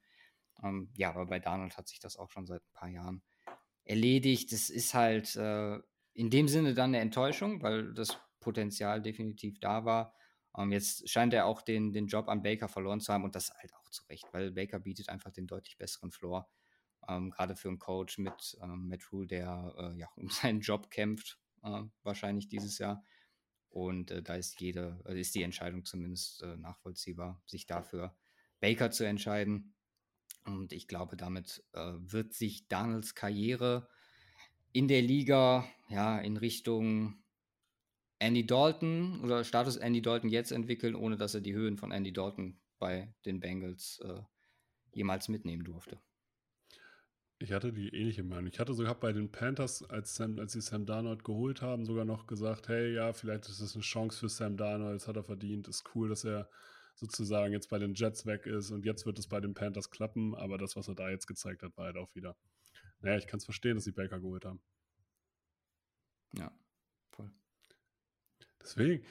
Ähm, 0.62 0.92
ja, 0.98 1.12
aber 1.12 1.26
bei 1.26 1.40
Donald 1.40 1.78
hat 1.78 1.88
sich 1.88 2.02
das 2.02 2.18
auch 2.18 2.30
schon 2.30 2.46
seit 2.46 2.62
ein 2.62 2.74
paar 2.74 2.90
Jahren 2.90 3.24
erledigt. 3.86 4.52
Es 4.52 4.70
ist 4.70 4.94
halt 4.94 5.38
äh, 5.38 5.80
in 6.12 6.30
dem 6.30 6.50
Sinne 6.50 6.74
dann 6.74 6.90
eine 6.90 7.00
Enttäuschung, 7.00 7.62
weil 7.62 7.94
das 7.94 8.18
Potenzial 8.42 9.02
definitiv 9.02 9.58
da 9.62 9.86
war. 9.86 10.16
Ähm, 10.58 10.74
jetzt 10.74 11.10
scheint 11.10 11.34
er 11.34 11.46
auch 11.46 11.62
den, 11.62 11.94
den 11.94 12.08
Job 12.08 12.28
an 12.28 12.44
Baker 12.44 12.68
verloren 12.68 13.00
zu 13.00 13.14
haben 13.14 13.24
und 13.24 13.36
das 13.36 13.54
halt 13.58 13.74
auch 13.76 13.90
zu 13.90 14.04
Recht, 14.10 14.26
weil 14.34 14.52
Baker 14.52 14.80
bietet 14.80 15.08
einfach 15.08 15.32
den 15.32 15.48
deutlich 15.48 15.78
besseren 15.78 16.12
Floor. 16.12 16.50
Ähm, 17.08 17.32
Gerade 17.32 17.56
für 17.56 17.70
einen 17.70 17.80
Coach 17.80 18.18
mit 18.18 18.58
ähm, 18.62 18.90
Matt 18.90 19.14
Rule, 19.14 19.28
der 19.28 19.74
äh, 19.78 19.98
ja 19.98 20.10
um 20.18 20.28
seinen 20.28 20.60
Job 20.60 20.92
kämpft, 20.92 21.40
äh, 21.64 21.84
wahrscheinlich 22.04 22.50
dieses 22.50 22.80
Jahr. 22.80 23.02
Und 23.74 24.12
äh, 24.12 24.22
da 24.22 24.36
ist 24.36 24.62
jede, 24.62 25.00
äh, 25.06 25.20
ist 25.20 25.34
die 25.34 25.42
Entscheidung 25.42 25.84
zumindest 25.84 26.44
äh, 26.44 26.58
nachvollziehbar, 26.58 27.42
sich 27.48 27.66
dafür 27.66 28.16
Baker 28.60 28.92
zu 28.92 29.04
entscheiden. 29.04 29.74
Und 30.46 30.74
ich 30.74 30.88
glaube, 30.88 31.18
damit 31.18 31.64
äh, 31.74 31.94
wird 31.98 32.34
sich 32.34 32.68
Daniels 32.68 33.16
Karriere 33.16 33.90
in 34.74 34.88
der 34.88 35.02
Liga 35.02 35.66
ja 35.90 36.20
in 36.20 36.38
Richtung 36.38 37.24
Andy 38.20 38.46
Dalton 38.46 39.22
oder 39.22 39.44
Status 39.44 39.78
Andy 39.78 40.04
Dalton 40.04 40.30
jetzt 40.30 40.52
entwickeln, 40.52 40.94
ohne 40.94 41.18
dass 41.18 41.34
er 41.34 41.42
die 41.42 41.54
Höhen 41.54 41.78
von 41.78 41.92
Andy 41.92 42.14
Dalton 42.14 42.60
bei 42.78 43.12
den 43.26 43.40
Bengals 43.40 44.00
äh, 44.04 44.22
jemals 44.92 45.30
mitnehmen 45.30 45.64
durfte. 45.64 46.00
Ich 47.44 47.52
hatte 47.52 47.74
die 47.74 47.90
ähnliche 47.90 48.24
Meinung. 48.24 48.48
Ich 48.48 48.58
hatte 48.58 48.74
sogar 48.74 48.96
bei 48.96 49.12
den 49.12 49.30
Panthers, 49.30 49.84
als, 49.90 50.16
Sam, 50.16 50.40
als 50.40 50.54
sie 50.54 50.62
Sam 50.62 50.86
Darnold 50.86 51.26
geholt 51.26 51.62
haben, 51.62 51.84
sogar 51.84 52.06
noch 52.06 52.26
gesagt, 52.26 52.70
hey, 52.70 52.94
ja, 52.94 53.12
vielleicht 53.12 53.50
ist 53.50 53.60
das 53.60 53.76
eine 53.76 53.84
Chance 53.84 54.18
für 54.18 54.30
Sam 54.30 54.56
Darnold, 54.56 54.96
das 54.96 55.10
hat 55.10 55.18
er 55.18 55.26
verdient, 55.26 55.68
ist 55.68 55.84
cool, 55.94 56.08
dass 56.08 56.24
er 56.24 56.50
sozusagen 56.96 57.52
jetzt 57.52 57.68
bei 57.70 57.80
den 57.80 57.96
Jets 57.96 58.26
weg 58.26 58.46
ist 58.46 58.72
und 58.72 58.86
jetzt 58.86 59.06
wird 59.06 59.20
es 59.20 59.28
bei 59.28 59.42
den 59.42 59.54
Panthers 59.54 59.90
klappen, 59.90 60.34
aber 60.36 60.58
das, 60.58 60.78
was 60.78 60.88
er 60.88 60.96
da 60.96 61.10
jetzt 61.10 61.28
gezeigt 61.28 61.64
hat, 61.64 61.76
war 61.76 61.88
halt 61.88 61.98
auch 61.98 62.16
wieder. 62.16 62.38
Naja, 63.02 63.18
ich 63.18 63.28
kann 63.28 63.40
es 63.40 63.44
verstehen, 63.44 63.76
dass 63.76 63.84
sie 63.84 63.92
Baker 63.92 64.22
geholt 64.22 64.46
haben. 64.46 64.62
Ja, 66.38 66.50
voll. 67.12 67.30
Deswegen, 68.62 69.04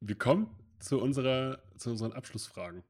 wir 0.00 0.16
kommen 0.16 0.48
zu, 0.78 0.98
unserer, 0.98 1.62
zu 1.76 1.90
unseren 1.90 2.12
Abschlussfragen. 2.12 2.82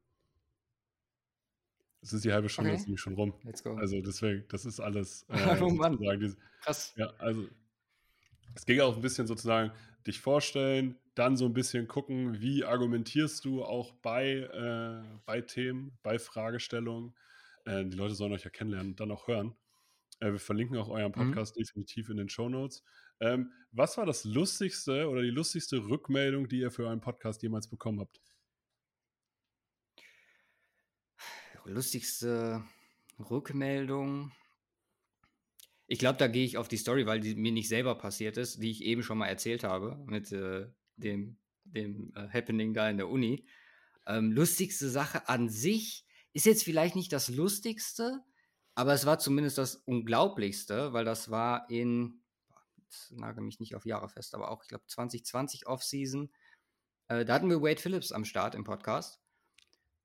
Es 2.07 2.13
ist 2.13 2.25
die 2.25 2.33
halbe 2.33 2.49
Stunde 2.49 2.71
okay. 2.71 2.83
nämlich 2.83 3.01
schon 3.01 3.15
rum. 3.15 3.35
Let's 3.43 3.65
go. 3.65 3.75
Also 3.75 4.01
deswegen, 4.01 4.45
das 4.49 4.65
ist 4.65 4.79
alles. 4.79 5.27
Äh, 5.29 5.61
oh 5.61 5.71
Mann. 5.71 5.99
Diese, 6.21 6.37
Krass. 6.63 6.95
Ja, 6.97 7.13
also 7.19 7.49
es 8.55 8.65
ging 8.65 8.81
auch 8.81 8.95
ein 8.95 9.03
bisschen 9.03 9.27
sozusagen 9.27 9.73
dich 10.07 10.21
vorstellen, 10.21 10.97
dann 11.17 11.37
so 11.37 11.47
ein 11.47 11.53
bisschen 11.53 11.89
gucken, 11.89 12.41
wie 12.41 12.65
argumentierst 12.65 13.45
du 13.45 13.65
auch 13.65 13.93
bei, 14.03 14.35
äh, 14.35 15.19
bei 15.25 15.41
Themen, 15.41 15.99
bei 16.05 16.21
Fragestellungen. 16.21 17.17
Äh, 17.65 17.87
die 17.87 17.97
Leute 17.97 18.15
sollen 18.15 18.33
euch 18.33 18.45
ja 18.45 18.51
kennenlernen 18.51 18.93
und 18.93 19.01
dann 19.01 19.11
auch 19.11 19.27
hören. 19.27 19.57
Äh, 20.21 20.31
wir 20.31 20.39
verlinken 20.39 20.77
auch 20.77 20.89
euren 20.89 21.11
mhm. 21.11 21.13
Podcast 21.13 21.57
mhm. 21.57 21.63
definitiv 21.63 22.09
in 22.09 22.19
den 22.19 22.29
Show 22.29 22.49
Notes. 22.49 22.85
Ähm, 23.19 23.51
was 23.73 23.99
war 23.99 24.07
das 24.07 24.23
lustigste 24.23 25.09
oder 25.09 25.23
die 25.23 25.31
lustigste 25.31 25.79
Rückmeldung, 25.79 26.47
die 26.47 26.61
ihr 26.61 26.71
für 26.71 26.85
euren 26.85 27.01
Podcast 27.01 27.43
jemals 27.43 27.69
bekommen 27.69 27.99
habt? 27.99 28.21
Lustigste 31.67 32.65
Rückmeldung. 33.19 34.33
Ich 35.89 35.99
glaube, 35.99 36.19
da 36.19 36.29
gehe 36.29 36.45
ich 36.45 36.59
auf 36.59 36.69
die 36.69 36.77
Story, 36.77 37.07
weil 37.07 37.21
die 37.21 37.35
mir 37.35 37.53
nicht 37.53 37.69
selber 37.69 37.97
passiert 37.97 38.37
ist, 38.37 38.63
die 38.63 38.71
ich 38.71 38.83
eben 38.83 39.03
schon 39.03 39.19
mal 39.19 39.27
erzählt 39.27 39.65
habe 39.65 39.97
mit 40.07 40.31
äh, 40.33 40.67
dem, 40.97 41.39
dem 41.65 42.13
äh, 42.15 42.29
Happening 42.29 42.73
da 42.73 42.89
in 42.89 42.99
der 42.99 43.09
Uni. 43.09 43.47
Ähm, 44.07 44.31
lustigste 44.31 44.89
Sache 44.89 45.29
an 45.29 45.49
sich 45.49 46.07
ist 46.33 46.47
jetzt 46.47 46.63
vielleicht 46.63 46.95
nicht 46.95 47.13
das 47.13 47.29
Lustigste, 47.29 48.23
aber 48.77 48.93
es 48.93 49.05
war 49.05 49.19
zumindest 49.19 49.59
das 49.59 49.77
Unglaublichste, 49.77 50.93
weil 50.93 51.05
das 51.05 51.31
war 51.31 51.69
in, 51.69 52.21
jetzt 52.77 53.13
nagel 53.13 53.43
mich 53.43 53.59
nicht 53.59 53.75
auf 53.75 53.87
Jahre 53.87 54.09
fest, 54.09 54.35
aber 54.35 54.51
auch, 54.51 54.63
ich 54.63 54.69
glaube, 54.69 54.87
2020 54.87 55.67
Offseason. 55.67 56.31
Äh, 57.09 57.25
da 57.25 57.35
hatten 57.35 57.51
wir 57.51 57.63
Wade 57.63 57.81
Phillips 57.81 58.13
am 58.13 58.25
Start 58.25 58.55
im 58.55 58.63
Podcast. 58.63 59.21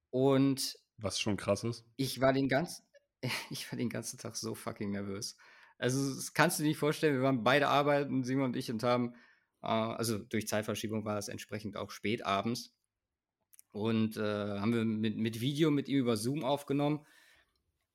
Und. 0.09 0.80
Was 1.01 1.19
schon 1.19 1.37
krass 1.37 1.63
ist. 1.63 1.83
Ich 1.97 2.21
war 2.21 2.33
den 2.33 2.47
ganzen, 2.47 2.85
ich 3.49 3.71
war 3.71 3.77
den 3.77 3.89
ganzen 3.89 4.17
Tag 4.17 4.35
so 4.35 4.55
fucking 4.55 4.91
nervös. 4.91 5.35
Also, 5.77 6.15
das 6.15 6.33
kannst 6.33 6.59
du 6.59 6.63
dir 6.63 6.69
nicht 6.69 6.77
vorstellen. 6.77 7.15
Wir 7.15 7.23
waren 7.23 7.43
beide 7.43 7.67
arbeiten, 7.67 8.23
Simon 8.23 8.45
und 8.45 8.55
ich, 8.55 8.69
und 8.71 8.83
haben, 8.83 9.15
äh, 9.63 9.67
also 9.67 10.19
durch 10.19 10.47
Zeitverschiebung 10.47 11.05
war 11.05 11.17
es 11.17 11.27
entsprechend 11.27 11.75
auch 11.75 11.89
spät 11.89 12.23
abends. 12.25 12.75
Und 13.71 14.17
äh, 14.17 14.59
haben 14.59 14.73
wir 14.73 14.85
mit, 14.85 15.17
mit 15.17 15.41
Video 15.41 15.71
mit 15.71 15.87
ihm 15.87 15.99
über 15.99 16.17
Zoom 16.17 16.43
aufgenommen 16.43 17.05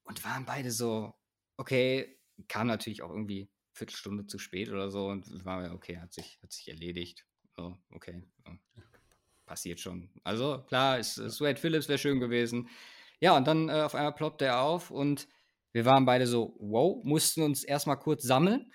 und 0.05 0.25
waren 0.25 0.47
beide 0.47 0.71
so, 0.71 1.15
okay, 1.59 2.19
kam 2.49 2.67
natürlich 2.67 3.03
auch 3.03 3.11
irgendwie 3.11 3.51
Viertelstunde 3.73 4.27
zu 4.27 4.39
spät 4.39 4.71
oder 4.71 4.91
so 4.91 5.09
und 5.09 5.45
war 5.45 5.63
ja, 5.65 5.73
okay, 5.73 5.99
hat 5.99 6.13
sich, 6.13 6.39
hat 6.43 6.53
sich 6.53 6.69
erledigt. 6.69 7.27
So, 7.57 7.77
okay, 7.91 8.23
so. 8.45 8.53
passiert 9.45 9.81
schon. 9.81 10.11
Also 10.25 10.65
klar, 10.67 10.99
ist, 10.99 11.19
ist 11.19 11.41
Wade 11.41 11.61
Phillips 11.61 11.89
wäre 11.89 11.99
schön 11.99 12.21
gewesen. 12.21 12.69
Ja, 13.21 13.37
und 13.37 13.47
dann 13.47 13.69
äh, 13.69 13.83
auf 13.83 13.95
einmal 13.95 14.15
ploppte 14.15 14.45
er 14.45 14.61
auf 14.61 14.91
und 14.91 15.29
wir 15.73 15.85
waren 15.85 16.07
beide 16.07 16.27
so, 16.27 16.57
wow, 16.59 17.03
mussten 17.05 17.43
uns 17.43 17.65
erstmal 17.65 17.99
kurz 17.99 18.23
sammeln, 18.23 18.73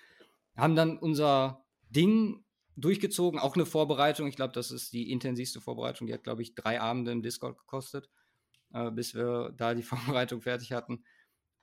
haben 0.55 0.75
dann 0.75 0.97
unser 0.97 1.65
Ding 1.89 2.43
durchgezogen, 2.75 3.39
auch 3.39 3.55
eine 3.55 3.65
Vorbereitung. 3.65 4.27
Ich 4.27 4.35
glaube, 4.35 4.53
das 4.53 4.71
ist 4.71 4.93
die 4.93 5.11
intensivste 5.11 5.61
Vorbereitung. 5.61 6.07
Die 6.07 6.13
hat, 6.13 6.23
glaube 6.23 6.41
ich, 6.41 6.55
drei 6.55 6.79
Abende 6.79 7.11
im 7.11 7.21
Discord 7.21 7.57
gekostet, 7.57 8.09
äh, 8.73 8.91
bis 8.91 9.13
wir 9.13 9.53
da 9.55 9.73
die 9.73 9.83
Vorbereitung 9.83 10.41
fertig 10.41 10.71
hatten. 10.71 11.03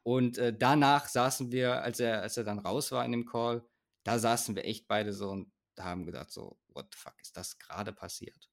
Und 0.02 0.38
äh, 0.38 0.56
danach 0.56 1.06
saßen 1.06 1.52
wir, 1.52 1.82
als 1.82 2.00
er, 2.00 2.22
als 2.22 2.36
er 2.36 2.44
dann 2.44 2.58
raus 2.58 2.92
war 2.92 3.04
in 3.04 3.12
dem 3.12 3.26
Call, 3.26 3.64
da 4.04 4.18
saßen 4.18 4.56
wir 4.56 4.64
echt 4.64 4.88
beide 4.88 5.12
so 5.12 5.30
und 5.30 5.52
haben 5.78 6.06
gedacht, 6.06 6.30
so, 6.30 6.58
what 6.68 6.86
the 6.92 6.98
fuck 6.98 7.14
ist 7.20 7.36
das 7.36 7.58
gerade 7.58 7.92
passiert? 7.92 8.48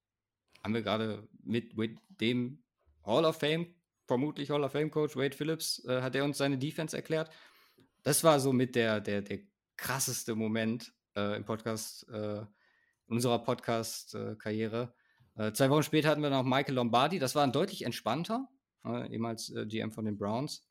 Haben 0.64 0.74
wir 0.74 0.82
gerade 0.82 1.28
mit, 1.44 1.78
mit 1.78 1.98
dem 2.10 2.64
Hall 3.06 3.26
of 3.26 3.40
Fame, 3.40 3.74
vermutlich 4.06 4.50
Hall 4.50 4.64
of 4.64 4.72
Fame 4.72 4.92
Coach 4.92 5.16
Wade 5.16 5.36
Phillips, 5.36 5.84
äh, 5.86 6.02
hat 6.02 6.16
er 6.16 6.24
uns 6.24 6.38
seine 6.38 6.58
Defense 6.58 6.96
erklärt. 6.96 7.30
Das 8.04 8.24
war 8.24 8.40
so 8.40 8.54
mit 8.54 8.76
der, 8.76 9.02
der, 9.02 9.22
der 9.22 9.40
krasseste 9.78 10.36
Moment 10.36 10.94
äh, 11.16 11.38
im 11.38 11.46
Podcast, 11.46 12.08
äh, 12.10 12.46
unserer 13.08 13.40
Podcast-Karriere. 13.40 14.94
Äh, 15.36 15.52
zwei 15.54 15.70
Wochen 15.70 15.84
später 15.84 16.10
hatten 16.10 16.22
wir 16.22 16.30
noch 16.30 16.44
Michael 16.44 16.76
Lombardi, 16.76 17.20
das 17.20 17.36
war 17.36 17.44
ein 17.44 17.52
deutlich 17.52 17.84
entspannter, 17.84 18.48
äh, 18.86 19.12
ehemals 19.12 19.50
äh, 19.50 19.66
GM 19.66 19.92
von 19.92 20.06
den 20.06 20.18
Browns. 20.18 20.68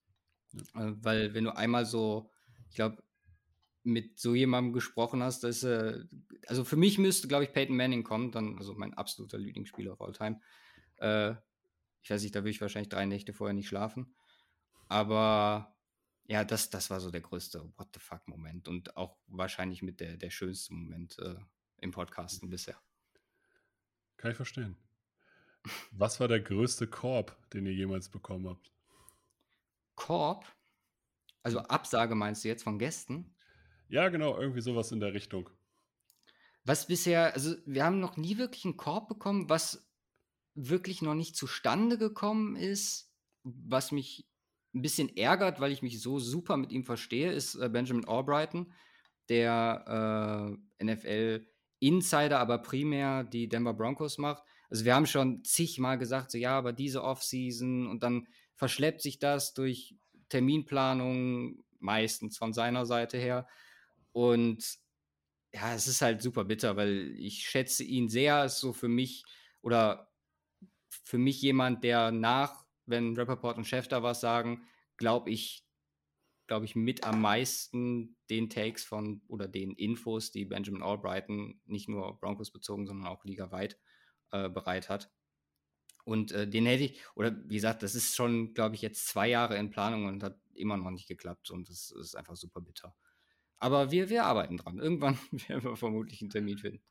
Äh, 0.74 0.92
weil 1.00 1.34
wenn 1.34 1.44
du 1.44 1.56
einmal 1.56 1.86
so, 1.86 2.30
ich 2.68 2.76
glaube, 2.76 3.02
mit 3.82 4.18
so 4.18 4.34
jemandem 4.34 4.72
gesprochen 4.72 5.22
hast, 5.22 5.44
dass 5.44 5.62
äh, 5.62 6.04
also 6.46 6.64
für 6.64 6.76
mich 6.76 6.98
müsste, 6.98 7.28
glaube 7.28 7.44
ich, 7.44 7.52
Peyton 7.52 7.76
Manning 7.76 8.02
kommen, 8.02 8.32
dann, 8.32 8.56
also 8.58 8.74
mein 8.74 8.94
absoluter 8.94 9.38
Lieblingsspieler 9.38 9.92
of 9.92 10.00
all 10.00 10.12
time. 10.12 10.40
Äh, 10.96 11.34
ich 12.04 12.10
weiß 12.10 12.22
nicht, 12.22 12.34
da 12.34 12.40
würde 12.40 12.50
ich 12.50 12.60
wahrscheinlich 12.60 12.90
drei 12.90 13.06
Nächte 13.06 13.32
vorher 13.32 13.54
nicht 13.54 13.66
schlafen. 13.66 14.14
Aber 14.88 15.74
ja, 16.26 16.44
das, 16.44 16.68
das 16.68 16.90
war 16.90 17.00
so 17.00 17.10
der 17.10 17.22
größte 17.22 17.72
What 17.78 17.88
the 17.94 18.00
fuck-Moment 18.00 18.68
und 18.68 18.96
auch 18.98 19.16
wahrscheinlich 19.26 19.82
mit 19.82 20.00
der, 20.00 20.18
der 20.18 20.28
schönste 20.28 20.74
Moment 20.74 21.18
äh, 21.18 21.36
im 21.78 21.92
Podcasten 21.92 22.50
bisher. 22.50 22.76
Kann 24.18 24.30
ich 24.30 24.36
verstehen. 24.36 24.76
Was 25.92 26.20
war 26.20 26.28
der 26.28 26.40
größte 26.40 26.86
Korb, 26.86 27.36
den 27.52 27.64
ihr 27.64 27.72
jemals 27.74 28.10
bekommen 28.10 28.48
habt? 28.48 28.70
Korb? 29.94 30.44
Also 31.42 31.60
Absage 31.60 32.14
meinst 32.14 32.44
du 32.44 32.48
jetzt 32.48 32.64
von 32.64 32.78
Gästen? 32.78 33.34
Ja, 33.88 34.10
genau, 34.10 34.38
irgendwie 34.38 34.60
sowas 34.60 34.92
in 34.92 35.00
der 35.00 35.14
Richtung. 35.14 35.48
Was 36.64 36.86
bisher, 36.86 37.32
also 37.32 37.56
wir 37.64 37.84
haben 37.84 38.00
noch 38.00 38.18
nie 38.18 38.36
wirklich 38.36 38.66
einen 38.66 38.76
Korb 38.76 39.08
bekommen, 39.08 39.48
was 39.48 39.86
wirklich 40.54 41.02
noch 41.02 41.14
nicht 41.14 41.36
zustande 41.36 41.98
gekommen 41.98 42.56
ist, 42.56 43.10
was 43.42 43.92
mich 43.92 44.26
ein 44.74 44.82
bisschen 44.82 45.16
ärgert, 45.16 45.60
weil 45.60 45.72
ich 45.72 45.82
mich 45.82 46.00
so 46.00 46.18
super 46.18 46.56
mit 46.56 46.72
ihm 46.72 46.84
verstehe, 46.84 47.32
ist 47.32 47.54
äh, 47.54 47.68
Benjamin 47.68 48.06
Albrighton, 48.06 48.72
der 49.28 50.58
äh, 50.80 50.84
NFL-Insider, 50.84 52.38
aber 52.38 52.58
primär 52.58 53.24
die 53.24 53.48
Denver 53.48 53.74
Broncos 53.74 54.18
macht. 54.18 54.42
Also 54.70 54.84
wir 54.84 54.94
haben 54.94 55.06
schon 55.06 55.44
zigmal 55.44 55.98
gesagt, 55.98 56.30
so 56.30 56.38
ja, 56.38 56.58
aber 56.58 56.72
diese 56.72 57.04
Offseason 57.04 57.86
und 57.86 58.02
dann 58.02 58.26
verschleppt 58.56 59.02
sich 59.02 59.18
das 59.18 59.54
durch 59.54 59.96
Terminplanung, 60.28 61.64
meistens 61.78 62.38
von 62.38 62.52
seiner 62.52 62.86
Seite 62.86 63.18
her. 63.18 63.46
Und 64.12 64.78
ja, 65.52 65.74
es 65.74 65.86
ist 65.86 66.02
halt 66.02 66.22
super 66.22 66.44
bitter, 66.44 66.76
weil 66.76 67.14
ich 67.16 67.46
schätze 67.46 67.84
ihn 67.84 68.08
sehr. 68.08 68.44
Ist 68.44 68.58
so 68.58 68.72
für 68.72 68.88
mich 68.88 69.24
oder 69.60 70.10
für 71.04 71.18
mich 71.18 71.40
jemand, 71.42 71.84
der 71.84 72.10
nach, 72.10 72.64
wenn 72.86 73.16
Rappaport 73.16 73.56
und 73.56 73.66
Chef 73.66 73.88
da 73.88 74.02
was 74.02 74.20
sagen, 74.20 74.66
glaube 74.96 75.30
ich, 75.30 75.66
glaube 76.46 76.66
ich, 76.66 76.76
mit 76.76 77.04
am 77.04 77.20
meisten 77.20 78.16
den 78.30 78.50
Takes 78.50 78.84
von 78.84 79.22
oder 79.28 79.48
den 79.48 79.72
Infos, 79.72 80.30
die 80.30 80.44
Benjamin 80.44 80.82
Albrighton 80.82 81.60
nicht 81.64 81.88
nur 81.88 82.18
Broncos 82.20 82.50
bezogen, 82.50 82.86
sondern 82.86 83.06
auch 83.06 83.24
ligaweit 83.24 83.78
äh, 84.30 84.48
bereit 84.48 84.88
hat. 84.88 85.10
Und 86.04 86.32
äh, 86.32 86.46
den 86.46 86.66
hätte 86.66 86.84
ich, 86.84 87.00
oder 87.14 87.34
wie 87.48 87.54
gesagt, 87.54 87.82
das 87.82 87.94
ist 87.94 88.14
schon, 88.14 88.52
glaube 88.52 88.74
ich, 88.74 88.82
jetzt 88.82 89.06
zwei 89.06 89.28
Jahre 89.28 89.56
in 89.56 89.70
Planung 89.70 90.04
und 90.06 90.22
hat 90.22 90.38
immer 90.54 90.76
noch 90.76 90.90
nicht 90.90 91.08
geklappt 91.08 91.50
und 91.50 91.68
das 91.70 91.90
ist 91.90 92.14
einfach 92.14 92.36
super 92.36 92.60
bitter. 92.60 92.94
Aber 93.58 93.90
wir, 93.90 94.10
wir 94.10 94.26
arbeiten 94.26 94.58
dran. 94.58 94.78
Irgendwann 94.78 95.18
werden 95.48 95.64
wir 95.64 95.76
vermutlich 95.76 96.20
einen 96.20 96.30
Termin 96.30 96.58
finden. 96.58 96.82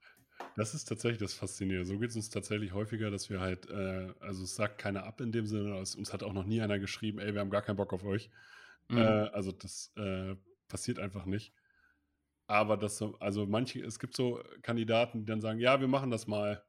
Das 0.55 0.75
ist 0.75 0.85
tatsächlich 0.85 1.19
das 1.19 1.33
Faszinierende. 1.33 1.87
So 1.87 1.97
geht 1.97 2.11
es 2.11 2.15
uns 2.15 2.29
tatsächlich 2.29 2.73
häufiger, 2.73 3.09
dass 3.09 3.29
wir 3.29 3.39
halt, 3.39 3.69
äh, 3.69 4.13
also 4.19 4.43
es 4.43 4.55
sagt 4.55 4.77
keiner 4.77 5.03
ab 5.03 5.19
in 5.19 5.31
dem 5.31 5.47
Sinne, 5.47 5.79
es, 5.79 5.95
uns 5.95 6.13
hat 6.13 6.21
auch 6.23 6.33
noch 6.33 6.45
nie 6.45 6.61
einer 6.61 6.77
geschrieben, 6.79 7.19
ey, 7.19 7.33
wir 7.33 7.41
haben 7.41 7.49
gar 7.49 7.63
keinen 7.63 7.77
Bock 7.77 7.91
auf 7.93 8.03
euch. 8.03 8.29
Mhm. 8.89 8.99
Äh, 8.99 9.29
also 9.33 9.51
das 9.51 9.91
äh, 9.95 10.35
passiert 10.67 10.99
einfach 10.99 11.25
nicht. 11.25 11.53
Aber 12.47 12.77
das 12.77 12.97
so, 12.97 13.17
also 13.19 13.47
manche, 13.47 13.81
es 13.81 13.99
gibt 13.99 14.15
so 14.15 14.43
Kandidaten, 14.61 15.19
die 15.19 15.25
dann 15.25 15.41
sagen, 15.41 15.59
ja, 15.59 15.79
wir 15.79 15.87
machen 15.87 16.11
das 16.11 16.27
mal. 16.27 16.63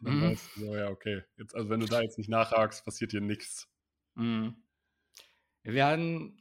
Dann 0.00 0.14
Mhm. 0.14 0.22
weißt 0.22 0.56
du 0.56 0.60
so, 0.66 0.76
ja, 0.76 0.88
okay. 0.88 1.22
Jetzt, 1.36 1.54
also 1.54 1.68
wenn 1.68 1.80
du 1.80 1.86
da 1.86 2.00
jetzt 2.00 2.18
nicht 2.18 2.30
nachhakst, 2.30 2.84
passiert 2.84 3.12
hier 3.12 3.20
nichts. 3.20 3.68
Mhm. 4.16 4.56
Wir 5.62 5.74
werden, 5.74 6.40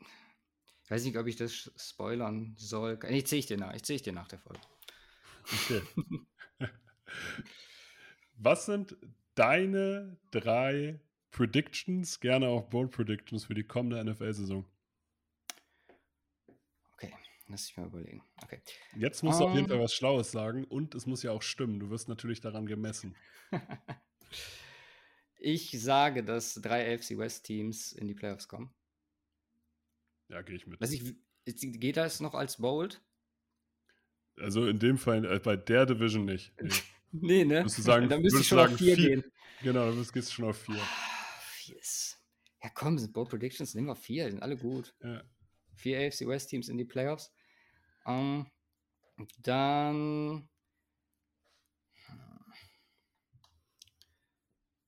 ich 0.83 0.91
weiß 0.91 1.03
nicht, 1.03 1.17
ob 1.17 1.27
ich 1.27 1.35
das 1.35 1.71
spoilern 1.75 2.55
soll. 2.57 2.99
Ich 3.09 3.27
ziehe 3.27 3.39
ich 3.39 3.45
dir 3.45 3.57
nach. 3.57 3.73
Ich 3.73 3.83
ziehe 3.83 3.95
ich 3.95 4.03
dir 4.03 4.13
nach 4.13 4.27
der 4.27 4.39
Folge. 4.39 4.61
Okay. 5.53 5.81
Was 8.37 8.65
sind 8.65 8.95
deine 9.35 10.17
drei 10.31 10.99
Predictions, 11.31 12.19
gerne 12.19 12.47
auch 12.47 12.69
Bold 12.69 12.91
Predictions 12.91 13.45
für 13.45 13.53
die 13.53 13.63
kommende 13.63 14.03
NFL-Saison? 14.03 14.65
Okay, 16.93 17.13
lass 17.47 17.69
ich 17.69 17.77
mal 17.77 17.87
überlegen. 17.87 18.23
Okay. 18.43 18.61
Jetzt 18.95 19.23
musst 19.23 19.39
du 19.39 19.45
auf 19.45 19.53
jeden 19.53 19.65
Ähm. 19.65 19.69
Fall 19.69 19.79
was 19.79 19.93
Schlaues 19.93 20.31
sagen 20.31 20.63
und 20.65 20.95
es 20.95 21.05
muss 21.05 21.23
ja 21.23 21.31
auch 21.31 21.41
stimmen. 21.41 21.79
Du 21.79 21.89
wirst 21.89 22.09
natürlich 22.09 22.41
daran 22.41 22.65
gemessen. 22.65 23.15
Ich 25.39 25.71
sage, 25.81 26.23
dass 26.23 26.55
drei 26.55 26.93
AFC 26.93 27.17
West 27.17 27.45
Teams 27.45 27.91
in 27.91 28.07
die 28.07 28.15
Playoffs 28.15 28.47
kommen. 28.47 28.73
Ja, 30.29 30.41
gehe 30.41 30.55
ich 30.55 30.67
mit. 30.67 30.81
Ich, 30.81 31.79
geht 31.79 31.97
das 31.97 32.19
noch 32.19 32.33
als 32.33 32.57
Bold? 32.57 33.01
Also 34.37 34.67
in 34.67 34.79
dem 34.79 34.97
Fall, 34.97 35.25
äh, 35.25 35.39
bei 35.39 35.55
der 35.55 35.85
Division 35.85 36.25
nicht. 36.25 36.51
Nee. 37.11 37.43
Nee, 37.43 37.45
ne? 37.45 37.55
Würdest 37.59 37.77
du 37.77 37.81
sagen- 37.83 38.09
Dann 38.09 38.21
müsste 38.21 38.41
ich 38.41 38.49
du 38.49 38.49
schon 38.49 38.59
auf 38.59 38.65
sagen, 38.65 38.77
vier 38.77 38.95
vier? 38.97 39.09
gehen. 39.21 39.23
Genau, 39.63 39.89
du 39.91 40.05
gehst 40.11 40.33
schon 40.33 40.43
auf 40.45 40.57
vier. 40.61 40.79
Ist. 41.79 42.19
Ja, 42.61 42.69
komm, 42.69 42.97
sind 42.99 43.13
Bold 43.13 43.29
Predictions, 43.29 43.73
nehmen 43.75 43.87
wir 43.87 43.95
vier, 43.95 44.29
sind 44.29 44.43
alle 44.43 44.57
gut. 44.57 44.93
Ja. 45.01 45.23
Vier 45.75 45.99
AFC 45.99 46.27
West 46.27 46.49
Teams 46.49 46.67
in 46.67 46.77
die 46.77 46.83
Playoffs. 46.85 47.31
Ähm, 48.05 48.45
dann. 49.41 50.49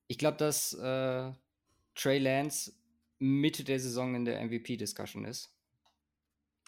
Ich 0.08 0.18
glaube, 0.18 0.38
dass 0.38 0.74
äh, 0.74 1.32
Trey 1.96 2.20
Lance 2.20 2.74
Mitte 3.20 3.64
der 3.64 3.80
Saison 3.80 4.14
in 4.16 4.26
der 4.26 4.44
MVP-Discussion 4.44 5.26
ist. 5.26 5.54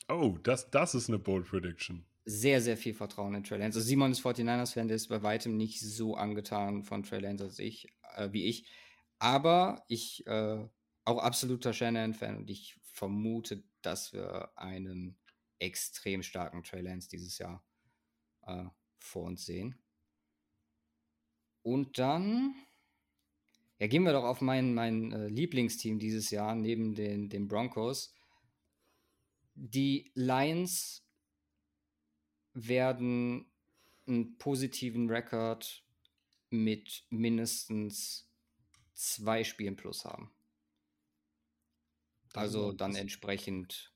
Oh, 0.08 0.38
das, 0.44 0.70
das 0.72 0.96
ist 0.96 1.10
eine 1.10 1.20
Bold 1.20 1.46
Prediction. 1.48 2.06
Sehr, 2.24 2.62
sehr 2.62 2.78
viel 2.78 2.94
Vertrauen 2.94 3.34
in 3.34 3.44
Trey 3.44 3.58
Lance. 3.58 3.80
Also 3.80 3.88
Simon 3.88 4.12
ist 4.12 4.22
49ers-Fan, 4.22 4.88
der 4.88 4.96
ist 4.96 5.08
bei 5.08 5.24
weitem 5.24 5.58
nicht 5.58 5.80
so 5.80 6.16
angetan 6.16 6.84
von 6.84 7.04
Trey 7.04 7.20
Lance 7.20 7.44
als 7.44 7.60
ich, 7.60 7.88
äh, 8.16 8.32
wie 8.32 8.46
ich. 8.46 8.68
Aber 9.18 9.84
ich 9.88 10.26
äh, 10.28 10.68
auch 11.06 11.18
absoluter 11.18 11.74
Shannon-Fan 11.74 12.38
und 12.38 12.50
ich 12.50 12.80
vermute, 12.84 13.64
dass 13.82 14.14
wir 14.14 14.52
einen 14.56 15.18
extrem 15.60 16.24
starken 16.24 16.64
Trey 16.64 16.82
Lance 16.82 17.10
dieses 17.10 17.38
Jahr 17.38 17.64
äh, 18.46 18.66
vor 19.00 19.24
uns 19.24 19.46
sehen. 19.46 19.82
Und 21.64 21.98
dann 22.00 22.56
ja, 23.80 23.88
gehen 23.88 24.04
wir 24.04 24.14
doch 24.14 24.24
auf 24.24 24.42
mein, 24.42 24.74
mein 24.74 25.12
äh, 25.12 25.28
Lieblingsteam 25.28 25.98
dieses 25.98 26.30
Jahr 26.30 26.56
neben 26.56 26.94
den, 26.94 27.30
den 27.30 27.48
Broncos. 27.48 28.14
Die 29.56 30.12
Lions 30.14 31.04
werden 32.54 33.46
einen 34.08 34.38
positiven 34.38 35.10
Rekord 35.10 35.84
mit 36.50 37.04
mindestens 37.10 38.30
zwei 38.94 39.44
Spielen 39.44 39.76
plus 39.76 40.06
haben. 40.06 40.32
Also 42.34 42.72
dann 42.72 42.96
entsprechend 42.96 43.92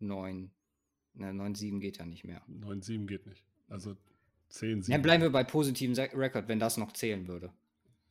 9. 0.00 0.50
Ne, 1.14 1.30
9-7 1.30 1.80
geht 1.80 1.98
ja 1.98 2.06
nicht 2.06 2.24
mehr. 2.24 2.42
9-7 2.48 3.06
geht 3.06 3.26
nicht. 3.26 3.44
Also 3.68 3.96
10, 4.48 4.82
7. 4.82 4.92
Ja, 4.92 4.98
bleiben 4.98 5.22
wir 5.22 5.30
bei 5.30 5.44
positiven 5.44 5.96
Rekord, 5.96 6.48
wenn 6.48 6.58
das 6.58 6.76
noch 6.76 6.92
zählen 6.92 7.26
würde. 7.28 7.52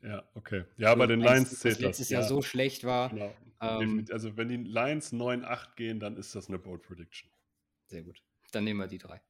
Ja, 0.01 0.23
okay. 0.33 0.65
Ja, 0.77 0.93
bei 0.95 1.07
den 1.07 1.21
Lions 1.21 1.49
das 1.49 1.59
zählt 1.59 1.75
das. 1.75 1.81
letztes 1.81 2.09
Jahr 2.09 2.23
so 2.23 2.41
schlecht 2.41 2.83
war. 2.83 3.09
Genau. 3.09 3.33
Ähm, 3.61 4.05
also 4.11 4.35
wenn 4.35 4.49
die 4.49 4.57
Lions 4.57 5.13
9-8 5.13 5.75
gehen, 5.75 5.99
dann 5.99 6.17
ist 6.17 6.35
das 6.35 6.49
eine 6.49 6.59
Bold 6.59 6.81
Prediction. 6.81 7.29
Sehr 7.87 8.03
gut. 8.03 8.21
Dann 8.51 8.65
nehmen 8.65 8.79
wir 8.79 8.87
die 8.87 8.97
drei. 8.97 9.21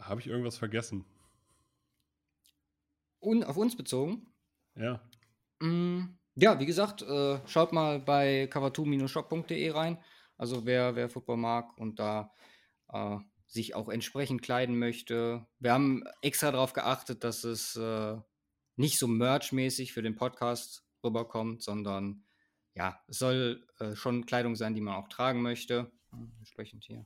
Habe 0.00 0.20
ich 0.20 0.26
irgendwas 0.26 0.58
vergessen? 0.58 1.04
Und 3.20 3.44
auf 3.44 3.56
uns 3.56 3.76
bezogen. 3.76 4.32
Ja. 4.74 5.00
Mm, 5.60 6.18
Ja, 6.34 6.60
wie 6.60 6.66
gesagt, 6.66 7.02
äh, 7.02 7.40
schaut 7.48 7.72
mal 7.72 7.98
bei 7.98 8.44
cover2-shop.de 8.52 9.70
rein. 9.70 9.98
Also 10.36 10.64
wer, 10.66 10.94
wer 10.94 11.08
Football 11.08 11.38
mag 11.38 11.76
und 11.78 11.98
da 11.98 12.32
äh, 12.92 13.16
sich 13.48 13.74
auch 13.74 13.88
entsprechend 13.88 14.42
kleiden 14.42 14.78
möchte. 14.78 15.46
Wir 15.58 15.72
haben 15.72 16.04
extra 16.22 16.52
darauf 16.52 16.74
geachtet, 16.74 17.24
dass 17.24 17.42
es 17.42 17.74
äh, 17.74 18.16
nicht 18.76 18.98
so 18.98 19.08
merchmäßig 19.08 19.92
für 19.92 20.02
den 20.02 20.14
Podcast 20.14 20.84
rüberkommt, 21.02 21.62
sondern 21.62 22.24
ja, 22.74 23.00
es 23.08 23.18
soll 23.18 23.66
äh, 23.80 23.96
schon 23.96 24.24
Kleidung 24.26 24.54
sein, 24.54 24.74
die 24.74 24.80
man 24.80 24.94
auch 24.94 25.08
tragen 25.08 25.42
möchte. 25.42 25.90
Entsprechend 26.38 26.84
hier 26.84 27.04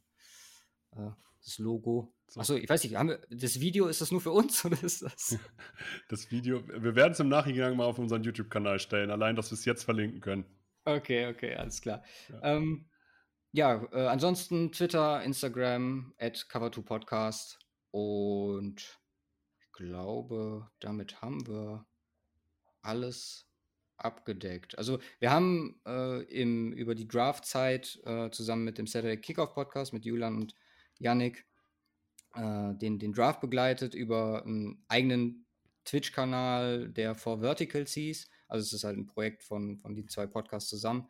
äh, 0.90 1.10
das 1.42 1.58
Logo. 1.58 2.14
So. 2.32 2.40
Achso, 2.40 2.54
ich 2.54 2.66
weiß 2.66 2.82
nicht, 2.84 2.96
haben 2.96 3.10
wir, 3.10 3.20
das 3.28 3.60
Video, 3.60 3.88
ist 3.88 4.00
das 4.00 4.10
nur 4.10 4.22
für 4.22 4.30
uns 4.30 4.64
oder 4.64 4.82
ist 4.82 5.02
das? 5.02 5.38
Das 6.08 6.30
Video, 6.30 6.66
wir 6.66 6.94
werden 6.94 7.12
es 7.12 7.20
im 7.20 7.28
Nachhinein 7.28 7.76
mal 7.76 7.84
auf 7.84 7.98
unseren 7.98 8.22
YouTube-Kanal 8.22 8.78
stellen, 8.78 9.10
allein, 9.10 9.36
dass 9.36 9.50
wir 9.50 9.58
es 9.58 9.66
jetzt 9.66 9.84
verlinken 9.84 10.22
können. 10.22 10.46
Okay, 10.86 11.26
okay, 11.26 11.54
alles 11.54 11.82
klar. 11.82 12.02
Ja. 12.30 12.56
Ähm, 12.56 12.88
ja, 13.52 13.86
äh, 13.92 14.06
ansonsten 14.06 14.72
Twitter, 14.72 15.22
Instagram, 15.22 16.14
at 16.16 16.46
Cover2Podcast 16.50 17.58
und 17.90 18.98
ich 19.60 19.72
glaube, 19.72 20.70
damit 20.80 21.20
haben 21.20 21.46
wir 21.46 21.84
alles 22.80 23.46
abgedeckt. 23.98 24.78
Also 24.78 25.00
wir 25.18 25.30
haben 25.30 25.82
äh, 25.86 26.22
im, 26.22 26.72
über 26.72 26.94
die 26.94 27.06
Draftzeit 27.06 28.00
äh, 28.06 28.30
zusammen 28.30 28.64
mit 28.64 28.78
dem 28.78 28.86
Saturday 28.86 29.20
Kickoff 29.20 29.52
Podcast 29.52 29.92
mit 29.92 30.06
Julian 30.06 30.36
und 30.36 30.54
Yannick 30.98 31.44
äh, 32.34 32.74
den, 32.74 32.98
den 32.98 33.12
Draft 33.12 33.40
begleitet 33.40 33.94
über 33.94 34.44
einen 34.44 34.84
eigenen 34.88 35.46
Twitch-Kanal, 35.84 36.90
der 36.90 37.14
For 37.14 37.40
Verticals 37.40 37.92
hieß. 37.92 38.28
Also 38.48 38.64
es 38.64 38.72
ist 38.72 38.84
halt 38.84 38.96
ein 38.96 39.06
Projekt 39.06 39.42
von, 39.42 39.78
von 39.78 39.94
den 39.94 40.08
zwei 40.08 40.26
Podcasts 40.26 40.70
zusammen. 40.70 41.08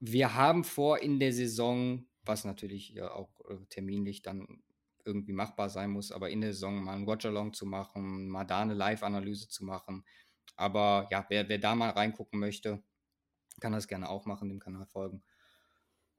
Wir 0.00 0.34
haben 0.34 0.64
vor 0.64 0.98
in 0.98 1.20
der 1.20 1.32
Saison, 1.32 2.06
was 2.24 2.44
natürlich 2.44 2.90
ja 2.90 3.12
auch 3.12 3.40
äh, 3.48 3.56
terminlich 3.68 4.22
dann 4.22 4.62
irgendwie 5.04 5.32
machbar 5.32 5.68
sein 5.68 5.90
muss, 5.90 6.12
aber 6.12 6.30
in 6.30 6.40
der 6.40 6.52
Saison 6.52 6.82
mal 6.82 6.94
einen 6.94 7.06
Watch-Along 7.06 7.52
zu 7.52 7.66
machen, 7.66 8.28
mal 8.28 8.44
da 8.44 8.60
eine 8.60 8.74
Live-Analyse 8.74 9.48
zu 9.48 9.64
machen. 9.64 10.04
Aber 10.56 11.08
ja, 11.10 11.24
wer, 11.28 11.48
wer 11.48 11.58
da 11.58 11.74
mal 11.74 11.90
reingucken 11.90 12.38
möchte, 12.38 12.82
kann 13.60 13.72
das 13.72 13.88
gerne 13.88 14.08
auch 14.08 14.26
machen, 14.26 14.48
dem 14.48 14.58
Kanal 14.58 14.86
folgen. 14.86 15.22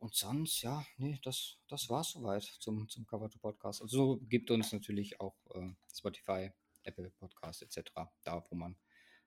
Und 0.01 0.15
sonst, 0.15 0.63
ja, 0.63 0.83
nee, 0.97 1.19
das, 1.23 1.57
das 1.67 1.87
war 1.87 2.01
es 2.01 2.09
soweit 2.09 2.43
zum, 2.43 2.89
zum 2.89 3.05
Cover 3.05 3.29
to 3.29 3.37
Podcast. 3.37 3.83
Also 3.83 4.19
gibt 4.23 4.49
uns 4.49 4.73
natürlich 4.73 5.21
auch 5.21 5.35
äh, 5.53 5.69
Spotify, 5.93 6.49
Apple 6.83 7.11
Podcast 7.11 7.61
etc. 7.61 7.91
Da, 8.23 8.43
wo 8.49 8.55
man 8.55 8.75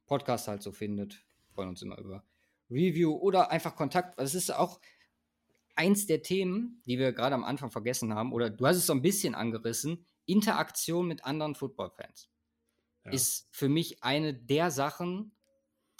Podcast 0.07 0.49
halt 0.49 0.65
so 0.65 0.73
findet. 0.73 1.25
Freuen 1.55 1.69
uns 1.69 1.83
immer 1.83 1.97
über 1.99 2.25
Review 2.69 3.15
oder 3.15 3.53
einfach 3.53 3.77
Kontakt. 3.77 4.19
Das 4.19 4.35
ist 4.35 4.51
auch 4.51 4.81
eins 5.77 6.07
der 6.07 6.23
Themen, 6.23 6.83
die 6.87 6.99
wir 6.99 7.13
gerade 7.13 7.37
am 7.37 7.45
Anfang 7.45 7.71
vergessen 7.71 8.13
haben, 8.13 8.33
oder 8.33 8.51
du 8.51 8.67
hast 8.67 8.77
es 8.77 8.87
so 8.87 8.93
ein 8.95 9.03
bisschen 9.03 9.37
angerissen, 9.37 10.05
Interaktion 10.27 11.07
mit 11.07 11.25
anderen 11.25 11.55
Football-Fans 11.55 12.31
Ja. 13.05 13.13
ist 13.13 13.49
für 13.53 13.69
mich 13.69 14.03
eine 14.03 14.35
der 14.35 14.73
Sachen, 14.73 15.37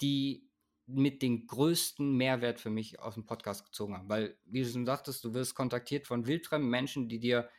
die 0.01 0.44
mit 0.87 1.21
den 1.21 1.47
größten 1.47 2.15
Mehrwert 2.15 2.59
für 2.59 2.69
mich 2.69 2.99
aus 2.99 3.15
dem 3.15 3.25
Podcast 3.25 3.65
gezogen 3.65 3.95
haben. 3.95 4.09
Weil, 4.09 4.37
wie 4.45 4.63
du 4.63 4.69
schon 4.69 4.85
sagtest, 4.85 5.23
du 5.23 5.33
wirst 5.33 5.55
kontaktiert 5.55 6.05
von 6.05 6.27
wildfremden 6.27 6.69
Menschen, 6.69 7.09
die 7.09 7.19
dir 7.19 7.49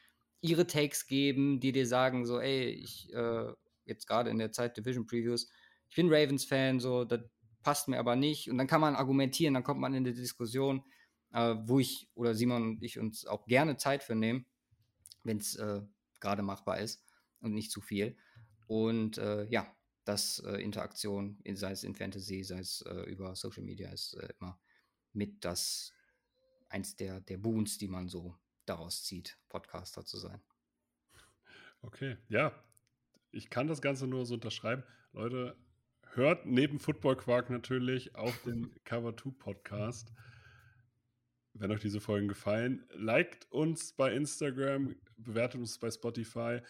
ihre 0.41 0.67
Takes 0.67 1.07
geben, 1.07 1.59
die 1.61 1.73
dir 1.73 1.87
sagen, 1.87 2.25
so, 2.25 2.39
ey, 2.39 2.69
ich, 2.69 3.13
äh, 3.13 3.53
jetzt 3.85 4.07
gerade 4.07 4.31
in 4.31 4.39
der 4.39 4.53
Zeit 4.53 4.77
Division 4.77 5.07
Previews, 5.07 5.51
ich 5.89 5.97
bin 5.97 6.13
Ravens-Fan, 6.13 6.79
so, 6.81 7.05
das 7.05 7.21
passt 7.63 7.89
mir 7.89 7.99
aber 7.99 8.15
nicht. 8.15 8.51
Und 8.51 8.59
dann 8.59 8.67
kann 8.67 8.81
man 8.81 8.95
argumentieren, 8.95 9.55
dann 9.55 9.65
kommt 9.65 9.81
man 9.81 9.95
in 9.95 10.05
die 10.05 10.15
Diskussion, 10.15 10.85
äh, 11.33 11.57
wo 11.65 11.81
ich 11.81 12.09
oder 12.15 12.35
Simon 12.35 12.63
und 12.63 12.83
ich 12.83 12.99
uns 12.99 13.27
auch 13.27 13.47
gerne 13.47 13.77
Zeit 13.77 14.05
für 14.05 14.15
nehmen, 14.15 14.47
wenn 15.25 15.39
es 15.39 15.57
äh, 15.57 15.83
gerade 16.21 16.43
machbar 16.43 16.79
ist 16.79 17.03
und 17.41 17.53
nicht 17.53 17.73
zu 17.73 17.81
viel. 17.81 18.17
Und 18.69 19.19
äh, 19.19 19.47
ja, 19.47 19.67
das 20.07 20.39
äh, 20.39 20.63
Interaktion, 20.63 21.39
sei 21.55 21.73
es 21.73 21.85
in 21.85 21.95
Fantasy, 21.95 22.45
sei 22.45 22.61
es 22.61 22.81
äh, 22.83 23.03
über 23.11 23.35
Social 23.35 23.65
Media, 23.65 23.91
ist 23.91 24.15
äh, 24.15 24.29
immer 24.39 24.59
mit 25.13 25.45
das 25.45 25.93
eins 26.69 26.97
der, 26.97 27.21
der 27.21 27.39
Boons, 27.39 27.79
die 27.79 27.89
man 27.89 28.09
so 28.09 28.37
daraus 28.67 29.03
zieht, 29.03 29.37
Podcaster 29.49 30.05
zu 30.05 30.19
sein. 30.19 30.41
Okay, 31.83 32.17
ja. 32.29 32.53
Ich 33.33 33.51
kann 33.51 33.67
das 33.67 33.83
Ganze 33.83 34.07
nur 34.07 34.27
so 34.27 34.35
unterschreiben. 34.35 34.85
Leute, 35.13 35.57
hört 36.15 36.47
neben 36.47 36.79
Football 36.79 37.17
Quark 37.17 37.51
natürlich 37.51 38.15
auch 38.15 38.35
den 38.39 38.73
Cover 38.85 39.17
2 39.17 39.31
Podcast. 39.39 40.13
Wenn 41.53 41.71
euch 41.73 41.81
diese 41.81 42.01
Folgen 42.01 42.29
gefallen, 42.29 42.87
liked 42.91 43.51
uns 43.51 43.93
bei 43.93 44.15
Instagram, 44.15 44.95
bewertet 45.17 45.61
uns 45.61 45.79
bei 45.79 45.91
Spotify. 45.91 46.61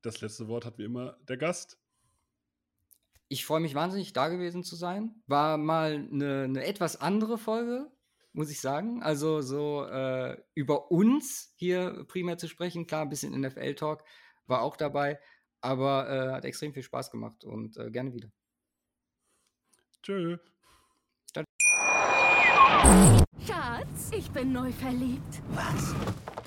das 0.00 0.20
letzte 0.20 0.48
Wort 0.48 0.64
hat 0.64 0.78
wie 0.78 0.84
immer 0.84 1.18
der 1.28 1.36
Gast. 1.36 1.81
Ich 3.32 3.46
freue 3.46 3.60
mich 3.60 3.74
wahnsinnig, 3.74 4.12
da 4.12 4.28
gewesen 4.28 4.62
zu 4.62 4.76
sein. 4.76 5.22
War 5.26 5.56
mal 5.56 6.06
eine, 6.12 6.42
eine 6.42 6.66
etwas 6.66 7.00
andere 7.00 7.38
Folge, 7.38 7.90
muss 8.34 8.50
ich 8.50 8.60
sagen. 8.60 9.02
Also 9.02 9.40
so 9.40 9.86
äh, 9.86 10.36
über 10.52 10.90
uns 10.90 11.54
hier 11.56 12.04
primär 12.08 12.36
zu 12.36 12.46
sprechen. 12.46 12.86
Klar, 12.86 13.00
ein 13.00 13.08
bisschen 13.08 13.32
NFL-Talk 13.40 14.04
war 14.44 14.60
auch 14.60 14.76
dabei, 14.76 15.18
aber 15.62 16.10
äh, 16.10 16.32
hat 16.32 16.44
extrem 16.44 16.74
viel 16.74 16.82
Spaß 16.82 17.10
gemacht 17.10 17.42
und 17.46 17.78
äh, 17.78 17.90
gerne 17.90 18.12
wieder. 18.12 18.28
Tschö. 20.02 20.36
Schatz, 23.46 24.10
ich 24.14 24.30
bin 24.30 24.52
neu 24.52 24.70
verliebt. 24.72 25.40
Was? 25.52 25.94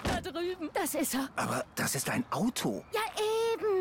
Da 0.04 0.22
drüben. 0.22 0.70
Das 0.72 0.94
ist 0.94 1.16
er. 1.16 1.30
Aber 1.36 1.66
das 1.74 1.96
ist 1.96 2.12
ein 2.12 2.24
Auto. 2.32 2.86
Ja, 2.94 3.02